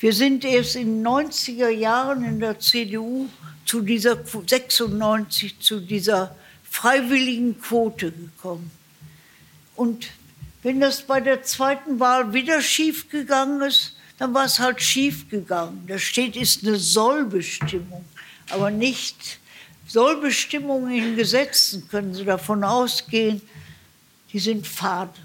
Wir 0.00 0.12
sind 0.12 0.44
erst 0.44 0.76
in 0.76 1.02
den 1.02 1.06
90er 1.06 1.68
Jahren 1.68 2.24
in 2.24 2.40
der 2.40 2.58
CDU 2.58 3.28
zu 3.72 3.80
dieser 3.80 4.18
96 4.22 5.58
zu 5.58 5.80
dieser 5.80 6.36
freiwilligen 6.62 7.58
Quote 7.58 8.12
gekommen. 8.12 8.70
Und 9.76 10.08
wenn 10.62 10.78
das 10.78 11.00
bei 11.00 11.20
der 11.20 11.42
zweiten 11.42 11.98
Wahl 11.98 12.34
wieder 12.34 12.60
schiefgegangen 12.60 13.62
ist, 13.62 13.96
dann 14.18 14.34
war 14.34 14.44
es 14.44 14.58
halt 14.58 14.82
schiefgegangen. 14.82 15.86
Da 15.86 15.98
steht, 15.98 16.36
ist 16.36 16.66
eine 16.66 16.76
Sollbestimmung, 16.76 18.04
aber 18.50 18.70
nicht 18.70 19.40
Sollbestimmungen 19.86 20.92
in 20.92 21.16
Gesetzen, 21.16 21.88
können 21.88 22.12
Sie 22.12 22.26
davon 22.26 22.64
ausgehen, 22.64 23.40
die 24.34 24.38
sind 24.38 24.66
fade. 24.66 25.18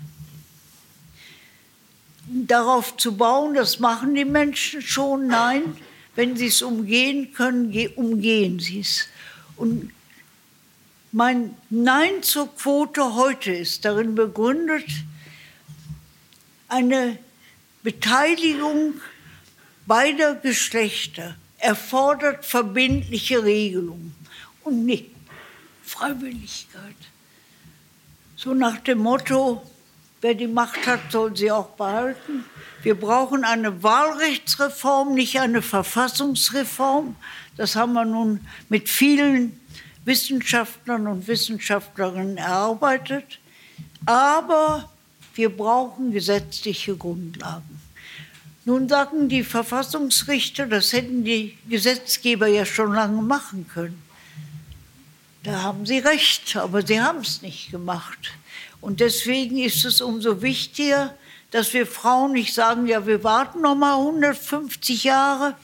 Darauf 2.28 2.96
zu 2.96 3.18
bauen, 3.18 3.56
das 3.56 3.80
machen 3.80 4.16
die 4.16 4.24
Menschen 4.24 4.82
schon, 4.82 5.28
nein, 5.28 5.76
wenn 6.18 6.36
sie 6.36 6.48
es 6.48 6.64
umgehen 6.64 7.32
können, 7.32 7.72
umgehen 7.96 8.60
sie 8.60 8.80
es. 8.80 9.08
Und 9.56 9.92
mein 11.12 11.56
Nein 11.70 12.24
zur 12.24 12.54
Quote 12.56 13.14
heute 13.14 13.52
ist 13.52 13.86
darin 13.86 14.16
begründet, 14.16 14.90
eine 16.68 17.20
Beteiligung 17.84 18.96
beider 19.86 20.34
Geschlechter 20.34 21.36
erfordert 21.60 22.46
verbindliche 22.46 23.44
Regelungen 23.44 24.16
und 24.64 24.88
nicht 24.88 25.12
Freiwilligkeit. 25.84 26.96
So 28.36 28.56
nach 28.56 28.80
dem 28.80 28.98
Motto, 28.98 29.62
wer 30.22 30.34
die 30.34 30.48
Macht 30.48 30.86
hat, 30.88 31.12
soll 31.12 31.36
sie 31.36 31.52
auch 31.52 31.70
behalten. 31.70 32.46
Wir 32.84 32.96
brauchen 32.96 33.44
eine 33.44 33.84
Wahlrechtsreform, 33.84 35.14
nicht 35.14 35.40
eine 35.40 35.62
Verfassungsreform. 35.62 37.16
Das 37.56 37.76
haben 37.76 37.94
wir 37.94 38.06
nun 38.06 38.46
mit 38.70 38.88
vielen 38.88 39.60
Wissenschaftlern 40.06 41.08
und 41.08 41.28
Wissenschaftlerinnen 41.28 42.38
erarbeitet. 42.38 43.40
Aber 44.06 44.90
wir 45.36 45.50
brauchen 45.50 46.12
gesetzliche 46.12 46.96
Grundlagen. 46.96 47.82
Nun 48.66 48.90
sagen 48.90 49.30
die 49.30 49.44
Verfassungsrichter, 49.44 50.66
das 50.66 50.94
hätten 50.94 51.24
die 51.24 51.58
Gesetzgeber 51.70 52.48
ja 52.48 52.66
schon 52.66 52.94
lange 52.94 53.22
machen 53.22 53.66
können. 53.74 54.02
Da 55.44 55.62
haben 55.64 55.86
sie 55.86 56.00
recht, 56.00 56.58
aber 56.58 56.86
sie 56.86 57.00
haben 57.00 57.20
es 57.20 57.42
nicht 57.42 57.72
gemacht. 57.72 58.34
Und 58.82 59.00
deswegen 59.00 59.58
ist 59.58 59.86
es 59.86 60.02
umso 60.02 60.42
wichtiger, 60.42 61.16
dass 61.52 61.74
wir 61.74 61.88
Frauen 61.88 62.34
nicht 62.34 62.54
sagen, 62.54 62.88
ja, 62.88 63.06
wir 63.06 63.24
warten 63.24 63.62
noch 63.62 63.76
mal 63.76 63.98
150 63.98 65.04
Jahre. 65.04 65.56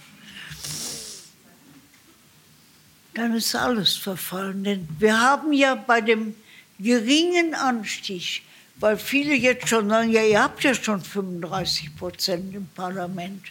Dann 3.14 3.36
ist 3.36 3.54
alles 3.56 3.96
verfallen. 3.96 4.64
Denn 4.64 4.88
wir 4.98 5.20
haben 5.20 5.54
ja 5.54 5.76
bei 5.76 6.02
dem 6.02 6.36
geringen 6.80 7.54
Anstieg, 7.54 8.42
weil 8.78 8.98
viele 8.98 9.36
jetzt 9.36 9.70
schon 9.70 9.90
sagen, 9.90 10.10
ja, 10.12 10.24
ihr 10.24 10.42
habt 10.42 10.64
ja 10.64 10.74
schon 10.74 11.02
35 11.02 11.96
Prozent 11.96 12.56
im 12.56 12.68
Parlament. 12.70 13.44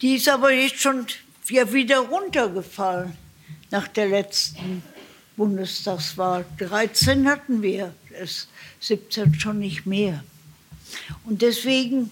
Die 0.00 0.16
ist 0.16 0.28
aber 0.28 0.52
jetzt 0.52 0.80
schon 0.80 1.06
ja 1.48 1.72
wieder 1.72 1.98
runtergefallen 1.98 3.16
nach 3.70 3.88
der 3.88 4.08
letzten 4.08 4.82
Bundestagswahl. 5.36 6.44
13 6.58 7.28
hatten 7.28 7.62
wir 7.62 7.94
es 8.20 8.48
17 8.80 9.34
schon 9.34 9.58
nicht 9.58 9.86
mehr. 9.86 10.22
Und 11.24 11.42
deswegen 11.42 12.10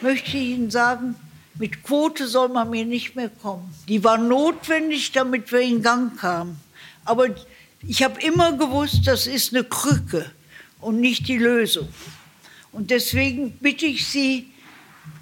möchte 0.00 0.36
ich 0.36 0.50
Ihnen 0.50 0.70
sagen, 0.70 1.14
mit 1.56 1.82
Quote 1.82 2.26
soll 2.26 2.48
man 2.48 2.70
mir 2.70 2.84
nicht 2.84 3.14
mehr 3.14 3.28
kommen. 3.28 3.72
Die 3.88 4.02
war 4.02 4.18
notwendig, 4.18 5.12
damit 5.12 5.52
wir 5.52 5.60
in 5.60 5.82
Gang 5.82 6.18
kamen. 6.18 6.58
Aber 7.04 7.28
ich 7.86 8.02
habe 8.02 8.20
immer 8.22 8.52
gewusst, 8.52 9.06
das 9.06 9.26
ist 9.26 9.54
eine 9.54 9.64
Krücke 9.64 10.30
und 10.80 11.00
nicht 11.00 11.28
die 11.28 11.38
Lösung. 11.38 11.88
Und 12.72 12.90
deswegen 12.90 13.52
bitte 13.58 13.86
ich 13.86 14.08
Sie, 14.08 14.50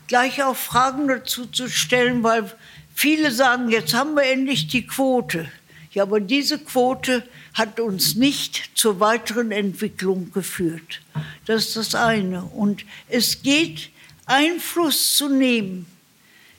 gleich 0.06 0.42
auch 0.42 0.56
Fragen 0.56 1.08
dazu 1.08 1.46
zu 1.46 1.68
stellen, 1.68 2.22
weil 2.22 2.50
viele 2.94 3.30
sagen, 3.30 3.70
jetzt 3.70 3.94
haben 3.94 4.14
wir 4.14 4.24
endlich 4.24 4.68
die 4.68 4.86
Quote. 4.86 5.50
Ja, 5.92 6.04
aber 6.04 6.20
diese 6.20 6.58
Quote 6.58 7.22
hat 7.54 7.78
uns 7.78 8.14
nicht 8.14 8.70
zur 8.74 8.98
weiteren 8.98 9.52
Entwicklung 9.52 10.32
geführt. 10.32 11.02
Das 11.44 11.66
ist 11.66 11.76
das 11.76 11.94
eine. 11.94 12.44
Und 12.44 12.84
es 13.08 13.42
geht, 13.42 13.90
Einfluss 14.24 15.16
zu 15.16 15.28
nehmen, 15.28 15.86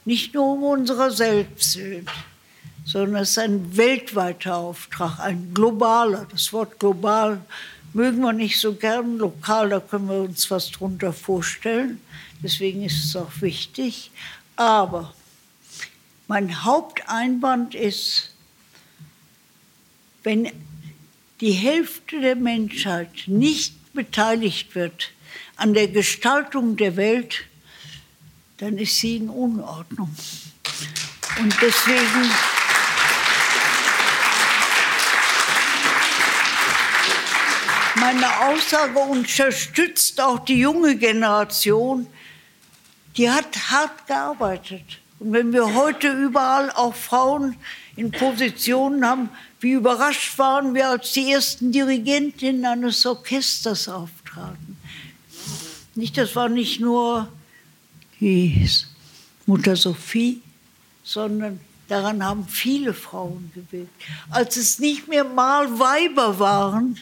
nicht 0.05 0.33
nur 0.33 0.53
um 0.53 0.63
unserer 0.63 1.09
selbst 1.11 1.77
willen, 1.77 2.07
sondern 2.85 3.23
es 3.23 3.31
ist 3.31 3.39
ein 3.39 3.77
weltweiter 3.77 4.57
Auftrag, 4.57 5.19
ein 5.19 5.53
globaler. 5.53 6.27
Das 6.29 6.53
Wort 6.53 6.79
global 6.79 7.41
mögen 7.93 8.21
wir 8.21 8.33
nicht 8.33 8.59
so 8.59 8.73
gern, 8.73 9.17
lokal, 9.17 9.69
da 9.69 9.79
können 9.79 10.09
wir 10.09 10.21
uns 10.21 10.51
was 10.51 10.69
drunter 10.71 11.13
vorstellen. 11.13 12.01
Deswegen 12.43 12.83
ist 12.83 13.05
es 13.05 13.15
auch 13.15 13.31
wichtig. 13.39 14.11
Aber 14.55 15.13
mein 16.27 16.63
Haupteinwand 16.63 17.73
ist, 17.73 18.32
wenn 20.23 20.49
die 21.41 21.51
Hälfte 21.51 22.21
der 22.21 22.35
Menschheit 22.35 23.11
nicht 23.27 23.93
beteiligt 23.93 24.75
wird 24.75 25.11
an 25.55 25.73
der 25.73 25.87
Gestaltung 25.87 26.77
der 26.77 26.95
Welt, 26.95 27.45
dann 28.57 28.77
ist 28.77 28.97
sie 28.97 29.17
in 29.17 29.29
Unordnung. 29.29 30.15
Und 31.39 31.55
deswegen 31.61 32.29
meine 37.95 38.39
Aussage 38.41 38.99
unterstützt 38.99 40.21
auch 40.21 40.39
die 40.39 40.59
junge 40.59 40.95
Generation, 40.95 42.07
die 43.17 43.29
hat 43.29 43.69
hart 43.69 44.07
gearbeitet. 44.07 44.99
Und 45.19 45.33
wenn 45.33 45.53
wir 45.53 45.73
heute 45.73 46.09
überall 46.09 46.71
auch 46.71 46.95
Frauen 46.95 47.55
in 47.95 48.11
Positionen 48.11 49.05
haben, 49.05 49.29
wie 49.59 49.73
überrascht 49.73 50.37
waren 50.39 50.73
wir, 50.73 50.89
als 50.89 51.13
die 51.13 51.31
ersten 51.31 51.71
Dirigentinnen 51.71 52.65
eines 52.65 53.05
Orchesters 53.05 53.87
auftraten. 53.87 54.77
Nicht, 55.95 56.17
das 56.17 56.35
war 56.35 56.49
nicht 56.49 56.79
nur 56.79 57.31
die 58.19 58.67
Mutter 59.45 59.75
Sophie, 59.75 60.41
sondern 61.03 61.59
daran 61.87 62.23
haben 62.23 62.47
viele 62.47 62.93
Frauen 62.93 63.51
gewirkt. 63.53 63.93
Als 64.29 64.57
es 64.57 64.79
nicht 64.79 65.07
mehr 65.07 65.23
mal 65.23 65.79
Weiber 65.79 66.39
waren, 66.39 66.97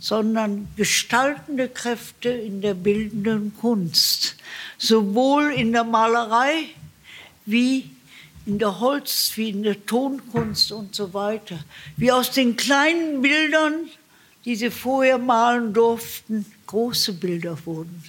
sondern 0.00 0.68
gestaltende 0.76 1.68
Kräfte 1.68 2.28
in 2.30 2.60
der 2.60 2.74
bildenden 2.74 3.54
Kunst, 3.58 4.36
sowohl 4.78 5.52
in 5.52 5.72
der 5.72 5.84
Malerei 5.84 6.64
wie 7.46 7.90
in 8.46 8.58
der 8.58 8.80
Holz, 8.80 9.32
wie 9.36 9.50
in 9.50 9.62
der 9.62 9.86
Tonkunst 9.86 10.72
und 10.72 10.94
so 10.94 11.14
weiter. 11.14 11.58
Wie 11.96 12.12
aus 12.12 12.30
den 12.30 12.56
kleinen 12.56 13.22
Bildern, 13.22 13.88
die 14.44 14.56
sie 14.56 14.70
vorher 14.70 15.18
malen 15.18 15.72
durften, 15.72 16.44
große 16.66 17.14
Bilder 17.14 17.56
wurden. 17.64 18.04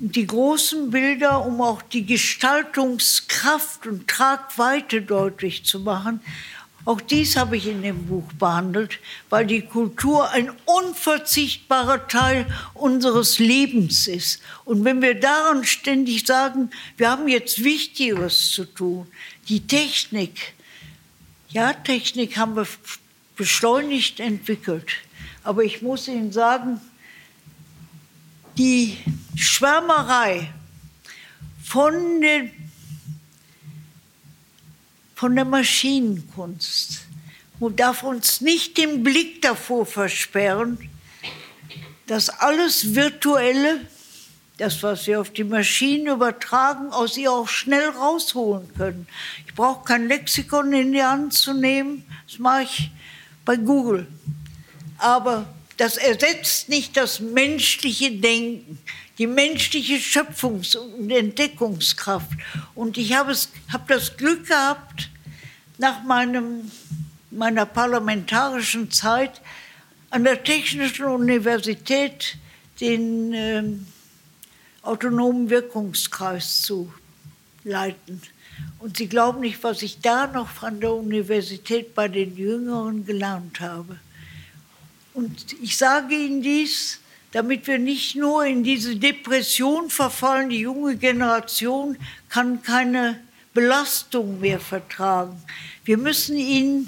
Und 0.00 0.16
die 0.16 0.26
großen 0.26 0.90
Bilder, 0.90 1.46
um 1.46 1.60
auch 1.60 1.82
die 1.82 2.04
Gestaltungskraft 2.04 3.86
und 3.86 4.08
Tragweite 4.08 5.02
deutlich 5.02 5.64
zu 5.64 5.78
machen, 5.78 6.20
Auch 6.84 7.00
dies 7.00 7.36
habe 7.36 7.56
ich 7.56 7.68
in 7.68 7.82
dem 7.82 8.06
Buch 8.06 8.32
behandelt, 8.38 8.98
weil 9.30 9.46
die 9.46 9.62
Kultur 9.62 10.30
ein 10.30 10.50
unverzichtbarer 10.64 12.08
Teil 12.08 12.46
unseres 12.74 13.38
Lebens 13.38 14.08
ist. 14.08 14.42
Und 14.64 14.84
wenn 14.84 15.00
wir 15.00 15.18
daran 15.18 15.64
ständig 15.64 16.26
sagen, 16.26 16.70
wir 16.96 17.10
haben 17.10 17.28
jetzt 17.28 17.62
Wichtigeres 17.62 18.50
zu 18.50 18.64
tun, 18.64 19.06
die 19.48 19.64
Technik, 19.64 20.54
ja, 21.50 21.72
Technik 21.72 22.36
haben 22.36 22.56
wir 22.56 22.66
beschleunigt 23.36 24.18
entwickelt. 24.18 24.90
Aber 25.44 25.62
ich 25.62 25.82
muss 25.82 26.08
Ihnen 26.08 26.32
sagen, 26.32 26.80
die 28.58 28.98
Schwärmerei 29.36 30.52
von 31.62 32.20
den 32.20 32.50
von 35.22 35.36
der 35.36 35.44
Maschinenkunst 35.44 37.02
und 37.60 37.78
darf 37.78 38.02
uns 38.02 38.40
nicht 38.40 38.76
den 38.76 39.04
Blick 39.04 39.40
davor 39.40 39.86
versperren, 39.86 40.90
dass 42.08 42.28
alles 42.28 42.96
Virtuelle, 42.96 43.82
das, 44.58 44.82
was 44.82 45.06
wir 45.06 45.20
auf 45.20 45.30
die 45.30 45.44
Maschinen 45.44 46.08
übertragen, 46.08 46.90
aus 46.90 47.16
ihr 47.16 47.30
auch 47.30 47.46
schnell 47.46 47.90
rausholen 47.90 48.74
können. 48.74 49.06
Ich 49.46 49.54
brauche 49.54 49.84
kein 49.84 50.08
Lexikon 50.08 50.72
in 50.72 50.92
die 50.92 51.04
Hand 51.04 51.34
zu 51.34 51.54
nehmen, 51.54 52.04
das 52.26 52.40
mache 52.40 52.64
ich 52.64 52.90
bei 53.44 53.54
Google. 53.54 54.08
Aber 54.98 55.46
das 55.76 55.98
ersetzt 55.98 56.68
nicht 56.68 56.96
das 56.96 57.20
menschliche 57.20 58.10
Denken, 58.10 58.76
die 59.18 59.28
menschliche 59.28 60.00
Schöpfungs- 60.00 60.76
und 60.76 61.12
Entdeckungskraft. 61.12 62.32
Und 62.74 62.98
ich 62.98 63.14
habe 63.14 63.36
hab 63.72 63.86
das 63.86 64.16
Glück 64.16 64.48
gehabt, 64.48 65.11
nach 65.78 66.02
meinem, 66.04 66.70
meiner 67.30 67.66
parlamentarischen 67.66 68.90
Zeit 68.90 69.40
an 70.10 70.24
der 70.24 70.42
Technischen 70.42 71.06
Universität 71.06 72.36
den 72.80 73.32
äh, 73.32 73.62
autonomen 74.82 75.48
Wirkungskreis 75.48 76.62
zu 76.62 76.92
leiten. 77.64 78.20
Und 78.78 78.96
Sie 78.96 79.08
glauben 79.08 79.40
nicht, 79.40 79.62
was 79.62 79.82
ich 79.82 80.00
da 80.00 80.26
noch 80.26 80.62
an 80.62 80.80
der 80.80 80.92
Universität 80.92 81.94
bei 81.94 82.08
den 82.08 82.36
Jüngeren 82.36 83.06
gelernt 83.06 83.60
habe. 83.60 83.98
Und 85.14 85.54
ich 85.62 85.76
sage 85.76 86.14
Ihnen 86.14 86.42
dies, 86.42 87.00
damit 87.32 87.66
wir 87.66 87.78
nicht 87.78 88.14
nur 88.16 88.44
in 88.44 88.62
diese 88.62 88.96
Depression 88.96 89.88
verfallen. 89.90 90.50
Die 90.50 90.60
junge 90.60 90.96
Generation 90.96 91.96
kann 92.28 92.62
keine 92.62 93.18
Belastung 93.54 94.40
mehr 94.40 94.60
vertragen. 94.60 95.42
Wir 95.84 95.98
müssen 95.98 96.36
ihnen 96.36 96.86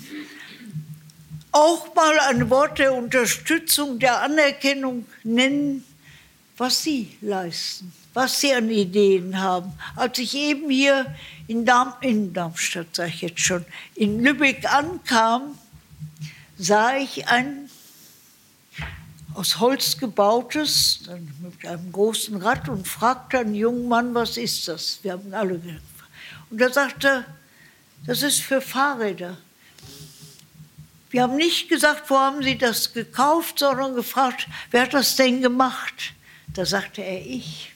auch 1.53 1.95
mal 1.95 2.19
ein 2.21 2.51
Wort 2.51 2.79
der 2.79 2.95
Unterstützung, 2.95 3.99
der 3.99 4.23
Anerkennung 4.23 5.07
nennen, 5.23 5.85
was 6.57 6.83
sie 6.83 7.17
leisten, 7.21 7.93
was 8.13 8.41
sie 8.41 8.53
an 8.55 8.71
Ideen 8.71 9.41
haben. 9.41 9.73
Als 9.95 10.19
ich 10.19 10.35
eben 10.35 10.71
hier 10.71 11.15
in, 11.47 11.65
Darm, 11.65 11.95
in 12.01 12.33
Darmstadt, 12.33 12.95
sage 12.95 13.11
ich 13.11 13.21
jetzt 13.23 13.41
schon, 13.41 13.65
in 13.95 14.23
Lübeck 14.23 14.73
ankam, 14.73 15.59
sah 16.59 16.97
ich 16.97 17.29
ein 17.29 17.69
aus 19.35 19.59
Holz 19.59 19.99
gebautes, 19.99 21.01
mit 21.43 21.67
einem 21.67 21.91
großen 21.91 22.37
Rad 22.37 22.69
und 22.69 22.87
fragte 22.87 23.41
einen 23.41 23.55
jungen 23.55 23.89
Mann, 23.89 24.15
was 24.15 24.37
ist 24.37 24.69
das? 24.69 25.01
Wir 25.03 25.13
haben 25.13 25.35
alle 25.35 25.59
gedacht, 25.59 25.83
und 26.51 26.61
er 26.61 26.73
sagte, 26.73 27.25
das 28.07 28.23
ist 28.23 28.41
für 28.41 28.61
Fahrräder. 28.61 29.39
Wir 31.11 31.23
haben 31.23 31.37
nicht 31.37 31.69
gesagt, 31.69 32.11
wo 32.11 32.19
haben 32.19 32.43
Sie 32.43 32.59
das 32.59 32.93
gekauft, 32.93 33.61
sondern 33.61 33.95
gefragt, 33.95 34.49
wer 34.71 34.83
hat 34.83 34.95
das 34.95 35.17
denn 35.17 35.41
gemacht? 35.41 36.13
Da 36.53 36.67
sagte 36.67 37.03
er, 37.03 37.25
ich. 37.25 37.73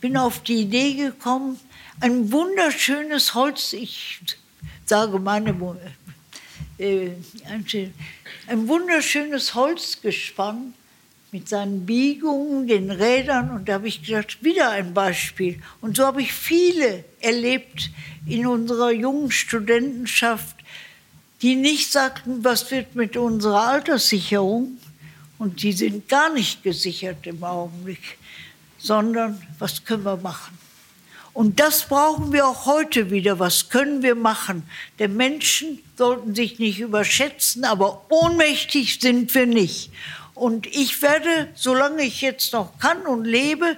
Bin 0.00 0.16
auf 0.16 0.42
die 0.42 0.62
Idee 0.62 0.94
gekommen, 0.94 1.58
ein 2.00 2.32
wunderschönes 2.32 3.34
Holz, 3.34 3.72
ich 3.74 4.20
sage 4.86 5.18
meine, 5.18 5.54
äh, 6.78 7.10
ein 8.46 8.68
wunderschönes 8.68 9.54
Holzgespann 9.54 10.74
mit 11.32 11.48
seinen 11.48 11.86
Biegungen, 11.86 12.66
den 12.66 12.90
Rädern. 12.90 13.50
Und 13.50 13.68
da 13.68 13.74
habe 13.74 13.88
ich 13.88 14.02
gedacht, 14.02 14.42
wieder 14.42 14.70
ein 14.70 14.94
Beispiel. 14.94 15.60
Und 15.80 15.96
so 15.96 16.06
habe 16.06 16.22
ich 16.22 16.32
viele 16.32 17.04
erlebt 17.20 17.90
in 18.26 18.46
unserer 18.46 18.90
jungen 18.90 19.30
Studentenschaft, 19.30 20.56
die 21.42 21.56
nicht 21.56 21.90
sagten, 21.90 22.44
was 22.44 22.70
wird 22.70 22.94
mit 22.94 23.16
unserer 23.16 23.62
Alterssicherung. 23.62 24.78
Und 25.38 25.62
die 25.62 25.72
sind 25.72 26.08
gar 26.08 26.32
nicht 26.32 26.62
gesichert 26.62 27.26
im 27.26 27.42
Augenblick, 27.42 28.18
sondern 28.78 29.40
was 29.58 29.84
können 29.84 30.04
wir 30.04 30.16
machen? 30.16 30.58
Und 31.32 31.60
das 31.60 31.84
brauchen 31.84 32.32
wir 32.32 32.46
auch 32.46 32.66
heute 32.66 33.10
wieder. 33.10 33.38
Was 33.38 33.68
können 33.68 34.02
wir 34.02 34.16
machen? 34.16 34.64
Denn 34.98 35.16
Menschen 35.16 35.78
sollten 35.96 36.34
sich 36.34 36.58
nicht 36.58 36.80
überschätzen, 36.80 37.64
aber 37.64 38.04
ohnmächtig 38.10 38.98
sind 39.00 39.32
wir 39.34 39.46
nicht. 39.46 39.90
Und 40.40 40.66
ich 40.68 41.02
werde, 41.02 41.48
solange 41.54 42.02
ich 42.02 42.22
jetzt 42.22 42.54
noch 42.54 42.78
kann 42.78 43.02
und 43.02 43.26
lebe, 43.26 43.76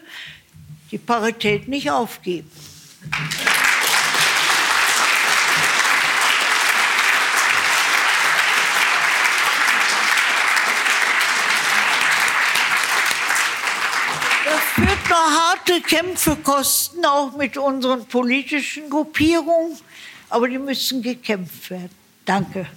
die 0.93 0.99
Parität 0.99 1.67
nicht 1.67 1.91
aufgeben. 1.91 2.49
Das 14.45 14.87
wird 14.87 15.11
noch 15.11 15.17
harte 15.17 15.81
Kämpfe 15.81 16.37
kosten, 16.45 17.05
auch 17.05 17.37
mit 17.37 17.57
unseren 17.57 18.07
politischen 18.07 18.89
Gruppierungen, 18.89 19.77
aber 20.29 20.49
die 20.49 20.59
müssen 20.59 21.03
gekämpft 21.03 21.71
werden. 21.71 21.91
Danke. 22.25 22.69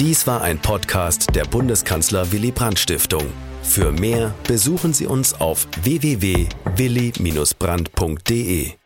Dies 0.00 0.26
war 0.26 0.40
ein 0.40 0.58
Podcast 0.58 1.36
der 1.36 1.44
Bundeskanzler 1.44 2.32
Willy 2.32 2.50
Brandt 2.52 2.78
Stiftung. 2.78 3.26
Für 3.62 3.92
mehr 3.92 4.34
besuchen 4.48 4.94
Sie 4.94 5.06
uns 5.06 5.34
auf 5.34 5.68
www.willy-brandt.de. 5.82 8.79